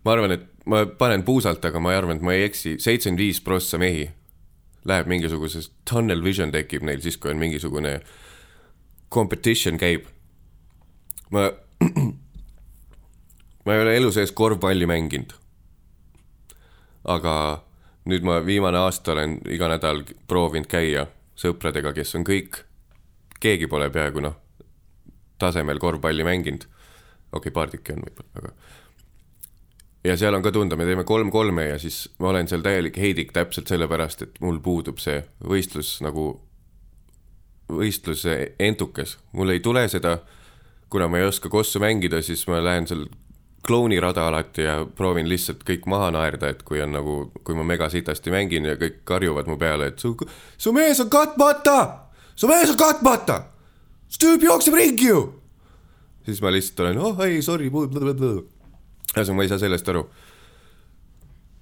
ma 0.06 0.14
arvan, 0.14 0.36
et 0.36 0.46
ma 0.70 0.84
panen 0.86 1.24
puusalt, 1.26 1.64
aga 1.66 1.82
ma 1.82 1.96
arvan, 1.98 2.20
et 2.20 2.26
ma 2.26 2.36
ei 2.38 2.46
eksi, 2.46 2.76
seitsekümmend 2.78 3.24
viis 3.24 3.42
prossa 3.42 3.80
mehi 3.82 4.06
läheb 4.88 5.10
mingisuguses 5.12 5.72
tunnel 5.90 6.24
vision 6.24 6.52
tekib 6.54 6.86
neil 6.88 7.02
siis, 7.04 7.18
kui 7.18 7.34
on 7.34 7.42
mingisugune 7.42 8.00
competition 9.12 9.78
käib. 9.78 10.06
ma, 11.34 11.50
ma 13.66 13.76
ei 13.76 13.82
ole 13.82 13.98
elu 13.98 14.12
sees 14.12 14.32
korvpalli 14.32 14.86
mänginud. 14.86 15.34
aga 17.10 17.34
nüüd 18.06 18.24
ma 18.24 18.40
viimane 18.46 18.78
aasta 18.78 19.12
olen 19.12 19.40
iga 19.50 19.68
nädal 19.72 20.04
proovinud 20.28 20.70
käia 20.70 21.08
sõpradega, 21.40 21.94
kes 21.96 22.16
on 22.20 22.26
kõik, 22.28 22.64
keegi 23.40 23.70
pole 23.72 23.88
peaaegu 23.94 24.24
noh, 24.24 24.36
tasemel 25.40 25.80
korvpalli 25.80 26.26
mänginud. 26.28 26.66
okei 27.32 27.38
okay,, 27.40 27.52
paar 27.56 27.72
tükki 27.72 27.96
on 27.96 28.04
võib-olla, 28.04 28.42
aga. 28.42 28.54
ja 30.04 30.18
seal 30.18 30.36
on 30.36 30.44
ka 30.44 30.52
tunda, 30.52 30.76
me 30.76 30.88
teeme 30.88 31.06
kolm-kolme 31.08 31.70
ja 31.70 31.80
siis 31.80 32.10
ma 32.20 32.34
olen 32.34 32.48
seal 32.48 32.66
täielik 32.66 32.98
heidik 32.98 33.32
täpselt 33.32 33.72
sellepärast, 33.72 34.22
et 34.22 34.40
mul 34.44 34.60
puudub 34.60 35.00
see 35.00 35.24
võistlus 35.40 36.00
nagu 36.04 36.32
võistluse 37.70 38.56
entukas, 38.60 39.18
mul 39.32 39.54
ei 39.54 39.62
tule 39.64 39.86
seda, 39.88 40.18
kuna 40.90 41.08
ma 41.08 41.20
ei 41.22 41.28
oska 41.30 41.50
kossu 41.54 41.80
mängida, 41.80 42.22
siis 42.26 42.48
ma 42.50 42.64
lähen 42.64 42.88
seal 42.90 43.06
klounirada 43.68 44.28
alati 44.28 44.62
ja 44.62 44.76
proovin 44.96 45.30
lihtsalt 45.30 45.64
kõik 45.68 45.88
maha 45.90 46.12
naerda, 46.16 46.52
et 46.54 46.62
kui 46.64 46.82
on 46.82 46.94
nagu, 46.96 47.16
kui 47.44 47.58
ma 47.58 47.66
mega 47.68 47.90
sitasti 47.92 48.32
mängin 48.34 48.70
ja 48.70 48.78
kõik 48.80 49.02
karjuvad 49.08 49.50
mu 49.50 49.58
peale, 49.60 49.92
et 49.92 50.00
su, 50.00 50.16
su 50.58 50.74
mees 50.76 51.02
on 51.04 51.10
katmata, 51.12 51.80
su 52.36 52.48
mees 52.48 52.72
on 52.72 52.80
katmata, 52.80 53.42
see 54.08 54.24
tüüp 54.24 54.48
jookseb 54.48 54.80
ringi 54.80 55.12
ju. 55.12 55.26
siis 56.26 56.42
ma 56.46 56.54
lihtsalt 56.54 56.86
olen, 56.86 57.04
oh 57.04 57.22
ei, 57.26 57.42
sorry, 57.42 57.70
ühesõnaga 57.70 59.36
ma 59.36 59.46
ei 59.46 59.52
saa 59.52 59.62
sellest 59.62 59.90
aru. 59.90 60.08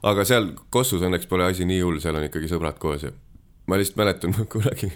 aga 0.04 0.26
seal 0.26 0.52
Kossus 0.70 1.02
õnneks 1.02 1.28
pole 1.28 1.50
asi 1.50 1.66
nii 1.66 1.82
hull, 1.82 2.02
seal 2.04 2.16
on 2.16 2.28
ikkagi 2.30 2.50
sõbrad 2.52 2.78
koos 2.80 3.08
ja 3.08 3.12
ma 3.68 3.80
lihtsalt 3.80 3.98
mäletan 3.98 4.36
kunagi 4.52 4.92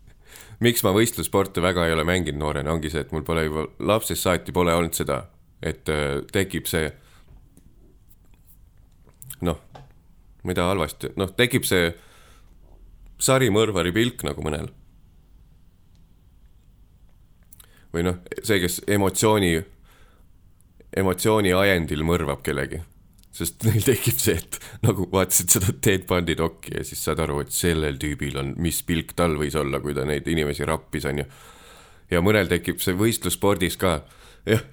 miks 0.64 0.84
ma 0.86 0.92
võistlussporte 0.94 1.62
väga 1.62 1.86
ei 1.86 1.96
ole 1.96 2.04
mänginud 2.04 2.38
noorena, 2.38 2.72
ongi 2.72 2.92
see, 2.92 3.02
et 3.02 3.12
mul 3.12 3.26
pole 3.26 3.48
juba 3.48 3.66
lapsest 3.80 4.22
saati 4.22 4.54
pole 4.54 4.74
olnud 4.74 4.94
seda 4.94 5.24
et 5.62 5.88
äh, 5.88 6.20
tekib 6.32 6.68
see 6.68 6.90
noh, 9.44 9.60
mida 10.46 10.66
halvasti, 10.70 11.12
noh, 11.20 11.32
tekib 11.36 11.66
see 11.68 11.90
sarimõrvari 13.22 13.94
pilk 13.96 14.26
nagu 14.26 14.44
mõnel. 14.44 14.72
või 17.96 18.02
noh, 18.04 18.18
see, 18.44 18.58
kes 18.60 18.82
emotsiooni, 18.92 19.54
emotsiooni 21.00 21.54
ajendil 21.56 22.02
mõrvab 22.04 22.42
kellegi. 22.44 22.82
sest 23.36 23.64
neil 23.64 23.84
tekib 23.84 24.18
see, 24.20 24.34
et 24.36 24.58
nagu 24.84 25.06
vaatasid 25.12 25.54
seda 25.54 25.72
Ted 25.80 26.04
Bundy 26.08 26.36
dokki 26.36 26.74
ja 26.76 26.84
siis 26.84 27.00
saad 27.04 27.20
aru, 27.24 27.40
et 27.40 27.52
sellel 27.56 27.96
tüübil 28.00 28.36
on, 28.40 28.52
mis 28.60 28.82
pilk 28.84 29.14
tal 29.16 29.38
võis 29.40 29.56
olla, 29.56 29.80
kui 29.80 29.96
ta 29.96 30.04
neid 30.08 30.28
inimesi 30.28 30.68
rappis, 30.68 31.08
on 31.08 31.22
ju. 31.22 31.26
ja 32.12 32.20
mõnel 32.24 32.52
tekib 32.52 32.84
see 32.84 32.96
võistlusspordis 32.96 33.80
ka, 33.80 33.98
jah 34.44 34.64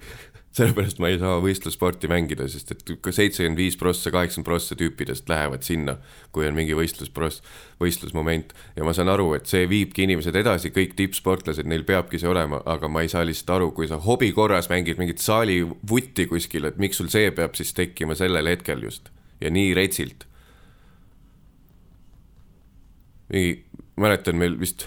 sellepärast 0.54 1.00
ma 1.02 1.10
ei 1.10 1.18
saa 1.18 1.40
võistlussporti 1.42 2.08
mängida, 2.10 2.46
sest 2.50 2.70
et 2.70 2.82
ka 3.02 3.12
seitsekümmend 3.14 3.58
viis 3.58 3.76
prossa, 3.78 4.12
kaheksakümmend 4.14 4.46
prossa 4.46 4.76
tüüpidest 4.78 5.28
lähevad 5.30 5.66
sinna, 5.66 5.96
kui 6.34 6.46
on 6.46 6.54
mingi 6.54 6.76
võistluspross, 6.78 7.42
võistlusmoment. 7.82 8.54
ja 8.76 8.86
ma 8.86 8.94
saan 8.94 9.10
aru, 9.10 9.32
et 9.34 9.50
see 9.50 9.66
viibki 9.70 10.06
inimesed 10.06 10.36
edasi, 10.38 10.70
kõik 10.74 10.94
tippsportlased, 11.00 11.66
neil 11.66 11.82
peabki 11.88 12.22
see 12.22 12.30
olema, 12.30 12.62
aga 12.70 12.88
ma 12.88 13.02
ei 13.02 13.10
saa 13.10 13.24
lihtsalt 13.26 13.50
aru, 13.56 13.72
kui 13.74 13.90
sa 13.90 13.98
hobi 13.98 14.30
korras 14.32 14.70
mängid 14.70 15.00
mingit 15.02 15.18
saalivutti 15.18 16.28
kuskil, 16.30 16.70
et 16.70 16.78
miks 16.78 17.02
sul 17.02 17.10
see 17.10 17.34
peab 17.34 17.58
siis 17.58 17.74
tekkima 17.74 18.14
sellel 18.14 18.46
hetkel 18.54 18.86
just 18.86 19.10
ja 19.40 19.50
nii 19.50 19.74
retsilt. 19.74 20.26
mingi, 23.34 23.64
mäletan 23.98 24.36
meil 24.38 24.54
vist 24.60 24.86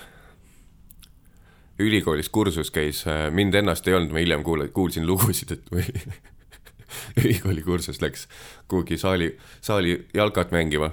ülikoolis 1.80 2.30
kursus 2.30 2.71
käis, 2.73 3.03
äh, 3.07 3.28
mind 3.32 3.55
ennast 3.55 3.88
ei 3.88 3.95
olnud, 3.97 4.13
ma 4.13 4.23
hiljem 4.23 4.43
kuule-, 4.45 4.69
kuulsin 4.73 5.05
lugusid, 5.07 5.53
et 5.57 5.71
või 5.71 5.86
ülikooli 7.21 7.65
kursus 7.65 8.01
läks 8.01 8.28
kuhugi 8.67 8.97
saali, 8.97 9.34
saali 9.61 9.97
jalkat 10.13 10.51
mängima. 10.55 10.91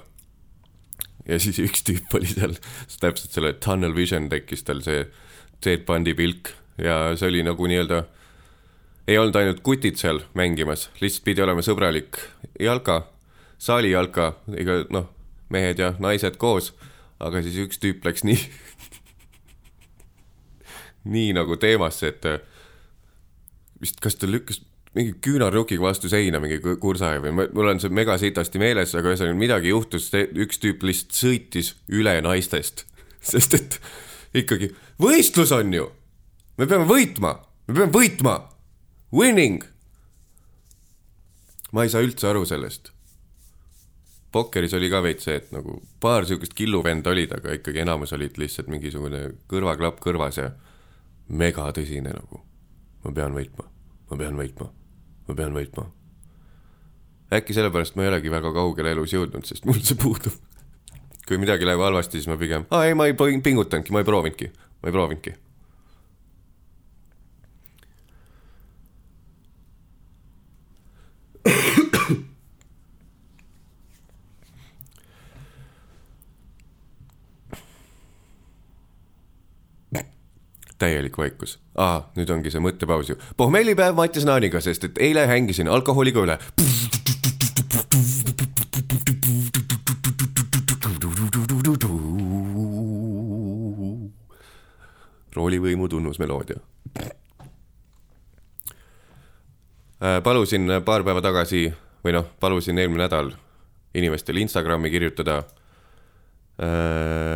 ja 1.28 1.38
siis 1.40 1.58
üks 1.62 1.84
tüüp 1.86 2.14
oli 2.14 2.28
seal, 2.28 2.56
täpselt 3.00 3.32
selle 3.32 3.54
tunnel 3.54 3.94
vision 3.96 4.28
tekkis 4.28 4.64
tal 4.64 4.82
see 4.84 5.06
Bundy 5.86 6.12
pilk 6.14 6.50
ja 6.78 7.14
see 7.16 7.30
oli 7.30 7.42
nagu 7.46 7.66
nii-öelda, 7.66 8.02
ei 9.08 9.18
olnud 9.18 9.36
ainult 9.36 9.62
kutid 9.64 9.96
seal 9.96 10.20
mängimas, 10.34 10.90
lihtsalt 11.00 11.24
pidi 11.24 11.44
olema 11.44 11.62
sõbralik 11.64 12.18
jalka, 12.60 13.04
saali 13.58 13.94
jalka, 13.94 14.34
ega 14.56 14.82
noh, 14.92 15.08
mehed 15.48 15.80
ja 15.80 15.94
naised 16.02 16.36
koos, 16.40 16.72
aga 17.22 17.42
siis 17.44 17.56
üks 17.64 17.80
tüüp 17.80 18.04
läks 18.04 18.26
nii 18.26 18.36
nii 21.04 21.34
nagu 21.36 21.56
teemasse, 21.60 22.12
et 22.14 22.28
äh, 22.28 22.38
vist, 23.80 24.00
kas 24.02 24.16
ta 24.16 24.28
lükkas 24.30 24.62
mingi 24.94 25.16
küünarnukiga 25.24 25.82
vastu 25.82 26.08
seina 26.10 26.38
mingi 26.42 26.60
kursa 26.80 27.16
või 27.22 27.34
mul 27.34 27.72
on 27.72 27.82
see 27.82 27.92
mega 27.94 28.14
sitasti 28.20 28.60
meeles, 28.62 28.94
aga 28.94 29.10
ühesõnaga 29.10 29.38
midagi 29.38 29.72
juhtus, 29.72 30.10
üks 30.14 30.60
tüüp 30.62 30.86
lihtsalt 30.86 31.18
sõitis 31.18 31.72
üle 31.90 32.14
naistest, 32.22 32.86
sest 33.32 33.58
et 33.58 33.78
ikkagi 34.38 34.70
võistlus 35.02 35.52
on 35.56 35.74
ju, 35.74 35.88
me 36.58 36.70
peame 36.70 36.86
võitma, 36.90 37.36
me 37.68 37.78
peame 37.80 37.94
võitma, 37.94 38.36
winning. 39.14 39.66
ma 41.74 41.84
ei 41.84 41.90
saa 41.90 42.04
üldse 42.06 42.30
aru 42.30 42.44
sellest. 42.46 42.92
Pokkeris 44.34 44.72
oli 44.74 44.88
ka 44.90 44.98
veits 45.02 45.26
see, 45.26 45.36
et 45.38 45.50
nagu 45.54 45.76
paar 46.02 46.26
sihukest 46.26 46.54
killuvenda 46.58 47.12
olid, 47.12 47.34
aga 47.34 47.54
ikkagi 47.54 47.82
enamus 47.82 48.14
olid 48.16 48.38
lihtsalt 48.38 48.70
mingisugune 48.70 49.28
kõrvaklapp 49.50 50.00
kõrvas 50.02 50.38
ja 50.40 50.48
megatõsine 51.28 52.12
nagu. 52.14 52.40
ma 53.04 53.12
pean 53.12 53.36
võitma, 53.36 53.68
ma 54.10 54.16
pean 54.16 54.36
võitma, 54.36 54.70
ma 55.28 55.34
pean 55.34 55.54
võitma. 55.54 55.86
äkki 57.32 57.54
sellepärast 57.54 57.96
ma 57.96 58.04
ei 58.04 58.12
olegi 58.12 58.30
väga 58.30 58.52
kaugele 58.52 58.92
elus 58.92 59.12
jõudnud, 59.12 59.44
sest 59.44 59.64
mul 59.64 59.80
see 59.80 59.96
puudub. 59.96 60.36
kui 61.28 61.38
midagi 61.38 61.64
läheb 61.64 61.80
halvasti, 61.80 62.20
siis 62.20 62.28
ma 62.28 62.36
pigem, 62.36 62.66
aa 62.70 62.86
ei, 62.86 62.94
ma 62.94 63.06
ei 63.06 63.16
pingutanudki, 63.16 63.92
ma 63.92 64.04
ei 64.04 64.08
proovinudki, 64.08 64.52
ma 64.82 64.88
ei 64.88 64.92
proovinudki 64.92 65.34
täielik 80.84 81.16
vaikus. 81.18 81.58
aa, 81.74 82.10
nüüd 82.16 82.30
ongi 82.30 82.52
see 82.52 82.62
mõttepaus 82.62 83.10
ju. 83.12 83.16
pohmellipäev 83.36 83.96
Mattias 83.96 84.26
Naaniga, 84.28 84.60
sest 84.60 84.84
et 84.90 85.00
eile 85.00 85.26
hängisin 85.30 85.68
alkoholiga 85.68 86.24
üle. 86.26 86.38
roolivõimu 95.34 95.88
tunnusmeloodia. 95.90 96.60
Äh, 100.04 100.20
palusin 100.22 100.70
paar 100.86 101.02
päeva 101.02 101.22
tagasi 101.24 101.64
või 102.04 102.12
noh, 102.14 102.28
palusin 102.40 102.78
eelmine 102.78 103.02
nädal 103.02 103.32
inimestel 103.98 104.38
Instagrami 104.42 104.90
kirjutada 104.92 105.40
äh, 105.40 107.33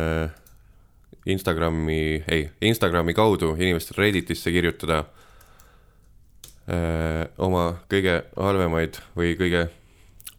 Instagrami, 1.29 2.23
ei, 2.27 2.49
Instagrami 2.61 3.13
kaudu 3.13 3.53
inimestele 3.59 4.03
Redditisse 4.05 4.51
kirjutada 4.51 5.03
öö, 6.69 7.25
oma 7.37 7.63
kõige 7.91 8.23
halvemaid 8.37 8.99
või 9.17 9.35
kõige 9.39 9.67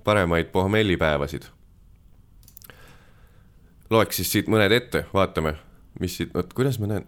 paremaid 0.04 0.50
pohmellipäevasid. 0.52 1.44
loeks 3.90 4.16
siis 4.16 4.32
siit 4.32 4.48
mõned 4.48 4.72
ette, 4.72 5.04
vaatame, 5.14 5.54
mis 6.00 6.16
siit, 6.16 6.34
vot 6.34 6.52
kuidas 6.54 6.78
ma 6.78 6.86
näen, 6.86 7.06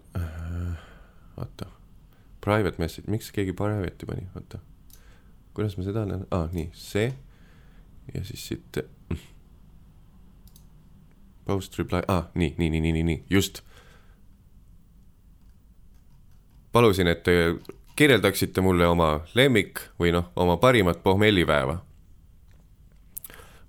vaata, 1.37 1.67
private 2.43 2.81
message, 2.81 3.11
miks 3.11 3.31
keegi 3.31 3.53
private'i 3.53 4.07
pani, 4.07 4.27
vaata. 4.35 4.59
kuidas 5.53 5.77
ma 5.77 5.83
seda 5.83 6.05
näen, 6.05 6.25
aa, 6.31 6.49
nii, 6.51 6.69
see 6.73 7.13
ja 8.13 8.23
siis 8.23 8.47
siit 8.47 8.83
post 11.45 11.77
reply, 11.79 12.03
aa, 12.07 12.29
nii, 12.35 12.55
nii, 12.57 12.69
nii, 12.69 12.81
nii, 12.81 12.91
nii, 12.91 13.03
nii, 13.03 13.23
just 13.29 13.61
palusin, 16.73 17.07
et 17.07 17.23
te 17.23 17.55
kirjeldaksite 17.95 18.61
mulle 18.61 18.87
oma 18.89 19.19
lemmik 19.37 19.79
või 20.01 20.13
noh, 20.15 20.31
oma 20.35 20.57
parimat 20.57 21.03
pohmellipäeva. 21.03 21.79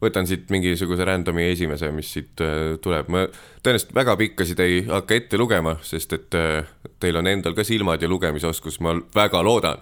võtan 0.04 0.26
siit 0.28 0.50
mingisuguse 0.52 1.04
random'i 1.04 1.46
esimese, 1.48 1.88
mis 1.92 2.10
siit 2.12 2.40
äh, 2.44 2.74
tuleb, 2.82 3.08
ma 3.08 3.22
tõenäoliselt 3.64 3.94
väga 3.96 4.16
pikkasid 4.20 4.60
ei 4.60 4.82
hakka 4.84 5.14
ette 5.16 5.38
lugema, 5.40 5.78
sest 5.82 6.12
et 6.12 6.36
äh, 6.36 6.66
teil 7.00 7.16
on 7.16 7.26
endal 7.26 7.54
ka 7.56 7.64
silmad 7.64 8.02
ja 8.02 8.08
lugemisoskus, 8.08 8.80
ma 8.84 8.92
väga 9.14 9.42
loodan. 9.42 9.78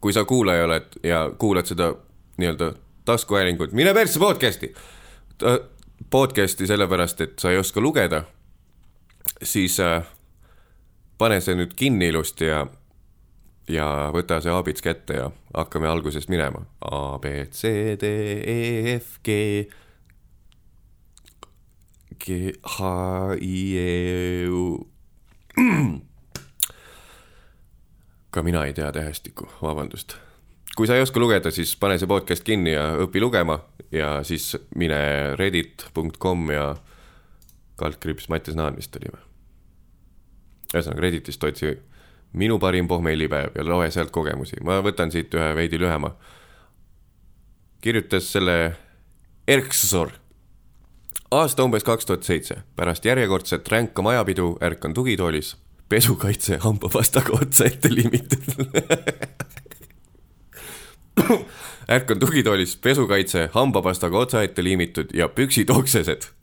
kui 0.00 0.12
sa 0.12 0.24
kuulaja 0.24 0.64
oled 0.64 0.94
ja 1.04 1.30
kuulad 1.38 1.66
seda 1.66 1.90
nii-öelda 2.38 2.72
taskuhäälingut, 3.04 3.72
mine 3.72 3.94
persse 3.94 4.18
podcast'i. 4.18 4.74
Podcast'i 6.10 6.66
sellepärast, 6.66 7.20
et 7.20 7.38
sa 7.38 7.50
ei 7.50 7.58
oska 7.58 7.80
lugeda, 7.80 8.22
siis 9.42 9.80
äh, 9.80 10.06
pane 11.20 11.40
see 11.44 11.56
nüüd 11.58 11.74
kinni 11.76 12.08
ilusti 12.10 12.48
ja, 12.48 12.62
ja 13.68 13.86
võta 14.14 14.40
see 14.40 14.52
aabits 14.54 14.84
kätte 14.84 15.18
ja 15.18 15.28
hakkame 15.54 15.90
algusest 15.90 16.30
minema. 16.32 16.64
A, 16.80 17.18
B, 17.20 17.44
C, 17.52 17.96
D, 18.00 18.12
E, 18.40 18.96
F, 18.96 19.18
G, 19.26 19.30
G, 22.20 22.54
H, 22.76 22.80
I, 23.36 23.60
E, 23.76 24.48
U. 24.48 24.64
ka 28.30 28.42
mina 28.46 28.64
ei 28.64 28.74
tea 28.76 28.92
tähestikku, 28.94 29.48
vabandust. 29.62 30.16
kui 30.76 30.86
sa 30.86 30.96
ei 30.96 31.02
oska 31.02 31.20
lugeda, 31.20 31.50
siis 31.52 31.74
pane 31.76 31.98
see 31.98 32.08
podcast 32.08 32.46
kinni 32.46 32.72
ja 32.72 32.92
õpi 33.04 33.20
lugema 33.20 33.58
ja 33.92 34.20
siis 34.24 34.54
mine 34.78 35.00
reddit.com 35.36 36.46
ja 36.54 36.70
kaldkriips 37.80 38.30
Mattias 38.30 38.56
Naan 38.56 38.78
vist 38.78 38.96
oli 38.96 39.10
või? 39.10 39.29
Ühesõnaga 40.74 41.02
Redditist 41.02 41.44
otsi 41.44 41.78
minu 42.32 42.58
parim 42.58 42.88
pohmellipäev 42.88 43.56
ja 43.58 43.64
loe 43.66 43.90
sealt 43.90 44.10
kogemusi, 44.14 44.60
ma 44.64 44.78
võtan 44.84 45.10
siit 45.10 45.34
ühe 45.34 45.54
veidi 45.54 45.80
lühema. 45.80 46.14
kirjutas 47.80 48.32
selle 48.32 48.76
Erksor. 49.48 50.10
aasta 51.30 51.64
umbes 51.64 51.84
kaks 51.84 52.06
tuhat 52.06 52.22
seitse, 52.22 52.56
pärast 52.76 53.04
järjekordset 53.04 53.68
ränka 53.68 54.02
majapidu 54.02 54.58
ärkan 54.62 54.94
tugitoolis, 54.94 55.56
pesukaitse 55.88 56.56
hambapastaga 56.56 57.32
otsa 57.32 57.64
ette 57.64 57.94
liimitud 57.94 58.44
ärkan 61.90 62.18
tugitoolis, 62.18 62.76
pesukaitse 62.76 63.48
hambapastaga 63.52 64.18
otsa 64.18 64.42
ette 64.42 64.64
liimitud 64.64 65.06
ja 65.14 65.28
püksid 65.28 65.70
oksesed 65.70 66.39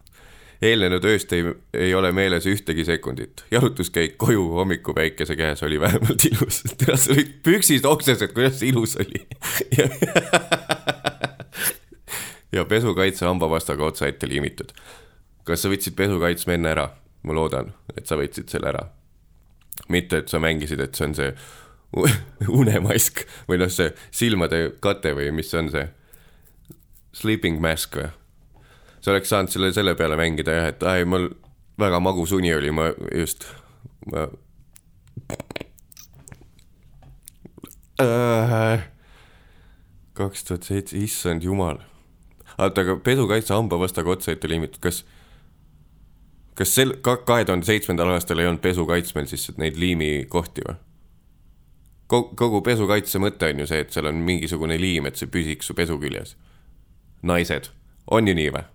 eelnenud 0.61 1.05
ööst 1.05 1.33
ei, 1.33 1.43
ei 1.73 1.93
ole 1.95 2.11
meeles 2.11 2.45
ühtegi 2.49 2.85
sekundit. 2.85 3.45
jalutuskäik 3.51 4.17
koju 4.17 4.49
hommikupäikese 4.57 5.35
käes 5.35 5.63
oli 5.63 5.79
vähemalt 5.79 6.25
ilus. 6.25 6.63
tead, 6.79 6.97
sa 6.97 7.13
olid 7.13 7.33
püksid 7.43 7.85
oksesed, 7.85 8.33
kuidas 8.33 8.59
see 8.59 8.69
ilus 8.73 8.97
oli 9.01 9.27
ja 12.51 12.65
pesukaitse 12.65 13.25
hambapastaga 13.25 13.85
otsa 13.85 14.07
ette 14.07 14.27
liimitud. 14.27 14.71
kas 15.43 15.61
sa 15.61 15.69
võtsid 15.71 15.95
pesukaitsme 15.95 16.57
enne 16.57 16.73
ära? 16.73 16.89
ma 17.23 17.33
loodan, 17.35 17.73
et 17.97 18.07
sa 18.07 18.17
võtsid 18.17 18.49
selle 18.49 18.69
ära. 18.71 18.87
mitte, 19.89 20.23
et 20.23 20.29
sa 20.29 20.39
mängisid, 20.39 20.81
et 20.81 20.95
see 20.95 21.09
on 21.09 21.15
see 21.17 21.33
unemask 22.59 23.25
või 23.47 23.61
noh, 23.61 23.71
see 23.71 23.91
silmade 24.11 24.71
kate 24.81 25.13
või 25.15 25.31
mis 25.35 25.53
on 25.53 25.71
see 25.73 25.87
sleeping 27.13 27.61
mask 27.61 27.95
või 27.97 28.09
sa 29.01 29.11
oleks 29.11 29.29
saanud 29.29 29.53
selle 29.53 29.73
selle 29.73 29.95
peale 29.95 30.17
mängida 30.19 30.55
jah, 30.57 30.71
et 30.73 30.83
ai, 30.83 31.05
mul 31.05 31.29
väga 31.79 31.99
magus 31.99 32.31
uni 32.31 32.53
oli, 32.55 32.71
ma 32.71 32.89
just, 33.13 33.45
ma 34.11 34.27
äh, 38.01 38.87
kaks 40.17 40.43
tuhat 40.43 40.63
seitse, 40.63 40.97
issand 40.97 41.43
jumal. 41.43 41.77
oota, 42.57 42.81
aga 42.81 42.97
pesukaitse 43.03 43.53
hambavastaga 43.53 44.15
otsa 44.15 44.33
ette 44.33 44.49
liimitud, 44.49 44.81
kas, 44.81 45.03
kas 46.57 46.73
sel, 46.75 46.95
kahe 47.05 47.45
tuhande 47.45 47.65
seitsmendal 47.69 48.15
aastal 48.15 48.41
ei 48.41 48.49
olnud 48.49 48.63
pesukaitsmel 48.63 49.29
siis 49.29 49.51
neid 49.61 49.77
liimikohti 49.77 50.65
või? 50.67 50.79
kogu, 52.07 52.33
kogu 52.39 52.61
pesukaitse 52.65 53.21
mõte 53.21 53.51
on 53.51 53.61
ju 53.61 53.69
see, 53.69 53.83
et 53.83 53.93
seal 53.93 54.09
on 54.09 54.23
mingisugune 54.25 54.79
liim, 54.81 55.05
et 55.05 55.19
see 55.19 55.29
püsiks 55.29 55.69
su 55.69 55.77
pesu 55.77 55.99
küljes. 56.01 56.35
naised, 57.21 57.69
on 58.09 58.27
ju 58.27 58.35
nii 58.37 58.49
või? 58.55 58.65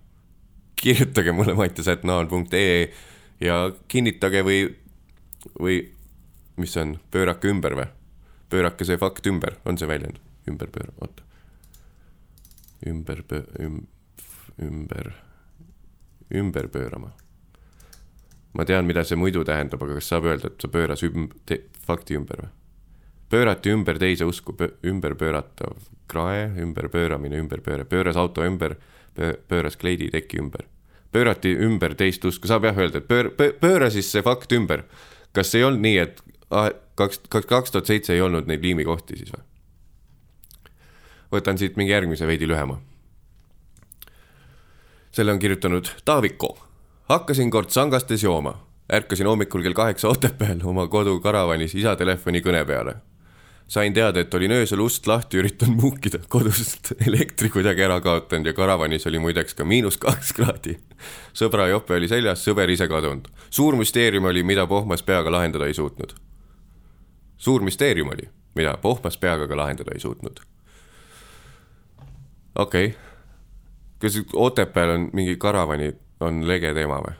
Kirjutage 0.83 1.31
mulle 1.31 1.55
mattias.naan.ee 1.55 2.91
ja 3.43 3.57
kinnitage 3.87 4.43
või, 4.43 4.59
või 5.59 5.79
mis 6.59 6.73
see 6.75 6.83
on, 6.83 6.95
pöörake 7.11 7.51
ümber 7.51 7.77
või? 7.79 7.89
pöörake 8.53 8.85
see 8.85 8.99
fakt 9.01 9.27
ümber, 9.27 9.57
on 9.65 9.79
see 9.79 9.89
väljend? 9.89 10.19
ümber 10.49 10.69
pööra, 10.71 10.91
oota. 11.01 11.23
ümber 12.87 13.23
pöö-, 13.27 13.47
üm-, 13.63 13.85
ümber, 14.61 15.13
ümber 16.31 16.67
pöörama. 16.67 17.13
ma 18.53 18.65
tean, 18.65 18.85
mida 18.85 19.03
see 19.03 19.17
muidu 19.17 19.45
tähendab, 19.47 19.83
aga 19.83 19.95
kas 19.99 20.11
saab 20.11 20.27
öelda, 20.29 20.51
et 20.51 20.61
sa 20.61 20.67
pööras 20.67 21.03
üm-, 21.07 21.31
fakti 21.87 22.19
ümber 22.19 22.43
või? 22.43 22.51
pöörati 23.33 23.71
ümber 23.73 23.97
teise 23.99 24.27
usku, 24.29 24.53
ümber 24.85 25.15
pööratav 25.17 25.79
krae, 26.11 26.51
ümberpööramine, 26.61 27.39
ümberpööre, 27.41 27.87
pööras 27.89 28.19
auto 28.19 28.43
ümber, 28.45 28.75
pööras 29.15 29.79
kleidi 29.79 30.11
teki 30.13 30.37
ümber 30.43 30.67
pöörati 31.13 31.53
ümber 31.65 31.95
teist 31.97 32.25
usku, 32.25 32.49
saab 32.49 32.67
jah 32.67 32.77
öelda, 32.77 33.01
et 33.01 33.09
pöör-, 33.09 33.31
pööra 33.61 33.89
siis 33.93 34.11
see 34.11 34.23
fakt 34.25 34.51
ümber. 34.51 34.83
kas 35.33 35.55
ei 35.55 35.63
olnud 35.63 35.81
nii, 35.81 35.97
et 35.97 36.21
kaks, 36.95 37.21
kaks, 37.29 37.47
kaks 37.49 37.71
tuhat 37.73 37.89
seitse 37.89 38.13
ei 38.13 38.21
olnud 38.21 38.49
neid 38.49 38.63
liimikohti 38.63 39.17
siis 39.17 39.33
või? 39.33 39.45
võtan 41.33 41.57
siit 41.57 41.77
mingi 41.77 41.91
järgmise 41.91 42.27
veidi 42.29 42.47
lühema. 42.49 42.79
selle 45.11 45.31
on 45.31 45.39
kirjutanud 45.39 45.89
Taaviko. 46.05 46.57
hakkasin 47.09 47.49
kord 47.51 47.69
sangastes 47.69 48.23
jooma, 48.23 48.59
ärkasin 48.93 49.27
hommikul 49.27 49.63
kell 49.63 49.73
kaheksa 49.73 50.07
Otepääl 50.09 50.61
oma 50.63 50.87
kodu 50.87 51.19
karavanis 51.19 51.75
isa 51.75 51.95
telefoni 51.95 52.41
kõne 52.41 52.65
peale 52.65 52.99
sain 53.67 53.93
teada, 53.93 54.19
et 54.19 54.33
olin 54.33 54.51
öösel 54.51 54.81
ust 54.83 55.07
lahti 55.07 55.39
üritanud 55.41 55.79
muukida, 55.81 56.19
kodust 56.29 56.91
elektri 57.07 57.49
kuidagi 57.49 57.85
ära 57.85 57.99
kaotanud 58.03 58.51
ja 58.51 58.53
karavanis 58.53 59.07
oli 59.09 59.21
muideks 59.23 59.57
ka 59.57 59.65
miinus 59.65 59.97
kaks 59.97 60.33
kraadi. 60.37 60.77
Sõbra 61.33 61.67
jope 61.71 61.95
oli 61.97 62.07
seljas, 62.07 62.43
sõber 62.45 62.69
ise 62.69 62.87
kadunud. 62.87 63.27
suur 63.49 63.75
müsteerium 63.75 64.25
oli, 64.25 64.43
mida 64.43 64.67
pohmas 64.67 65.03
peaga 65.03 65.31
lahendada 65.31 65.65
ei 65.65 65.73
suutnud. 65.73 66.13
suur 67.37 67.61
müsteerium 67.61 68.09
oli, 68.09 68.29
mida 68.55 68.77
pohmas 68.77 69.17
peaga 69.17 69.47
ka 69.47 69.57
lahendada 69.57 69.91
ei 69.93 69.99
suutnud. 69.99 70.39
okei 72.55 72.85
okay., 72.85 72.99
kas 73.99 74.21
Otepääl 74.33 74.89
on 74.89 75.09
mingi 75.13 75.37
karavani, 75.37 75.93
on 76.19 76.47
lege 76.47 76.73
teema 76.73 76.99
või? 77.01 77.15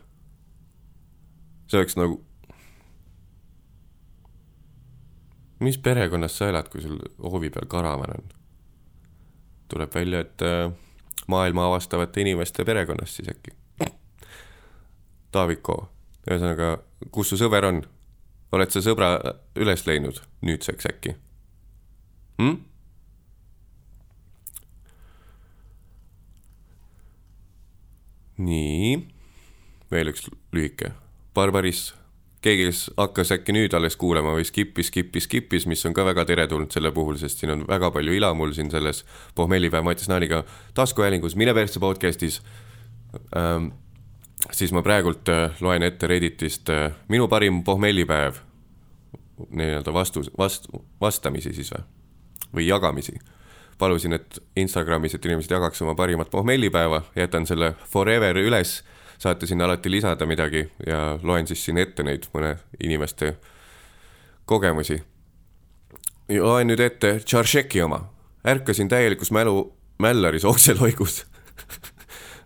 see 1.67 1.79
oleks 1.79 1.97
nagu 1.97 2.21
mis 5.63 5.77
perekonnas 5.77 6.37
sa 6.37 6.49
elad, 6.51 6.69
kui 6.69 6.81
sul 6.81 6.99
hoovi 7.23 7.49
peal 7.49 7.67
karavan 7.71 8.17
on? 8.17 8.31
tuleb 9.71 9.95
välja, 9.95 10.19
et 10.21 10.41
äh, 10.45 10.71
maailma 11.27 11.67
avastavate 11.67 12.21
inimeste 12.21 12.65
perekonnast 12.65 13.15
siis 13.15 13.29
äkki. 13.29 13.55
Taaviko, 15.33 15.79
ühesõnaga, 16.27 16.77
kus 17.11 17.33
su 17.33 17.41
sõber 17.41 17.67
on? 17.69 17.83
oled 18.53 18.69
sa 18.69 18.83
sõbra 18.85 19.15
üles 19.57 19.81
leidnud 19.87 20.19
nüüdseks 20.45 20.85
äkki 20.91 21.15
hm?? 22.37 22.59
nii, 28.43 28.95
veel 29.93 30.09
üks 30.09 30.25
lühike. 30.55 30.89
Barbaris 31.37 31.91
keegi, 32.43 32.65
kes 32.67 32.79
hakkas 32.97 33.31
äkki 33.35 33.53
nüüd 33.55 33.75
alles 33.77 33.95
kuulama 33.99 34.33
või 34.35 34.45
skip'is, 34.47 34.89
skip'is, 34.89 35.27
skip'is, 35.29 35.67
mis 35.69 35.85
on 35.87 35.93
ka 35.95 36.05
väga 36.07 36.25
teretulnud 36.27 36.73
selle 36.73 36.91
puhul, 36.95 37.15
sest 37.21 37.39
siin 37.39 37.53
on 37.53 37.63
väga 37.69 37.91
palju 37.93 38.15
ila 38.17 38.33
mul 38.37 38.51
siin 38.57 38.71
selles 38.73 39.03
pohmellipäev 39.37 39.85
Mattias 39.85 40.09
Naaniga 40.11 40.43
taskuhäälingus 40.77 41.37
Mine 41.39 41.53
persse 41.53 41.81
podcast'is 41.83 42.41
ähm,. 43.37 43.71
Siis 44.51 44.71
ma 44.71 44.81
praegult 44.81 45.29
äh, 45.29 45.61
loen 45.61 45.83
ette 45.83 46.07
Redditist 46.07 46.69
äh, 46.69 46.91
minu 47.07 47.27
parim 47.27 47.63
pohmellipäev, 47.63 48.41
nii-öelda 49.49 49.93
vastus, 49.93 50.31
vast-, 50.37 50.69
vastamisi 51.01 51.53
siis 51.53 51.71
või, 51.73 51.85
või 52.55 52.67
jagamisi 52.67 53.17
palusin, 53.77 54.13
et 54.13 54.39
Instagramis, 54.55 55.15
et 55.15 55.25
inimesed 55.25 55.51
jagaks 55.51 55.81
oma 55.81 55.95
parimat 55.95 56.29
pohmellipäeva, 56.31 57.01
jätan 57.15 57.47
selle 57.49 57.73
forever 57.89 58.37
üles 58.37 58.81
saate 59.17 59.47
sinna 59.47 59.65
alati 59.65 59.91
lisada 59.91 60.25
midagi 60.25 60.65
ja 60.87 61.19
loen 61.23 61.47
siis 61.47 61.65
siin 61.65 61.79
ette 61.81 62.03
neid 62.03 62.27
mõne 62.33 62.55
inimeste 62.83 63.35
kogemusi. 64.45 65.01
loen 66.39 66.67
nüüd 66.67 66.79
ette 66.79 67.19
Tšaršeki 67.19 67.81
oma. 67.81 68.09
ärkasin 68.47 68.89
täielikus 68.89 69.31
mälu, 69.31 69.73
mällaris 69.99 70.45
okseloigus 70.45 71.25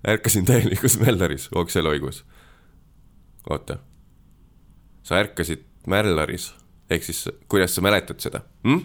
ärkasin 0.08 0.46
täielikus 0.46 1.00
mällaris 1.06 1.50
okseloigus. 1.56 2.26
oota. 3.50 3.78
sa 5.04 5.20
ärkasid 5.20 5.64
mällaris, 5.88 6.56
ehk 6.90 7.04
siis 7.04 7.30
kuidas 7.48 7.76
sa 7.76 7.82
mäletad 7.82 8.20
seda 8.20 8.42
hm?? 8.64 8.80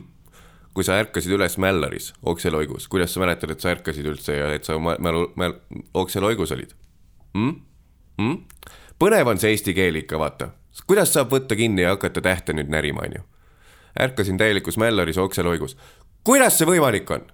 kui 0.75 0.85
sa 0.85 0.97
ärkasid 0.99 1.33
üles 1.37 1.59
mällaris, 1.59 2.13
okseloigus, 2.23 2.89
kuidas 2.89 3.15
sa 3.15 3.21
mäletad, 3.21 3.51
et 3.51 3.61
sa 3.61 3.71
ärkasid 3.71 4.07
üldse 4.09 4.37
ja 4.37 4.53
et 4.55 4.65
sa 4.65 4.79
mälu, 4.79 5.27
mäl-, 5.37 5.59
okseloigus 5.95 6.53
olid 6.53 6.75
hm?? 7.35 7.55
mm?. 8.19 8.39
põnev 8.99 9.29
on 9.29 9.39
see 9.39 9.53
eesti 9.55 9.75
keel 9.75 10.01
ikka, 10.03 10.19
vaata. 10.19 10.51
kuidas 10.87 11.15
saab 11.15 11.33
võtta 11.33 11.57
kinni 11.57 11.83
ja 11.87 11.95
hakata 11.95 12.21
tähte 12.21 12.57
nüüd 12.57 12.71
närima, 12.71 13.07
onju. 13.07 13.23
ärkasin 14.01 14.39
täielikus 14.39 14.79
Mällaris 14.79 15.19
okseloigus. 15.19 15.77
kuidas 16.25 16.59
see 16.59 16.67
võimalik 16.67 17.11
on? 17.11 17.31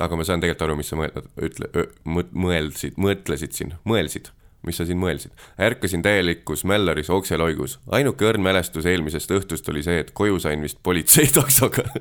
Aga 0.00 0.16
ma 0.16 0.24
saan 0.26 0.40
tegelikult 0.42 0.66
aru, 0.66 0.76
mis 0.78 0.88
sa 0.90 0.96
mõtled, 0.98 1.28
ütle, 1.48 1.66
mõelsid, 2.04 2.96
mõtlesid 3.00 3.52
siin, 3.56 3.74
mõelsid, 3.88 4.30
mis 4.66 4.76
sa 4.80 4.86
siin 4.88 4.98
mõelsid. 4.98 5.32
ärkasin 5.60 6.02
täielikus 6.02 6.64
Mällaris 6.64 7.10
okseloigus. 7.10 7.78
ainuke 7.88 8.24
õrn 8.24 8.42
mälestus 8.42 8.86
eelmisest 8.86 9.30
õhtust 9.30 9.68
oli 9.70 9.82
see, 9.82 9.98
et 10.00 10.10
koju 10.10 10.40
sain 10.40 10.62
vist 10.62 10.78
politseitaksoga 10.82 11.82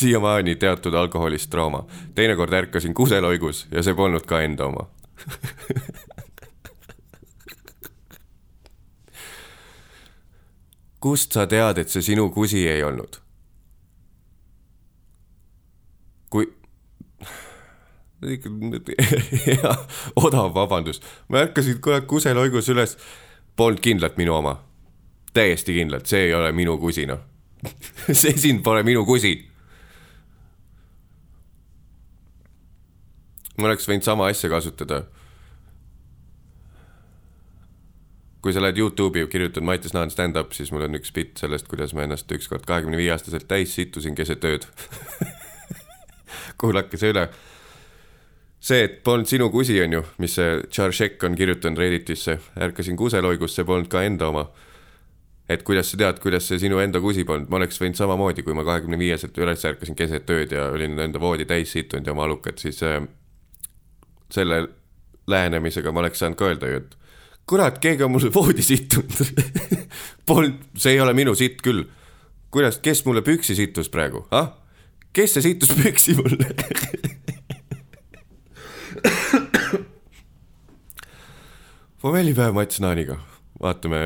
siiamaani 0.00 0.56
teatud 0.56 0.94
alkoholist 0.94 1.50
trauma. 1.50 1.86
teinekord 2.14 2.52
ärkasin 2.52 2.94
kuseloigus 2.94 3.66
ja 3.70 3.82
see 3.82 3.94
polnud 3.94 4.26
ka 4.26 4.40
enda 4.40 4.66
oma 4.66 4.88
kust 11.04 11.36
sa 11.36 11.44
tead, 11.46 11.78
et 11.82 11.92
see 11.92 12.02
sinu 12.02 12.30
kusi 12.32 12.64
ei 12.68 12.82
olnud? 12.84 13.23
Kui 16.34 16.48
hea, 19.46 19.72
odav 20.26 20.54
vabandus. 20.54 21.00
ma 21.28 21.44
ärkasin 21.44 21.80
kohe 21.80 22.00
kuseloigus 22.00 22.68
üles. 22.68 22.96
polnud 23.56 23.80
kindlalt 23.80 24.16
minu 24.16 24.34
oma. 24.34 24.62
täiesti 25.32 25.74
kindlalt, 25.74 26.06
see 26.06 26.28
ei 26.28 26.34
ole 26.34 26.52
minu 26.52 26.78
kusi, 26.78 27.06
noh. 27.06 27.20
see 28.20 28.36
siin 28.36 28.62
pole 28.62 28.82
minu 28.82 29.04
kusi. 29.04 29.34
ma 33.58 33.68
oleks 33.70 33.86
võinud 33.88 34.02
sama 34.02 34.26
asja 34.26 34.50
kasutada 34.50 35.04
kui 38.42 38.52
sa 38.52 38.60
lähed 38.60 38.76
Youtube'i 38.76 39.22
ja 39.22 39.28
kirjutad 39.30 39.64
Mattias 39.64 39.94
Naan 39.94 40.10
stand-up, 40.10 40.52
siis 40.52 40.72
mul 40.72 40.84
on 40.84 40.98
üks 40.98 41.14
bitt 41.14 41.38
sellest, 41.40 41.68
kuidas 41.70 41.94
ma 41.94 42.02
ennast 42.04 42.32
ükskord 42.32 42.66
kahekümne 42.68 42.98
viie 43.00 43.14
aastaselt 43.14 43.46
täis 43.48 43.72
sittusin 43.78 44.18
keset 44.18 44.44
ööd 44.44 44.66
kuulake 46.60 46.98
see 47.00 47.12
üle. 47.14 47.28
see, 48.64 48.84
et 48.86 49.02
polnud 49.04 49.28
sinu 49.28 49.50
kusi, 49.52 49.76
on 49.84 49.92
ju, 49.92 50.02
mis 50.18 50.36
see 50.38 50.60
Tšaršek 50.68 51.24
on 51.28 51.34
kirjutanud 51.36 51.78
Redditisse, 51.78 52.38
ärkasin 52.66 52.96
kuseloigus, 52.96 53.56
see 53.56 53.66
polnud 53.68 53.90
ka 53.92 54.02
enda 54.02 54.28
oma. 54.32 54.46
et 55.48 55.62
kuidas 55.62 55.90
sa 55.92 55.98
tead, 56.00 56.20
kuidas 56.24 56.48
see 56.48 56.58
sinu 56.58 56.78
enda 56.80 57.00
kusi 57.04 57.24
polnud, 57.28 57.50
ma 57.52 57.60
oleks 57.60 57.80
võinud 57.80 57.98
samamoodi, 57.98 58.42
kui 58.42 58.56
ma 58.56 58.64
kahekümne 58.64 58.98
viieselt 58.98 59.36
üles 59.38 59.64
ärkasin 59.64 59.96
keset 59.96 60.30
ööd 60.30 60.52
ja 60.56 60.70
olin 60.72 60.98
enda 60.98 61.20
voodi 61.20 61.44
täis 61.44 61.72
sittunud 61.76 62.06
ja 62.06 62.16
oma 62.16 62.24
alukad, 62.24 62.56
siis 62.58 62.80
äh, 62.82 63.02
selle 64.32 64.68
lähenemisega 65.26 65.92
ma 65.92 66.00
oleks 66.00 66.24
saanud 66.24 66.40
ka 66.40 66.48
öelda 66.48 66.70
ju, 66.70 66.80
et 66.80 66.96
kurat, 67.46 67.78
keegi 67.78 68.04
on 68.06 68.14
mulle 68.14 68.32
voodi 68.34 68.64
sittunud 68.64 69.12
Polnud, 70.26 70.60
see 70.80 70.94
ei 70.96 71.00
ole 71.04 71.12
minu 71.12 71.34
sitt 71.36 71.60
küll. 71.62 71.84
kuidas, 72.54 72.78
kes 72.78 73.04
mulle 73.04 73.20
püksi 73.22 73.56
sittus 73.58 73.90
praegu, 73.92 74.24
ah? 74.30 74.52
Kes 75.14 75.34
see 75.36 75.42
sittus 75.46 75.70
püksi 75.78 76.14
mulle 76.18 76.48
pommellipäev 82.02 82.52
Mats 82.56 82.80
Naaniga, 82.82 83.16
vaatame 83.62 84.00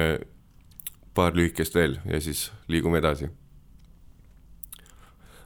paar 1.16 1.32
lühikest 1.34 1.74
veel 1.74 1.96
ja 2.06 2.20
siis 2.20 2.50
liigume 2.68 3.00
edasi 3.00 3.30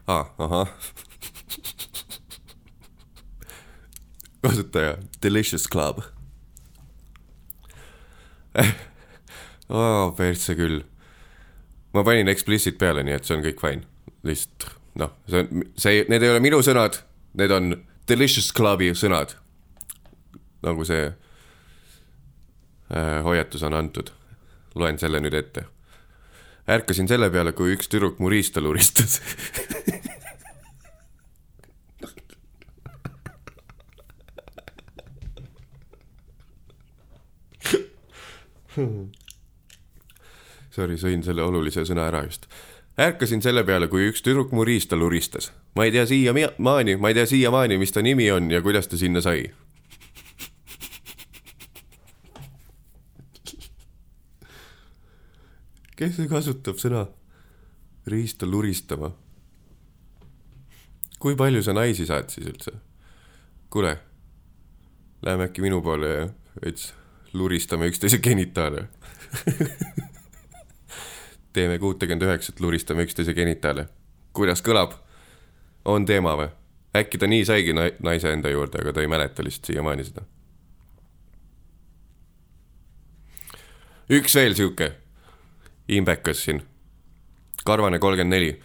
ah,. 0.06 0.34
ahah 0.38 0.68
kasutaja 4.42 4.98
Delicious 5.22 5.68
Club 5.70 6.02
oh, 9.68 10.12
persse 10.16 10.54
küll. 10.58 10.82
ma 11.94 12.04
panin 12.04 12.28
explicit 12.28 12.78
peale, 12.78 13.06
nii 13.06 13.14
et 13.16 13.24
see 13.24 13.36
on 13.38 13.44
kõik 13.46 13.60
fine. 13.62 13.86
lihtsalt 14.26 14.81
noh, 15.00 15.10
see 15.28 15.40
on, 15.40 15.62
see, 15.76 16.04
need 16.08 16.22
ei 16.22 16.30
ole 16.32 16.40
minu 16.44 16.62
sõnad, 16.64 16.98
need 17.38 17.50
on 17.54 17.76
Delicious 18.08 18.52
Clubi 18.54 18.92
sõnad. 18.98 19.36
nagu 20.62 20.84
see 20.86 21.06
äh, 22.92 23.22
hoiatus 23.24 23.62
on 23.62 23.74
antud. 23.74 24.12
loen 24.74 24.98
selle 24.98 25.20
nüüd 25.20 25.34
ette. 25.34 25.64
ärkasin 26.68 27.08
selle 27.08 27.30
peale, 27.30 27.52
kui 27.52 27.74
üks 27.76 27.88
tüdruk 27.88 28.18
mu 28.18 28.28
riista 28.30 28.60
luristas 28.60 29.20
Sorry, 40.72 40.96
sõin 40.96 41.20
selle 41.24 41.44
olulise 41.44 41.84
sõna 41.84 42.06
ära 42.08 42.22
just. 42.24 42.46
Ärkasin 42.98 43.42
selle 43.42 43.64
peale, 43.64 43.88
kui 43.88 44.08
üks 44.10 44.22
tüdruk 44.22 44.52
mu 44.52 44.64
riista 44.64 44.96
luristas. 44.96 45.52
ma 45.76 45.84
ei 45.84 45.92
tea 45.92 46.06
siiamaani, 46.06 46.96
ma 46.96 47.08
ei 47.08 47.14
tea 47.14 47.26
siiamaani, 47.26 47.78
mis 47.78 47.92
ta 47.92 48.02
nimi 48.02 48.30
on 48.30 48.50
ja 48.50 48.62
kuidas 48.62 48.88
ta 48.88 48.96
sinna 48.96 49.20
sai. 49.20 49.50
kes 55.96 56.16
see 56.16 56.28
kasutab 56.28 56.80
sõna 56.82 57.06
riista 58.06 58.46
luristama? 58.46 59.12
kui 61.18 61.36
palju 61.36 61.62
sa 61.62 61.72
naisi 61.72 62.06
saad 62.06 62.28
siis 62.28 62.46
üldse? 62.46 62.72
kuule, 63.70 63.96
lähme 65.22 65.48
äkki 65.48 65.62
minu 65.62 65.80
poole 65.82 66.08
ja 66.08 66.28
veits 66.64 66.92
luristame 67.32 67.88
üksteise 67.88 68.18
genitaale 68.18 68.88
teeme 71.52 71.78
kuutekümmend 71.78 72.22
üheksat, 72.22 72.60
luristame 72.60 73.02
üksteise 73.02 73.34
genitaale. 73.34 73.88
kuidas 74.32 74.62
kõlab? 74.62 74.92
on 75.84 76.06
teema 76.06 76.36
või? 76.36 76.48
äkki 76.96 77.18
ta 77.18 77.26
nii 77.26 77.44
saigi 77.44 77.74
naise 77.74 78.32
enda 78.32 78.50
juurde, 78.50 78.80
aga 78.80 78.92
ta 78.92 79.00
ei 79.00 79.08
mäleta 79.08 79.44
lihtsalt 79.44 79.70
siiamaani 79.70 80.04
seda. 80.04 80.22
üks 84.10 84.34
veel 84.36 84.54
sihuke, 84.54 84.92
imbekas 85.88 86.44
siin, 86.44 86.62
karvane 87.64 87.98
kolmkümmend 87.98 88.34
neli. 88.34 88.62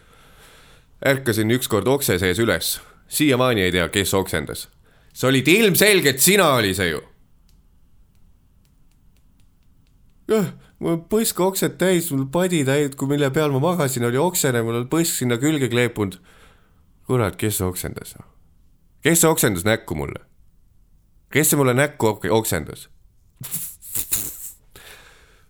ärkasin 1.06 1.52
ükskord 1.52 1.88
okse 1.88 2.20
sees 2.20 2.40
üles, 2.40 2.80
siiamaani 3.08 3.62
ei 3.62 3.72
tea, 3.72 3.90
kes 3.90 4.14
oksendas. 4.14 4.70
sa 5.14 5.28
olid 5.28 5.48
ilmselgelt 5.48 6.20
sina, 6.20 6.54
oli 6.56 6.74
see 6.74 6.90
ju 6.90 7.04
mul 10.84 10.98
põsk 11.10 11.40
oksed 11.42 11.78
täis, 11.82 12.12
mul 12.14 12.28
padi 12.32 12.64
täis, 12.68 12.94
kui 12.98 13.10
mille 13.10 13.30
peal 13.34 13.54
ma 13.56 13.62
magasin, 13.64 14.06
oli 14.08 14.20
oksene, 14.22 14.62
mul 14.66 14.82
oli 14.82 14.90
põsk 14.92 15.22
sinna 15.22 15.40
külge 15.42 15.70
kleepunud. 15.72 16.20
kurat, 17.08 17.36
kes 17.36 17.62
oksendas? 17.62 18.16
kes 19.02 19.24
oksendas 19.24 19.66
näkku 19.66 19.96
mulle? 19.96 20.22
kes 21.34 21.50
see 21.50 21.58
mulle 21.58 21.74
näkku 21.74 22.20
oksendas? 22.30 22.90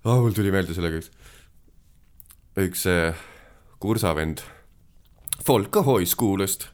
oh, 0.04 0.22
mul 0.22 0.32
tuli 0.36 0.52
meelde 0.52 0.74
sellega 0.78 1.02
üks, 1.02 1.12
üks 2.58 2.86
äh, 2.88 3.26
kursavend 3.80 4.42
Folka 5.46 5.84
High 5.84 6.08
School'ist. 6.08 6.68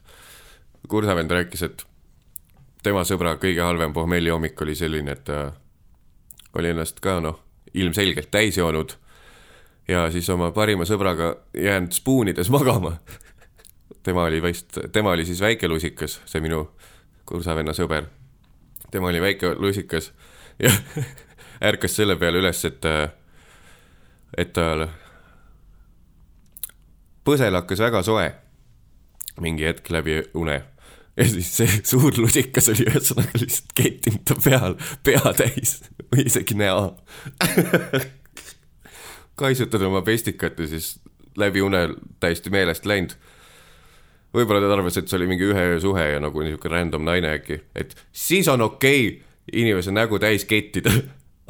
kursavend 0.88 1.30
rääkis, 1.30 1.62
et 1.62 1.84
tema 2.84 3.04
sõbra 3.08 3.36
kõige 3.40 3.62
halvem 3.64 3.92
pohmelli 3.92 4.30
hommik 4.30 4.60
oli 4.62 4.76
selline, 4.78 5.16
et 5.16 5.24
ta 5.24 5.52
oli 6.54 6.70
ennast 6.70 7.00
ka 7.02 7.18
noh, 7.24 7.40
ilmselgelt 7.74 8.30
täis 8.30 8.58
joonud 8.58 8.94
ja 9.88 10.10
siis 10.10 10.28
oma 10.30 10.50
parima 10.50 10.86
sõbraga 10.88 11.34
jäänud 11.54 11.92
spuunides 11.92 12.50
magama. 12.56 12.96
tema 14.02 14.24
oli 14.24 14.42
vist, 14.42 14.78
tema 14.92 15.10
oli 15.10 15.24
siis 15.24 15.40
väikelusikas, 15.40 16.20
see 16.26 16.40
minu 16.40 16.70
kursavenna 17.26 17.72
sõber. 17.72 18.04
tema 18.90 19.08
oli 19.08 19.20
väike 19.20 19.54
lusikas 19.54 20.12
ja 20.58 20.70
ärkas 21.70 21.96
selle 21.96 22.16
peale 22.16 22.38
üles, 22.38 22.64
et, 22.64 22.84
et 24.36 24.52
tal 24.52 24.86
põsel 27.24 27.54
hakkas 27.54 27.80
väga 27.80 28.02
soe 28.02 28.32
mingi 29.40 29.66
hetk 29.66 29.90
läbi 29.90 30.22
une 30.34 30.62
ja 31.16 31.26
siis 31.28 31.50
see 31.56 31.80
suur 31.86 32.14
lusikas 32.18 32.68
oli 32.72 32.86
ühesõnaga 32.88 33.40
lihtsalt 33.42 33.74
kettinud 33.78 34.24
ta 34.28 34.36
peal, 34.44 34.78
pea 35.06 35.34
täis 35.36 35.78
või 36.12 36.26
isegi 36.26 36.56
näo. 36.58 36.94
Kaisutad 39.38 39.82
oma 39.82 40.02
pestikat 40.06 40.58
ja 40.58 40.66
siis 40.70 40.94
läbi 41.38 41.62
une 41.62 41.88
täiesti 42.22 42.50
meelest 42.54 42.86
läinud. 42.86 43.14
võib-olla 44.34 44.60
ta 44.62 44.72
arvas, 44.74 44.96
et 44.98 45.08
see 45.08 45.18
oli 45.18 45.30
mingi 45.30 45.46
ühe 45.46 45.68
öö 45.74 45.80
suhe 45.82 46.08
ja 46.12 46.20
nagu 46.22 46.42
niisugune 46.42 46.74
random 46.74 47.04
naine 47.06 47.36
äkki, 47.38 47.60
et 47.74 47.94
siis 48.12 48.48
on 48.48 48.62
okei 48.66 49.08
okay 49.08 49.22
inimese 49.52 49.92
nägu 49.92 50.18
täis 50.18 50.44
kettida. 50.44 50.90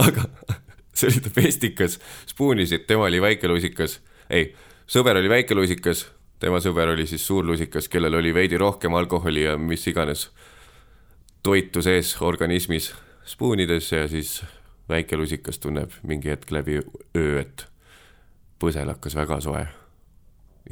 Aga 0.05 0.27
see 0.95 1.09
oli 1.11 1.23
ta 1.23 1.31
pestikas, 1.35 1.99
spuunisid, 2.27 2.87
tema 2.89 3.07
oli 3.07 3.21
väikelusikas, 3.23 4.01
ei, 4.31 4.49
sõber 4.91 5.19
oli 5.21 5.31
väikelusikas 5.31 6.07
tema 6.45 6.59
sõber 6.61 6.91
oli 6.93 7.07
siis 7.09 7.23
suurlusikas, 7.27 7.87
kellel 7.89 8.19
oli 8.19 8.35
veidi 8.37 8.59
rohkem 8.61 8.93
alkoholi 8.99 9.47
ja 9.47 9.55
mis 9.57 9.87
iganes 9.89 10.27
toitu 11.43 11.83
sees 11.83 12.11
organismis 12.21 12.95
spuunides 13.25 13.93
ja 13.93 14.09
siis 14.09 14.45
väike 14.89 15.17
lusikas 15.17 15.59
tunneb 15.59 15.91
mingi 16.05 16.29
hetk 16.29 16.51
läbi 16.53 16.81
öö, 17.17 17.41
et 17.41 17.67
põsel 18.61 18.89
hakkas 18.93 19.17
väga 19.17 19.41
soe. 19.41 19.67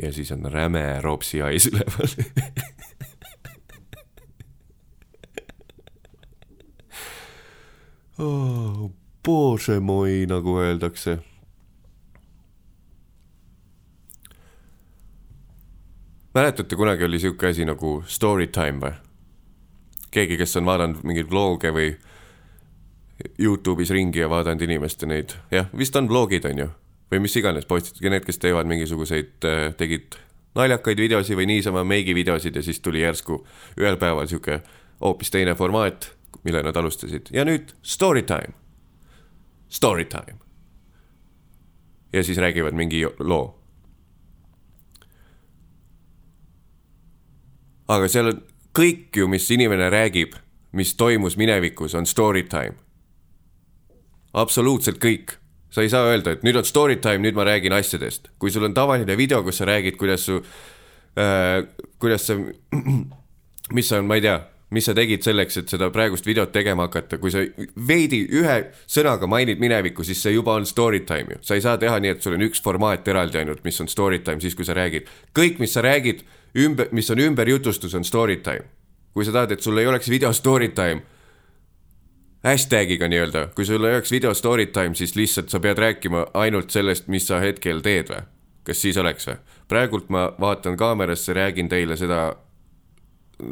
ja 0.03 0.13
siis 0.13 0.33
on 0.33 0.45
räme 0.53 1.01
ropsi 1.01 1.41
hais 1.41 1.67
üleval 1.73 2.09
oh, 8.19 8.91
Bože 9.25 9.81
moi, 9.81 10.27
nagu 10.29 10.59
öeldakse 10.61 11.32
mäletate, 16.35 16.77
kunagi 16.77 17.05
oli 17.05 17.19
sihuke 17.19 17.49
asi 17.49 17.65
nagu 17.69 18.03
story 18.07 18.47
time 18.47 18.81
või? 18.81 18.93
keegi, 20.13 20.37
kes 20.37 20.57
on 20.61 20.69
vaadanud 20.69 21.05
mingeid 21.09 21.31
vlog'e 21.31 21.73
või 21.73 21.93
Youtube'is 23.41 23.93
ringi 23.95 24.21
ja 24.21 24.29
vaadanud 24.29 24.63
inimeste 24.67 25.07
neid, 25.07 25.37
jah, 25.51 25.69
vist 25.79 25.97
on 25.97 26.09
vlogid, 26.11 26.45
on 26.51 26.59
ju, 26.65 26.69
või 27.13 27.23
mis 27.25 27.37
iganes 27.39 27.69
postid, 27.69 28.03
need, 28.05 28.25
kes 28.27 28.41
teevad 28.43 28.69
mingisuguseid, 28.69 29.35
äh, 29.49 29.65
tegid 29.79 30.19
naljakaid 30.59 31.01
videosi 31.01 31.37
või 31.39 31.47
niisama 31.49 31.85
meigivideosid 31.89 32.57
ja 32.57 32.63
siis 32.63 32.81
tuli 32.81 33.01
järsku 33.01 33.41
ühel 33.81 33.97
päeval 34.01 34.29
sihuke 34.29 34.61
hoopis 35.01 35.33
teine 35.33 35.55
formaat, 35.57 36.11
mille 36.45 36.63
nad 36.63 36.77
alustasid 36.77 37.33
ja 37.33 37.47
nüüd 37.49 37.73
story 37.83 38.23
time. 38.29 38.53
Story 39.69 40.05
time. 40.05 40.37
ja 42.13 42.23
siis 42.25 42.39
räägivad 42.39 42.77
mingi 42.77 43.07
loo. 43.19 43.62
Aga 47.93 48.09
seal 48.09 48.33
on 48.33 48.41
kõik 48.77 49.21
ju, 49.21 49.29
mis 49.29 49.51
inimene 49.53 49.91
räägib, 49.93 50.37
mis 50.73 50.95
toimus 50.97 51.37
minevikus, 51.37 51.95
on 51.99 52.09
story 52.09 52.47
time. 52.49 52.75
absoluutselt 54.33 54.97
kõik 54.97 55.37
sa 55.73 55.83
ei 55.83 55.91
saa 55.93 56.07
öelda, 56.09 56.37
et 56.37 56.45
nüüd 56.45 56.57
on 56.61 56.65
story 56.69 56.99
time, 57.01 57.21
nüüd 57.25 57.37
ma 57.37 57.45
räägin 57.49 57.73
asjadest. 57.73 58.29
kui 58.39 58.51
sul 58.51 58.65
on 58.65 58.75
tavaline 58.75 59.17
video, 59.17 59.43
kus 59.43 59.61
sa 59.61 59.69
räägid, 59.69 59.97
kuidas 59.97 60.27
su 60.29 60.41
äh,, 61.17 61.65
kuidas 61.99 62.27
sa, 62.27 62.37
mis 63.77 63.89
sa, 63.89 64.03
ma 64.03 64.19
ei 64.21 64.25
tea, 64.25 64.39
mis 64.73 64.89
sa 64.89 64.95
tegid 64.97 65.25
selleks, 65.25 65.57
et 65.61 65.73
seda 65.73 65.91
praegust 65.93 66.27
videot 66.29 66.53
tegema 66.53 66.87
hakata, 66.89 67.19
kui 67.21 67.33
sa 67.33 67.45
veidi 67.89 68.23
ühe 68.33 68.59
sõnaga 68.89 69.29
mainid 69.29 69.61
minevikku, 69.61 70.05
siis 70.05 70.21
see 70.25 70.33
juba 70.37 70.57
on 70.61 70.69
story 70.69 71.03
time 71.09 71.37
ju. 71.37 71.43
sa 71.45 71.57
ei 71.57 71.65
saa 71.65 71.81
teha 71.81 71.99
nii, 72.01 72.15
et 72.17 72.25
sul 72.25 72.37
on 72.37 72.45
üks 72.49 72.61
formaat 72.65 73.09
eraldi 73.09 73.41
ainult, 73.41 73.65
mis 73.65 73.81
on 73.85 73.89
story 73.89 74.21
time, 74.25 74.41
siis 74.45 74.57
kui 74.57 74.69
sa 74.69 74.77
räägid. 74.77 75.09
kõik, 75.37 75.61
mis 75.61 75.73
sa 75.73 75.85
räägid 75.85 76.25
ümber, 76.57 76.89
mis 76.93 77.11
on 77.11 77.19
ümberjutustus, 77.19 77.95
on 77.95 78.05
story 78.05 78.37
time. 78.37 78.65
kui 79.13 79.25
sa 79.25 79.33
tahad, 79.33 79.51
et 79.53 79.61
sul 79.61 79.77
ei 79.79 79.87
oleks 79.87 80.09
video 80.09 80.33
story 80.33 80.69
time, 80.73 81.03
hashtag'iga 82.45 83.09
nii-öelda, 83.09 83.49
kui 83.55 83.65
sul 83.65 83.85
ei 83.85 83.95
oleks 83.95 84.13
video 84.13 84.35
story 84.35 84.67
time, 84.67 84.95
siis 84.95 85.17
lihtsalt 85.17 85.53
sa 85.53 85.61
pead 85.61 85.79
rääkima 85.79 86.27
ainult 86.35 86.71
sellest, 86.71 87.09
mis 87.09 87.27
sa 87.27 87.41
hetkel 87.41 87.83
teed 87.85 88.09
või? 88.09 88.23
kas 88.65 88.81
siis 88.83 88.97
oleks 88.97 89.29
või? 89.29 89.37
praegult 89.69 90.09
ma 90.09 90.31
vaatan 90.41 90.77
kaamerasse, 90.77 91.33
räägin 91.33 91.69
teile 91.69 91.97
seda 91.97 92.33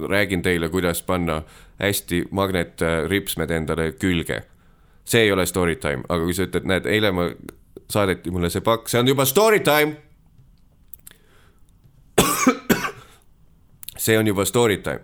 räägin 0.09 0.43
teile, 0.43 0.69
kuidas 0.69 1.03
panna 1.03 1.43
hästi 1.79 2.25
magnetripsmed 2.31 3.51
endale 3.51 3.93
külge. 3.93 4.43
see 5.05 5.21
ei 5.21 5.33
ole 5.33 5.47
story 5.47 5.77
time, 5.77 6.03
aga 6.09 6.25
kui 6.25 6.35
sa 6.35 6.45
ütled, 6.47 6.65
näed, 6.65 6.87
eile 6.87 7.11
ma 7.11 7.31
saadeti 7.91 8.31
mulle 8.31 8.51
see 8.51 8.63
pakk, 8.63 8.89
see 8.89 9.01
on 9.01 9.09
juba 9.09 9.25
story 9.25 9.61
time. 9.61 9.97
See 14.01 14.17
on 14.19 14.29
juba 14.29 14.47
story 14.49 14.81
time. 14.85 15.01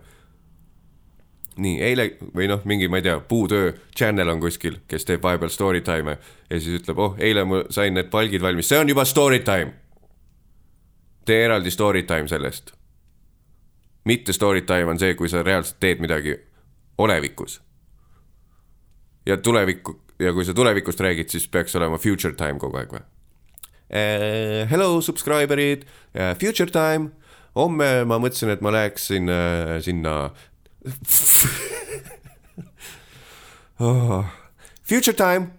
nii 1.57 1.81
eile 1.81 2.11
või 2.37 2.45
noh, 2.49 2.61
mingi, 2.69 2.87
ma 2.87 2.99
ei 2.99 3.05
tea, 3.07 3.19
puutöö 3.19 3.71
channel 3.97 4.29
on 4.29 4.41
kuskil, 4.41 4.77
kes 4.87 5.05
teeb 5.05 5.23
vahepeal 5.23 5.49
story 5.49 5.81
time'e 5.81 6.17
ja 6.49 6.59
siis 6.59 6.81
ütleb, 6.81 6.99
oh, 7.01 7.15
eile 7.17 7.45
ma 7.49 7.63
sain 7.73 7.97
need 7.97 8.11
palgid 8.13 8.45
valmis, 8.45 8.69
see 8.69 8.77
on 8.77 8.89
juba 8.89 9.05
story 9.05 9.39
time. 9.39 9.73
tee 11.25 11.43
eraldi 11.45 11.71
story 11.71 12.03
time 12.03 12.27
sellest 12.27 12.77
mitte 14.07 14.33
story 14.33 14.61
time 14.61 14.87
on 14.91 14.99
see, 14.99 15.15
kui 15.19 15.29
sa 15.29 15.43
reaalselt 15.43 15.79
teed 15.83 16.01
midagi 16.03 16.35
olevikus. 16.97 17.61
ja 19.25 19.37
tulevikku 19.37 19.99
ja 20.23 20.31
kui 20.33 20.45
sa 20.47 20.53
tulevikust 20.55 20.99
räägid, 21.03 21.29
siis 21.29 21.47
peaks 21.51 21.75
olema 21.75 21.97
future 21.99 22.35
time 22.35 22.59
kogu 22.59 22.79
aeg 22.79 22.93
või 22.95 23.01
uh,? 23.03 24.63
Hello 24.71 25.01
subscriber'id 25.03 25.83
uh,, 25.83 26.31
future 26.39 26.71
time. 26.71 27.11
Homme 27.57 27.89
ma 28.05 28.19
mõtlesin, 28.21 28.53
et 28.53 28.61
ma 28.61 28.73
läheksin 28.75 29.33
uh, 29.33 29.77
sinna 29.83 30.13
oh. 33.83 34.23
Future 34.87 35.17
time. 35.17 35.51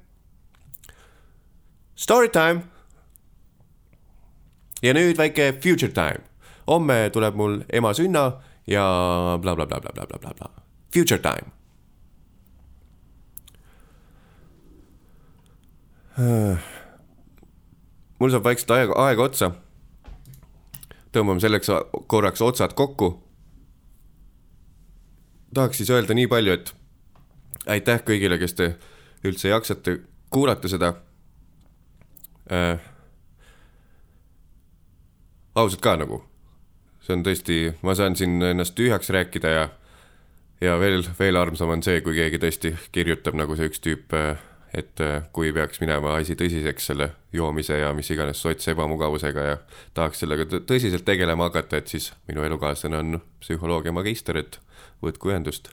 Story 1.98 2.30
time. 2.32 2.64
ja 4.82 4.94
nüüd 4.94 5.18
väike 5.18 5.52
future 5.58 5.90
time 5.90 6.22
homme 6.68 7.10
tuleb 7.12 7.34
mul 7.34 7.60
ema 7.72 7.94
sünna 7.94 8.32
ja 8.68 8.84
blablabla, 9.40 9.80
blablabla, 9.80 10.34
bla. 10.36 10.50
Future 10.92 11.22
time. 11.22 11.54
mul 18.18 18.32
saab 18.32 18.44
vaikselt 18.44 18.72
aega, 18.74 18.94
aega 19.06 19.22
otsa. 19.22 19.52
Tõmbame 21.12 21.40
selleks 21.40 21.70
korraks 22.06 22.42
otsad 22.42 22.74
kokku. 22.74 23.22
tahaks 25.54 25.76
siis 25.76 25.90
öelda 25.90 26.14
nii 26.14 26.26
palju, 26.26 26.52
et 26.52 26.74
aitäh 27.66 28.02
kõigile, 28.04 28.38
kes 28.38 28.54
te 28.54 28.76
üldse 29.24 29.48
jaksate 29.48 29.98
kuulata 30.30 30.68
seda 30.68 30.94
äh,. 32.52 32.80
ausalt 35.54 35.80
ka 35.80 35.96
nagu 35.96 36.22
see 37.08 37.16
on 37.16 37.24
tõesti, 37.24 37.58
ma 37.82 37.94
saan 37.96 38.16
siin 38.16 38.42
ennast 38.42 38.76
tühjaks 38.76 39.10
rääkida 39.10 39.48
ja 39.48 39.68
ja 40.60 40.74
veel, 40.80 41.04
veel 41.18 41.38
armsam 41.38 41.70
on 41.70 41.82
see, 41.86 42.00
kui 42.04 42.16
keegi 42.18 42.40
tõesti 42.42 42.74
kirjutab 42.92 43.36
nagu 43.38 43.56
see 43.56 43.70
üks 43.70 43.80
tüüp, 43.80 44.14
et 44.76 45.00
kui 45.32 45.52
peaks 45.56 45.80
minema 45.80 46.16
asi 46.18 46.36
tõsiseks 46.38 46.90
selle 46.90 47.10
joomise 47.32 47.78
ja 47.80 47.92
mis 47.96 48.10
iganes 48.12 48.40
sots 48.42 48.68
ebamugavusega 48.68 49.44
ja 49.46 49.58
tahaks 49.96 50.24
sellega 50.24 50.44
tõsiselt 50.68 51.06
tegelema 51.08 51.48
hakata, 51.48 51.80
et 51.80 51.88
siis 51.88 52.10
minu 52.28 52.44
elukaaslane 52.44 52.98
on 52.98 53.20
psühholoogia 53.40 53.94
magister, 53.96 54.36
et 54.36 54.60
võtku 55.04 55.32
ühendust. 55.32 55.70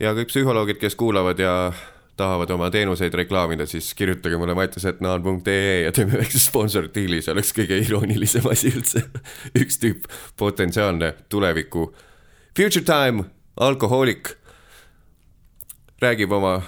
ja 0.00 0.14
kõik 0.16 0.30
psühholoogid, 0.30 0.78
kes 0.80 0.94
kuulavad 0.94 1.38
ja 1.38 1.72
tahavad 2.20 2.50
oma 2.50 2.68
teenuseid 2.70 3.14
reklaamida, 3.14 3.66
siis 3.66 3.94
kirjutage 3.94 4.36
mulle 4.36 4.54
mattisetnaan.ee 4.54 5.82
ja 5.82 5.92
teeme 5.92 6.18
väikse 6.20 6.38
sponsordiili, 6.42 7.22
see 7.22 7.32
oleks 7.32 7.54
kõige 7.56 7.78
iroonilisem 7.80 8.48
asi 8.50 8.72
üldse. 8.74 9.06
üks 9.62 9.80
tüüp, 9.80 10.08
potentsiaalne 10.36 11.14
tuleviku 11.32 11.88
future 12.56 12.84
time 12.84 13.24
alkohoolik, 13.56 14.34
räägib 16.02 16.32
oma 16.32 16.60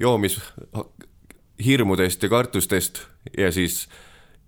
joomishirmudest 0.00 2.22
ja 2.22 2.28
kartustest 2.28 3.02
ja 3.38 3.52
siis 3.52 3.88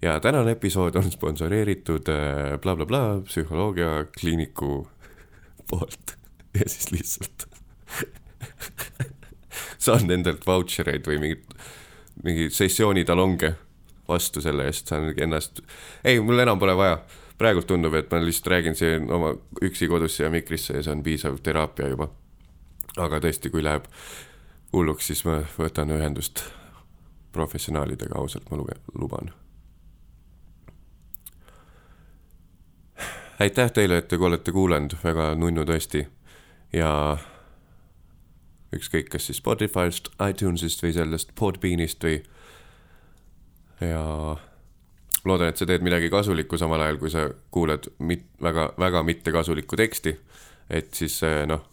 ja 0.02 0.20
tänane 0.20 0.50
episood 0.56 0.94
on 0.94 1.12
sponsoreeritud 1.12 2.02
blablabla 2.60 2.98
äh, 2.98 3.06
bla, 3.14 3.16
bla, 3.16 3.24
psühholoogiakliiniku 3.24 4.88
poolt 5.70 6.16
ja 6.54 6.60
siis 6.66 6.92
lihtsalt 6.92 7.48
saan 9.84 10.06
nendelt 10.08 10.46
vautšereid 10.46 11.06
või 11.06 11.18
mingit, 11.20 11.56
mingi 12.24 12.48
sessiooni 12.54 13.04
talonge 13.04 13.54
vastu 14.10 14.42
selle 14.42 14.66
eest, 14.66 14.90
saan 14.90 15.12
ennast, 15.16 15.60
ei, 16.04 16.20
mul 16.20 16.42
enam 16.42 16.58
pole 16.58 16.76
vaja. 16.76 17.02
praegult 17.40 17.66
tundub, 17.66 17.94
et 17.96 18.10
ma 18.12 18.18
lihtsalt 18.20 18.50
räägin 18.52 18.74
siin 18.76 19.12
oma 19.12 19.30
üksi 19.64 19.88
kodus 19.88 20.18
siia 20.18 20.28
mikrisse 20.30 20.74
ja 20.76 20.82
see 20.84 20.92
on 20.92 21.02
piisav 21.02 21.38
teraapia 21.42 21.88
juba. 21.88 22.10
aga 22.96 23.20
tõesti, 23.20 23.50
kui 23.50 23.64
läheb 23.64 23.86
hulluks, 24.72 25.06
siis 25.06 25.24
ma 25.24 25.40
võtan 25.58 25.90
ühendust 25.90 26.44
professionaalidega, 27.32 28.18
ausalt 28.18 28.50
ma 28.50 28.58
luge-, 28.60 28.80
luban. 28.94 29.32
aitäh 33.40 33.70
teile, 33.72 33.98
et 33.98 34.08
te 34.08 34.18
olete 34.20 34.52
kuulanud, 34.52 34.92
väga 35.00 35.30
nunnu 35.34 35.62
tõesti 35.64 36.02
ja 36.76 36.90
ükskõik, 38.76 39.08
kas 39.08 39.30
siis 39.30 39.40
Spotify'st, 39.40 40.10
iTunes'ist 40.28 40.84
või 40.84 40.92
sellest 40.92 41.32
Podbeanist 41.38 42.04
või 42.04 42.18
ja 43.80 44.04
loodan, 45.24 45.48
et 45.48 45.56
sa 45.56 45.66
teed 45.66 45.84
midagi 45.84 46.10
kasulikku 46.12 46.58
samal 46.60 46.84
ajal, 46.84 47.00
kui 47.00 47.12
sa 47.12 47.26
kuulad 47.50 47.88
mit-, 47.98 48.28
väga, 48.42 48.70
väga 48.78 49.02
mittekasulikku 49.08 49.76
teksti. 49.76 50.18
et 50.70 50.94
siis 50.94 51.20
noh, 51.46 51.64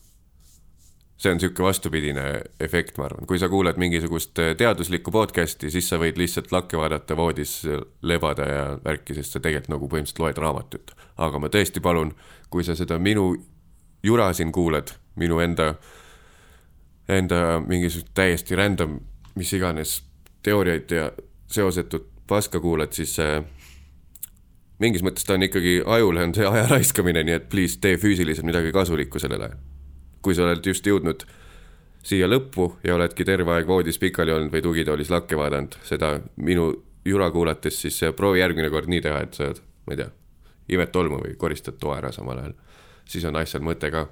see 1.18 1.32
on 1.32 1.40
niisugune 1.40 1.66
vastupidine 1.66 2.24
efekt, 2.62 2.98
ma 2.98 3.08
arvan, 3.08 3.26
kui 3.26 3.40
sa 3.42 3.50
kuulad 3.50 3.80
mingisugust 3.82 4.38
teaduslikku 4.58 5.12
podcast'i, 5.12 5.72
siis 5.74 5.90
sa 5.90 5.98
võid 5.98 6.20
lihtsalt 6.20 6.52
lakke 6.54 6.78
vaadata, 6.78 7.18
voodis 7.18 7.60
lebada 8.06 8.46
ja 8.46 8.66
värki, 8.84 9.16
sest 9.18 9.34
sa 9.34 9.42
tegelikult 9.42 9.74
nagu 9.74 9.90
põhimõtteliselt 9.90 10.22
loed 10.22 10.42
raamatut. 10.44 10.94
aga 11.18 11.40
ma 11.42 11.50
tõesti 11.50 11.82
palun, 11.82 12.14
kui 12.50 12.64
sa 12.64 12.76
seda 12.78 13.00
minu 13.00 13.32
jura 14.06 14.30
siin 14.34 14.52
kuulad, 14.52 14.94
minu 15.16 15.40
enda 15.42 15.74
enda 17.08 17.62
mingisugust 17.68 18.12
täiesti 18.14 18.56
random, 18.56 19.00
mis 19.36 19.54
iganes 19.54 20.02
teooriaid 20.44 20.92
ja 20.92 21.12
seosetut 21.48 22.10
paska 22.28 22.60
kuulad, 22.60 22.92
siis 22.92 23.16
äh, 23.24 23.40
mingis 24.80 25.04
mõttes 25.06 25.26
ta 25.26 25.38
on 25.38 25.48
ikkagi, 25.48 25.80
ajule 25.86 26.28
on 26.28 26.36
see 26.36 26.48
aja 26.48 26.68
raiskamine, 26.70 27.24
nii 27.24 27.38
et 27.40 27.50
please 27.50 27.80
tee 27.82 27.98
füüsiliselt 28.02 28.48
midagi 28.48 28.74
kasulikku 28.76 29.20
sellel 29.24 29.48
ajal. 29.48 29.60
Kui 30.28 30.36
sa 30.36 30.44
oled 30.44 30.66
just 30.68 30.84
jõudnud 30.84 31.24
siia 32.04 32.28
lõppu 32.28 32.74
ja 32.84 32.98
oledki 32.98 33.24
terve 33.28 33.54
aeg 33.56 33.68
voodis 33.68 34.00
pikali 34.02 34.34
olnud 34.36 34.52
või 34.52 34.64
tugitoolis 34.66 35.12
lakke 35.14 35.40
vaadanud 35.40 35.80
seda 35.88 36.18
minu 36.36 36.70
jura 37.08 37.30
kuulates, 37.32 37.80
siis 37.82 38.02
proovi 38.16 38.42
järgmine 38.42 38.68
kord 38.70 38.92
nii 38.92 39.00
teha, 39.06 39.22
et 39.24 39.38
sa, 39.40 39.54
ma 39.88 39.96
ei 39.96 40.02
tea, 40.02 40.10
imed 40.76 40.92
tolmu 40.92 41.22
või 41.24 41.38
koristad 41.40 41.80
toa 41.80 42.02
ära 42.02 42.12
samal 42.12 42.42
ajal. 42.44 42.58
siis 43.08 43.24
on 43.26 43.40
asjal 43.40 43.64
mõte 43.64 43.92
ka. 43.92 44.10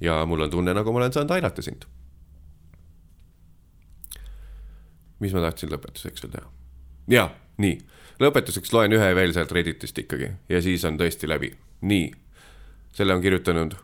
ja 0.00 0.22
mul 0.26 0.46
on 0.46 0.50
tunne, 0.50 0.74
nagu 0.74 0.92
ma 0.92 1.02
olen 1.02 1.12
saanud 1.12 1.34
aidata 1.34 1.62
sind 1.66 1.90
mis 5.20 5.34
ma 5.34 5.42
tahtsin 5.44 5.74
lõpetuseks 5.74 6.24
veel 6.24 6.34
teha? 6.38 6.48
jaa, 7.10 7.28
nii, 7.58 7.76
lõpetuseks 8.22 8.72
loen 8.72 8.94
ühe 8.94 9.12
veel 9.18 9.34
sealt 9.34 9.52
Redditist 9.52 9.98
ikkagi 9.98 10.30
ja 10.48 10.62
siis 10.62 10.86
on 10.86 10.98
tõesti 11.00 11.28
läbi. 11.28 11.52
nii, 11.82 12.10
selle 12.94 13.18
on 13.18 13.26
kirjutanud 13.26 13.74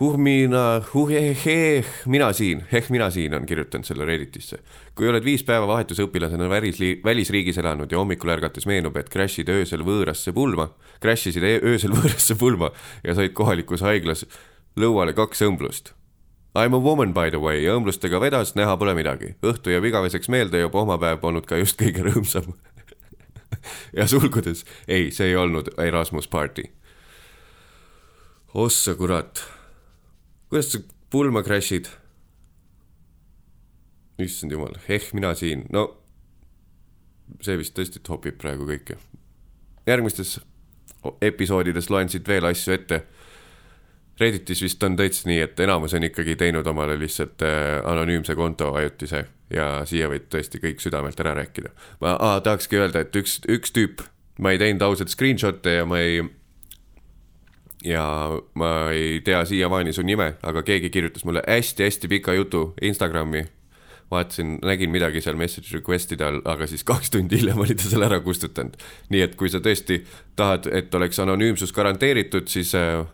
Huhmina, 0.00 0.80
huheheh, 0.94 1.84
mina 2.06 2.32
siin, 2.32 2.62
ehk 2.72 2.86
mina 2.88 3.10
siin 3.12 3.34
on 3.36 3.46
kirjutanud 3.46 3.84
selle 3.84 4.04
Redditisse. 4.08 4.56
kui 4.96 5.08
oled 5.08 5.24
viis 5.24 5.42
päeva 5.44 5.66
vahetusõpilasena 5.68 6.48
välisli-, 6.48 7.02
välisriigis 7.04 7.58
elanud 7.60 7.92
ja 7.92 7.98
hommikul 8.00 8.32
ärgates 8.32 8.64
meenub, 8.66 8.96
et 8.96 9.10
crash'id 9.12 9.52
öösel 9.52 9.84
võõrasse 9.84 10.32
pulma, 10.32 10.70
crash 11.04 11.28
isid 11.28 11.44
e-, 11.44 11.60
öösel 11.60 11.92
võõrasse 11.98 12.38
pulma 12.40 12.70
ja 13.04 13.14
said 13.14 13.36
kohalikus 13.36 13.84
haiglas 13.84 14.24
lõuale 14.80 15.12
kaks 15.12 15.44
õmblust. 15.50 15.92
I 16.56 16.64
m 16.72 16.80
a 16.80 16.80
woman 16.80 17.12
by 17.12 17.28
the 17.28 17.44
way 17.44 17.60
ja 17.60 17.76
õmblustega 17.76 18.24
vedas, 18.24 18.54
näha 18.56 18.80
pole 18.80 18.96
midagi. 18.96 19.34
õhtu 19.44 19.68
jääb 19.68 19.84
igaveseks 19.84 20.32
meelde 20.32 20.64
ja 20.64 20.72
pohmapäev 20.72 21.20
polnud 21.20 21.44
ka 21.44 21.60
just 21.60 21.76
kõige 21.76 22.08
rõõmsam 22.08 22.54
ja 24.00 24.08
sulgudes, 24.08 24.64
ei, 24.88 25.10
see 25.12 25.28
ei 25.28 25.36
olnud 25.36 25.74
Erasmus 25.76 26.24
party. 26.28 26.70
ossa 28.54 28.94
kurat 28.96 29.59
kuidas 30.50 30.72
sa 30.72 30.78
pulma 31.10 31.42
crash'id? 31.46 31.88
issand 34.20 34.52
jumal, 34.52 34.74
eh 34.88 35.06
mina 35.16 35.32
siin, 35.34 35.64
no 35.72 35.86
see 37.40 37.56
vist 37.56 37.72
tõesti 37.76 38.02
topib 38.04 38.36
praegu 38.40 38.66
kõike. 38.68 38.98
järgmistes 39.86 40.40
episoodides 41.24 41.88
loen 41.90 42.10
siit 42.12 42.28
veel 42.28 42.44
asju 42.44 42.74
ette. 42.74 43.02
Redditis 44.20 44.60
vist 44.60 44.82
on 44.84 44.98
täitsa 44.98 45.24
nii, 45.30 45.38
et 45.40 45.60
enamus 45.64 45.94
on 45.96 46.04
ikkagi 46.04 46.34
teinud 46.36 46.66
omale 46.68 46.98
lihtsalt 47.00 47.40
äh, 47.40 47.78
anonüümse 47.88 48.34
konto 48.36 48.74
ajutise 48.76 49.22
ja 49.50 49.68
siia 49.88 50.10
võib 50.12 50.26
tõesti 50.28 50.60
kõik 50.60 50.82
südamelt 50.84 51.20
ära 51.24 51.32
rääkida. 51.38 51.72
ma 52.02 52.18
ah, 52.20 52.36
tahakski 52.44 52.76
öelda, 52.76 53.00
et 53.00 53.16
üks, 53.16 53.38
üks 53.48 53.72
tüüp, 53.72 54.04
ma 54.38 54.52
ei 54.52 54.60
teinud 54.60 54.84
ausalt 54.84 55.08
screenshot'e 55.08 55.78
ja 55.78 55.88
ma 55.88 56.02
ei 56.04 56.20
ja 57.84 58.04
ma 58.54 58.90
ei 58.92 59.20
tea 59.24 59.44
siiamaani 59.44 59.92
su 59.92 60.02
nime, 60.02 60.34
aga 60.42 60.62
keegi 60.62 60.90
kirjutas 60.90 61.24
mulle 61.24 61.42
hästi-hästi 61.46 62.08
pika 62.08 62.34
jutu 62.34 62.74
Instagrami. 62.82 63.44
vaatasin, 64.10 64.58
nägin 64.66 64.90
midagi 64.90 65.20
seal 65.22 65.36
message 65.38 65.70
request'ide 65.70 66.24
all, 66.26 66.40
aga 66.44 66.66
siis 66.66 66.82
kaks 66.84 67.12
tundi 67.14 67.38
hiljem 67.38 67.60
oli 67.62 67.76
ta 67.78 67.86
selle 67.86 68.08
ära 68.08 68.20
kustutanud. 68.20 68.74
nii 69.08 69.20
et 69.22 69.36
kui 69.38 69.48
sa 69.48 69.60
tõesti 69.62 70.00
tahad, 70.36 70.66
et 70.66 70.94
oleks 70.94 71.18
anonüümsus 71.18 71.72
garanteeritud, 71.72 72.48
siis 72.48 72.74
äh, 72.74 73.06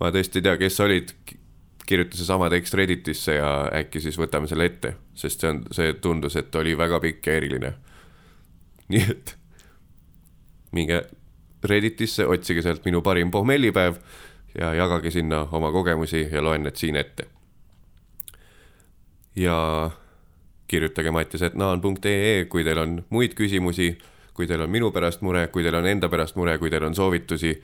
ma 0.00 0.10
tõesti 0.10 0.40
ei 0.40 0.46
tea, 0.48 0.56
kes 0.56 0.76
sa 0.76 0.84
olid, 0.88 1.12
kirjuta 1.86 2.16
seesama 2.16 2.48
tekst 2.50 2.74
Redditisse 2.74 3.34
ja 3.36 3.50
äkki 3.82 4.00
siis 4.00 4.16
võtame 4.18 4.48
selle 4.48 4.64
ette, 4.64 4.94
sest 5.14 5.44
see 5.44 5.50
on, 5.50 5.60
see 5.76 5.92
tundus, 6.00 6.36
et 6.40 6.54
oli 6.56 6.72
väga 6.78 7.00
pikk 7.04 7.28
ja 7.28 7.36
eriline. 7.36 7.74
nii 8.88 9.04
et 9.10 9.36
minge 10.72 11.04
Redditisse, 11.64 12.26
otsige 12.26 12.62
sealt 12.62 12.84
minu 12.84 13.02
parim 13.02 13.30
pohmellipäev 13.30 13.96
ja 14.58 14.74
jagage 14.74 15.10
sinna 15.10 15.46
oma 15.52 15.72
kogemusi 15.72 16.28
ja 16.32 16.42
loen 16.42 16.62
need 16.62 16.76
siin 16.76 16.96
ette. 16.96 17.26
ja 19.36 19.90
kirjutage 20.66 21.10
mattisetnaan.ee, 21.10 22.44
kui 22.44 22.64
teil 22.64 22.78
on 22.78 23.00
muid 23.10 23.34
küsimusi, 23.34 23.96
kui 24.34 24.46
teil 24.46 24.62
on 24.62 24.70
minu 24.70 24.90
pärast 24.94 25.22
mure, 25.26 25.46
kui 25.52 25.62
teil 25.62 25.74
on 25.74 25.86
enda 25.86 26.08
pärast 26.08 26.36
mure, 26.36 26.56
kui 26.58 26.70
teil 26.70 26.86
on 26.86 26.94
soovitusi, 26.94 27.54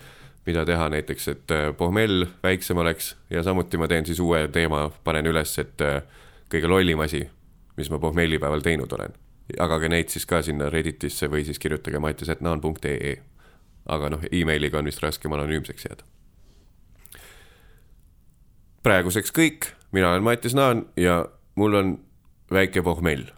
mida 0.47 0.65
teha 0.67 0.89
näiteks, 0.91 1.29
et 1.29 1.55
äh, 1.55 1.71
pohmell 1.77 2.27
väiksem 2.43 2.77
oleks 2.77 3.15
ja 3.31 3.43
samuti 3.43 3.79
ma 3.79 3.89
teen 3.89 4.07
siis 4.07 4.21
uue 4.21 4.49
teema, 4.53 4.89
panen 5.05 5.31
üles, 5.31 5.57
et 5.63 5.81
äh, 5.87 6.03
kõige 6.51 6.69
lollim 6.69 7.01
asi, 7.07 7.23
mis 7.77 7.91
ma 7.91 7.99
pohmellipäeval 8.03 8.67
teinud 8.67 8.93
olen. 8.99 9.15
jagage 9.57 9.89
neid 9.89 10.09
siis 10.09 10.27
ka 10.27 10.43
sinna 10.43 10.71
Redditisse 10.71 11.27
või 11.31 11.45
siis 11.45 11.59
kirjutage 11.59 11.99
mattisetnaan.ee 11.99 13.17
aga 13.91 14.11
noh, 14.15 14.23
emailiga 14.33 14.79
on 14.79 14.89
vist 14.89 15.03
raskem 15.03 15.33
anonüümseks 15.35 15.89
jääda. 15.89 16.07
praeguseks 18.83 19.33
kõik, 19.37 19.67
mina 19.93 20.09
olen 20.11 20.23
Mattias 20.25 20.55
Naan 20.55 20.87
ja 20.97 21.27
mul 21.55 21.75
on 21.75 21.99
väike 22.53 22.83
pohmell. 22.83 23.29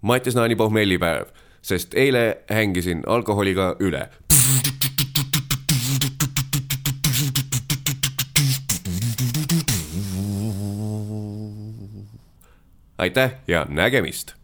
Mattias 0.00 0.34
Naani 0.38 0.56
pohmellipäev, 0.56 1.34
sest 1.62 1.94
eile 1.94 2.38
hängisin 2.50 3.02
alkoholiga 3.06 3.76
üle. 3.80 4.08
aitäh 12.98 13.34
ja 13.46 13.66
nägemist 13.68 14.37